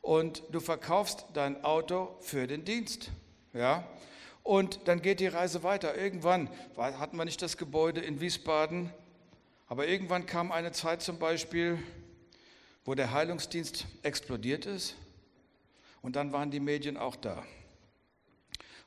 Und 0.00 0.42
du 0.52 0.60
verkaufst 0.60 1.26
dein 1.34 1.64
Auto 1.64 2.16
für 2.20 2.46
den 2.46 2.64
Dienst. 2.64 3.10
Ja, 3.52 3.86
und 4.42 4.88
dann 4.88 5.02
geht 5.02 5.20
die 5.20 5.26
Reise 5.26 5.62
weiter. 5.62 5.94
Irgendwann 5.94 6.48
hatten 6.76 7.18
wir 7.18 7.26
nicht 7.26 7.42
das 7.42 7.58
Gebäude 7.58 8.00
in 8.00 8.22
Wiesbaden, 8.22 8.90
aber 9.66 9.86
irgendwann 9.86 10.24
kam 10.24 10.50
eine 10.50 10.72
Zeit 10.72 11.02
zum 11.02 11.18
Beispiel, 11.18 11.78
wo 12.86 12.94
der 12.94 13.12
Heilungsdienst 13.12 13.86
explodiert 14.02 14.64
ist. 14.64 14.94
Und 16.00 16.16
dann 16.16 16.32
waren 16.32 16.50
die 16.50 16.60
Medien 16.60 16.96
auch 16.96 17.16
da. 17.16 17.44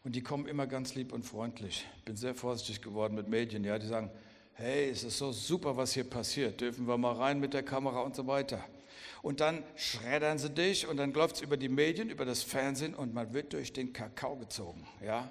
Und 0.04 0.16
die 0.16 0.22
kommen 0.24 0.48
immer 0.48 0.66
ganz 0.66 0.96
lieb 0.96 1.12
und 1.12 1.24
freundlich. 1.24 1.86
Ich 1.98 2.04
bin 2.06 2.16
sehr 2.16 2.34
vorsichtig 2.34 2.82
geworden 2.82 3.16
mit 3.16 3.28
Medien. 3.28 3.64
Ja, 3.64 3.78
die 3.78 3.88
sagen, 3.88 4.10
hey, 4.54 4.90
es 4.90 5.04
ist 5.04 5.18
so 5.18 5.32
super, 5.32 5.76
was 5.76 5.94
hier 5.94 6.04
passiert. 6.04 6.62
Dürfen 6.62 6.88
wir 6.88 6.98
mal 6.98 7.16
rein 7.16 7.40
mit 7.40 7.54
der 7.54 7.64
Kamera 7.64 8.02
und 8.02 8.16
so 8.16 8.26
weiter. 8.28 8.64
Und 9.22 9.42
dann 9.42 9.64
schreddern 9.76 10.38
sie 10.38 10.50
dich 10.50 10.88
und 10.88 10.98
dann 10.98 11.14
läuft 11.14 11.38
es 11.38 11.42
über 11.42 11.58
die 11.58 11.70
Medien, 11.70 12.10
über 12.10 12.26
das 12.26 12.44
Fernsehen 12.44 12.96
und 12.96 13.14
man 13.14 13.34
wird 13.34 13.54
durch 13.54 13.74
den 13.74 13.92
Kakao 13.92 14.38
gezogen. 14.38 14.88
Ja? 15.04 15.30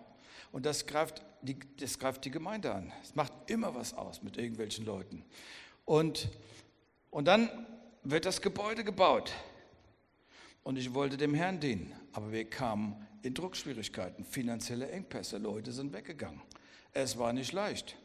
Und 0.52 0.66
das 0.66 0.86
greift, 0.86 1.22
die, 1.42 1.58
das 1.78 1.98
greift 1.98 2.24
die 2.24 2.30
Gemeinde 2.30 2.74
an. 2.74 2.92
Es 3.02 3.14
macht 3.14 3.32
immer 3.46 3.74
was 3.74 3.94
aus 3.94 4.22
mit 4.22 4.36
irgendwelchen 4.36 4.84
Leuten. 4.84 5.24
Und, 5.86 6.28
und 7.10 7.26
dann 7.26 7.48
wird 8.02 8.26
das 8.26 8.42
Gebäude 8.42 8.84
gebaut. 8.84 9.32
Und 10.62 10.76
ich 10.76 10.92
wollte 10.92 11.16
dem 11.16 11.32
Herrn 11.32 11.60
dienen, 11.60 11.92
aber 12.12 12.30
wir 12.32 12.44
kamen 12.48 13.07
in 13.22 13.34
Druckschwierigkeiten, 13.34 14.24
finanzielle 14.24 14.90
Engpässe. 14.90 15.38
Leute 15.38 15.72
sind 15.72 15.92
weggegangen. 15.92 16.40
Es 16.92 17.18
war 17.18 17.32
nicht 17.32 17.52
leicht. 17.52 17.96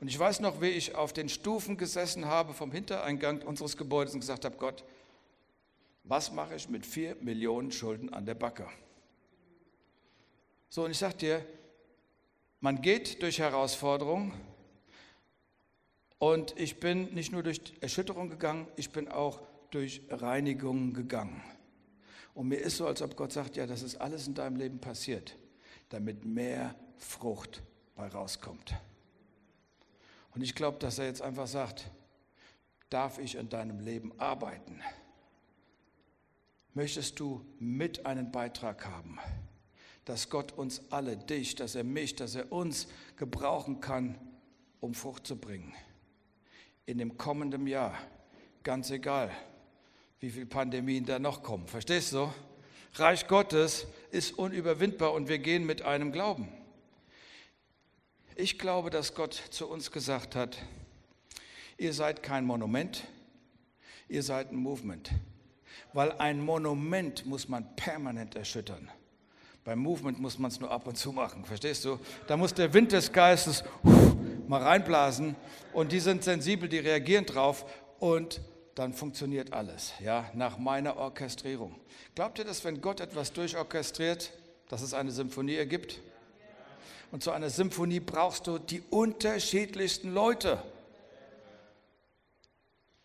Und 0.00 0.08
ich 0.08 0.18
weiß 0.18 0.40
noch, 0.40 0.60
wie 0.60 0.68
ich 0.68 0.94
auf 0.94 1.12
den 1.12 1.28
Stufen 1.28 1.76
gesessen 1.76 2.26
habe 2.26 2.52
vom 2.52 2.72
Hintereingang 2.72 3.42
unseres 3.42 3.76
Gebäudes 3.76 4.14
und 4.14 4.20
gesagt 4.20 4.44
habe, 4.44 4.56
Gott, 4.56 4.84
was 6.02 6.32
mache 6.32 6.54
ich 6.56 6.68
mit 6.68 6.84
vier 6.84 7.16
Millionen 7.20 7.72
Schulden 7.72 8.12
an 8.12 8.26
der 8.26 8.34
Backe? 8.34 8.68
So, 10.68 10.84
und 10.84 10.90
ich 10.90 10.98
sage 10.98 11.16
dir, 11.16 11.46
man 12.60 12.82
geht 12.82 13.22
durch 13.22 13.38
Herausforderungen 13.38 14.32
und 16.18 16.58
ich 16.58 16.80
bin 16.80 17.14
nicht 17.14 17.32
nur 17.32 17.42
durch 17.42 17.60
Erschütterung 17.80 18.28
gegangen, 18.28 18.66
ich 18.76 18.90
bin 18.90 19.08
auch 19.08 19.40
durch 19.70 20.02
Reinigung 20.10 20.92
gegangen. 20.92 21.42
Und 22.34 22.48
mir 22.48 22.56
ist 22.56 22.76
so, 22.76 22.86
als 22.86 23.00
ob 23.00 23.16
Gott 23.16 23.32
sagt, 23.32 23.56
ja, 23.56 23.66
das 23.66 23.82
ist 23.82 23.96
alles 23.96 24.26
in 24.26 24.34
deinem 24.34 24.56
Leben 24.56 24.80
passiert, 24.80 25.36
damit 25.88 26.24
mehr 26.24 26.74
Frucht 26.98 27.62
bei 27.94 28.08
rauskommt. 28.08 28.74
Und 30.34 30.42
ich 30.42 30.54
glaube, 30.54 30.78
dass 30.78 30.98
er 30.98 31.06
jetzt 31.06 31.22
einfach 31.22 31.46
sagt, 31.46 31.90
darf 32.90 33.18
ich 33.18 33.36
in 33.36 33.48
deinem 33.48 33.78
Leben 33.78 34.12
arbeiten? 34.18 34.80
Möchtest 36.74 37.20
du 37.20 37.46
mit 37.60 38.04
einen 38.04 38.32
Beitrag 38.32 38.84
haben, 38.84 39.20
dass 40.04 40.28
Gott 40.28 40.50
uns 40.50 40.82
alle, 40.90 41.16
dich, 41.16 41.54
dass 41.54 41.76
er 41.76 41.84
mich, 41.84 42.16
dass 42.16 42.34
er 42.34 42.50
uns 42.50 42.88
gebrauchen 43.16 43.80
kann, 43.80 44.18
um 44.80 44.92
Frucht 44.92 45.24
zu 45.24 45.36
bringen? 45.36 45.72
In 46.84 46.98
dem 46.98 47.16
kommenden 47.16 47.68
Jahr, 47.68 47.96
ganz 48.64 48.90
egal, 48.90 49.30
wie 50.24 50.30
viele 50.30 50.46
Pandemien 50.46 51.04
da 51.04 51.18
noch 51.18 51.42
kommen. 51.42 51.68
Verstehst 51.68 52.14
du? 52.14 52.32
Reich 52.94 53.28
Gottes 53.28 53.86
ist 54.10 54.38
unüberwindbar 54.38 55.12
und 55.12 55.28
wir 55.28 55.38
gehen 55.38 55.66
mit 55.66 55.82
einem 55.82 56.12
Glauben. 56.12 56.48
Ich 58.34 58.58
glaube, 58.58 58.88
dass 58.88 59.14
Gott 59.14 59.34
zu 59.34 59.68
uns 59.68 59.90
gesagt 59.90 60.34
hat, 60.34 60.56
ihr 61.76 61.92
seid 61.92 62.22
kein 62.22 62.46
Monument, 62.46 63.04
ihr 64.08 64.22
seid 64.22 64.50
ein 64.50 64.56
Movement. 64.56 65.10
Weil 65.92 66.12
ein 66.12 66.40
Monument 66.40 67.26
muss 67.26 67.50
man 67.50 67.76
permanent 67.76 68.34
erschüttern. 68.34 68.90
Beim 69.62 69.78
Movement 69.78 70.18
muss 70.20 70.38
man 70.38 70.50
es 70.50 70.58
nur 70.58 70.70
ab 70.70 70.86
und 70.86 70.96
zu 70.96 71.12
machen, 71.12 71.44
verstehst 71.44 71.84
du? 71.84 71.98
Da 72.28 72.38
muss 72.38 72.54
der 72.54 72.72
Wind 72.72 72.92
des 72.92 73.12
Geistes 73.12 73.62
mal 74.48 74.62
reinblasen 74.62 75.36
und 75.74 75.92
die 75.92 76.00
sind 76.00 76.24
sensibel, 76.24 76.66
die 76.66 76.78
reagieren 76.78 77.26
drauf 77.26 77.66
und 77.98 78.40
dann 78.74 78.92
funktioniert 78.92 79.52
alles, 79.52 79.92
ja, 80.00 80.30
nach 80.34 80.58
meiner 80.58 80.96
Orchestrierung. 80.96 81.74
Glaubt 82.14 82.38
ihr, 82.38 82.44
dass 82.44 82.64
wenn 82.64 82.80
Gott 82.80 83.00
etwas 83.00 83.32
durchorchestriert, 83.32 84.32
dass 84.68 84.82
es 84.82 84.94
eine 84.94 85.10
Symphonie 85.10 85.54
ergibt? 85.54 86.00
Und 87.12 87.22
zu 87.22 87.30
einer 87.30 87.50
Symphonie 87.50 88.00
brauchst 88.00 88.46
du 88.46 88.58
die 88.58 88.82
unterschiedlichsten 88.90 90.12
Leute. 90.12 90.60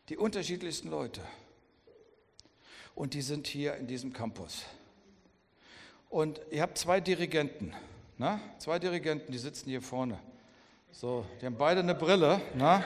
Die 0.10 0.18
unterschiedlichsten 0.18 0.90
Leute. 0.90 1.22
Und 2.96 3.14
die 3.14 3.22
sind 3.22 3.46
hier 3.46 3.76
in 3.76 3.86
diesem 3.86 4.12
Campus. 4.12 4.64
Und 6.10 6.42
ihr 6.50 6.64
habt 6.64 6.80
zwei 6.80 7.00
Dirigenten. 7.00 7.74
Na? 8.18 8.42
Zwei 8.58 8.80
Dirigenten, 8.80 9.32
die 9.32 9.38
sitzen 9.38 9.70
hier 9.70 9.82
vorne. 9.82 10.20
So, 10.92 11.24
die 11.40 11.46
haben 11.46 11.58
beide 11.58 11.82
eine 11.82 11.94
Brille. 11.94 12.42
Na? 12.56 12.84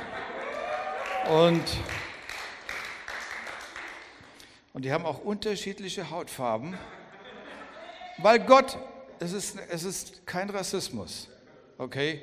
Und 1.30 1.64
und 4.74 4.86
die 4.86 4.92
haben 4.92 5.06
auch 5.06 5.24
unterschiedliche 5.24 6.10
Hautfarben, 6.10 6.76
weil 8.18 8.40
Gott, 8.40 8.78
es 9.20 9.32
ist, 9.32 9.58
es 9.70 9.84
ist 9.84 10.26
kein 10.26 10.50
Rassismus, 10.50 11.30
okay? 11.78 12.22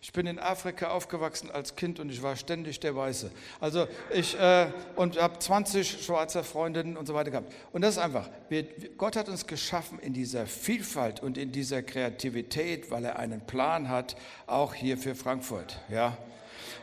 Ich 0.00 0.12
bin 0.12 0.28
in 0.28 0.38
Afrika 0.38 0.90
aufgewachsen 0.90 1.50
als 1.50 1.74
Kind 1.74 1.98
und 1.98 2.08
ich 2.08 2.22
war 2.22 2.36
ständig 2.36 2.78
der 2.78 2.94
Weiße. 2.94 3.32
Also 3.60 3.88
ich 4.14 4.38
äh, 4.38 4.68
und 4.94 5.20
habe 5.20 5.40
20 5.40 6.04
schwarze 6.04 6.44
Freundinnen 6.44 6.96
und 6.96 7.06
so 7.06 7.14
weiter 7.14 7.32
gehabt. 7.32 7.52
Und 7.72 7.82
das 7.82 7.96
ist 7.96 7.98
einfach. 7.98 8.30
Wir, 8.48 8.62
Gott 8.96 9.16
hat 9.16 9.28
uns 9.28 9.48
geschaffen 9.48 9.98
in 9.98 10.12
dieser 10.12 10.46
Vielfalt 10.46 11.20
und 11.20 11.36
in 11.36 11.50
dieser 11.50 11.82
Kreativität, 11.82 12.92
weil 12.92 13.04
er 13.04 13.18
einen 13.18 13.40
Plan 13.40 13.88
hat, 13.88 14.14
auch 14.46 14.72
hier 14.72 14.98
für 14.98 15.16
Frankfurt. 15.16 15.80
Ja. 15.88 16.16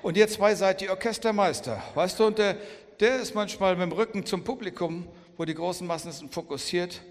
Und 0.01 0.17
ihr 0.17 0.27
zwei 0.27 0.53
seid 0.53 0.81
die 0.81 0.89
Orchestermeister, 0.89 1.81
weißt 1.95 2.19
du? 2.19 2.25
Und 2.25 2.37
der, 2.37 2.57
der 2.99 3.19
ist 3.19 3.35
manchmal 3.35 3.75
mit 3.75 3.83
dem 3.83 3.91
Rücken 3.91 4.25
zum 4.25 4.43
Publikum, 4.43 5.07
wo 5.37 5.45
die 5.45 5.53
großen 5.53 5.85
Massen 5.85 6.11
sind, 6.11 6.33
fokussiert, 6.33 7.01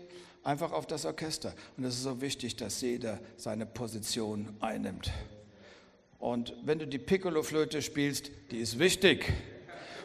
einfach 0.43 0.73
auf 0.73 0.87
das 0.87 1.05
Orchester. 1.05 1.55
Und 1.77 1.85
es 1.85 1.95
ist 1.95 2.03
so 2.03 2.21
wichtig, 2.21 2.57
dass 2.57 2.81
jeder 2.81 3.19
seine 3.37 3.67
Position 3.67 4.57
einnimmt. 4.61 5.11
Und 6.19 6.55
wenn 6.65 6.79
du 6.79 6.87
die 6.87 6.99
Piccolo-Flöte 6.99 7.83
spielst, 7.83 8.31
die 8.51 8.59
ist 8.59 8.79
wichtig, 8.79 9.33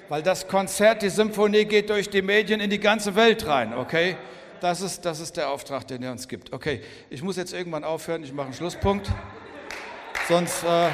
weil 0.10 0.24
das 0.24 0.48
Konzert, 0.48 1.02
die 1.02 1.10
Symphonie 1.10 1.66
geht 1.66 1.90
durch 1.90 2.10
die 2.10 2.22
Medien 2.22 2.60
in 2.60 2.70
die 2.70 2.80
ganze 2.80 3.16
Welt 3.16 3.46
rein, 3.46 3.74
okay? 3.74 4.18
Das 4.60 4.82
ist, 4.82 5.06
das 5.06 5.22
ist 5.22 5.38
der 5.38 5.50
Auftrag, 5.50 5.88
den 5.88 6.04
er 6.04 6.12
uns 6.12 6.28
gibt. 6.28 6.52
Okay, 6.52 6.82
ich 7.10 7.22
muss 7.22 7.38
jetzt 7.38 7.54
irgendwann 7.54 7.86
aufhören, 7.86 8.24
ich 8.24 8.34
mache 8.34 8.48
einen 8.48 8.56
Schlusspunkt. 8.56 9.10
Sonst... 10.28 10.64
Äh 10.64 10.90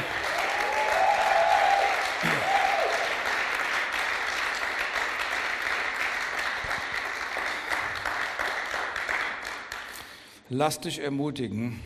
Lass 10.50 10.80
dich 10.80 11.00
ermutigen, 11.00 11.80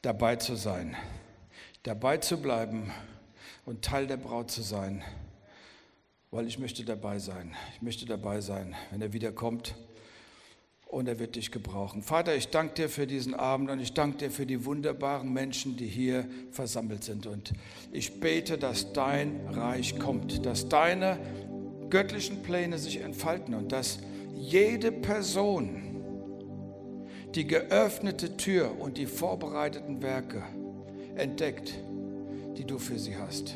dabei 0.00 0.36
zu 0.36 0.54
sein, 0.56 0.96
dabei 1.82 2.16
zu 2.16 2.38
bleiben 2.38 2.90
und 3.66 3.82
Teil 3.82 4.06
der 4.06 4.16
Braut 4.16 4.50
zu 4.50 4.62
sein, 4.62 5.02
weil 6.30 6.46
ich 6.46 6.58
möchte 6.58 6.86
dabei 6.86 7.18
sein. 7.18 7.54
Ich 7.74 7.82
möchte 7.82 8.06
dabei 8.06 8.40
sein, 8.40 8.74
wenn 8.90 9.02
er 9.02 9.12
wiederkommt 9.12 9.74
und 10.86 11.06
er 11.06 11.18
wird 11.18 11.36
dich 11.36 11.52
gebrauchen. 11.52 12.02
Vater, 12.02 12.34
ich 12.34 12.48
danke 12.48 12.72
dir 12.76 12.88
für 12.88 13.06
diesen 13.06 13.34
Abend 13.34 13.68
und 13.68 13.78
ich 13.78 13.92
danke 13.92 14.16
dir 14.16 14.30
für 14.30 14.46
die 14.46 14.64
wunderbaren 14.64 15.30
Menschen, 15.30 15.76
die 15.76 15.86
hier 15.86 16.26
versammelt 16.52 17.04
sind. 17.04 17.26
Und 17.26 17.52
ich 17.92 18.20
bete, 18.20 18.56
dass 18.56 18.94
dein 18.94 19.38
Reich 19.48 19.98
kommt, 19.98 20.46
dass 20.46 20.70
deine 20.70 21.18
göttlichen 21.90 22.42
Pläne 22.42 22.78
sich 22.78 23.02
entfalten 23.02 23.52
und 23.52 23.70
dass 23.70 23.98
jede 24.34 24.90
Person, 24.92 25.89
die 27.34 27.46
geöffnete 27.46 28.36
Tür 28.36 28.78
und 28.78 28.98
die 28.98 29.06
vorbereiteten 29.06 30.02
Werke 30.02 30.42
entdeckt, 31.14 31.74
die 32.56 32.64
du 32.64 32.78
für 32.78 32.98
sie 32.98 33.16
hast. 33.16 33.54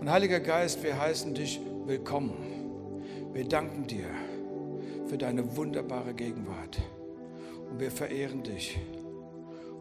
Und 0.00 0.10
Heiliger 0.10 0.40
Geist, 0.40 0.82
wir 0.82 0.98
heißen 0.98 1.34
dich 1.34 1.60
willkommen. 1.86 2.34
Wir 3.32 3.46
danken 3.46 3.86
dir 3.86 4.06
für 5.06 5.18
deine 5.18 5.56
wunderbare 5.56 6.14
Gegenwart. 6.14 6.78
Und 7.70 7.80
wir 7.80 7.90
verehren 7.90 8.42
dich 8.42 8.78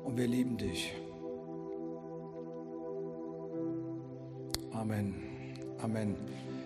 und 0.04 0.18
wir 0.18 0.28
lieben 0.28 0.58
dich. 0.58 0.94
Amen. 4.72 5.16
Amen. 5.82 6.16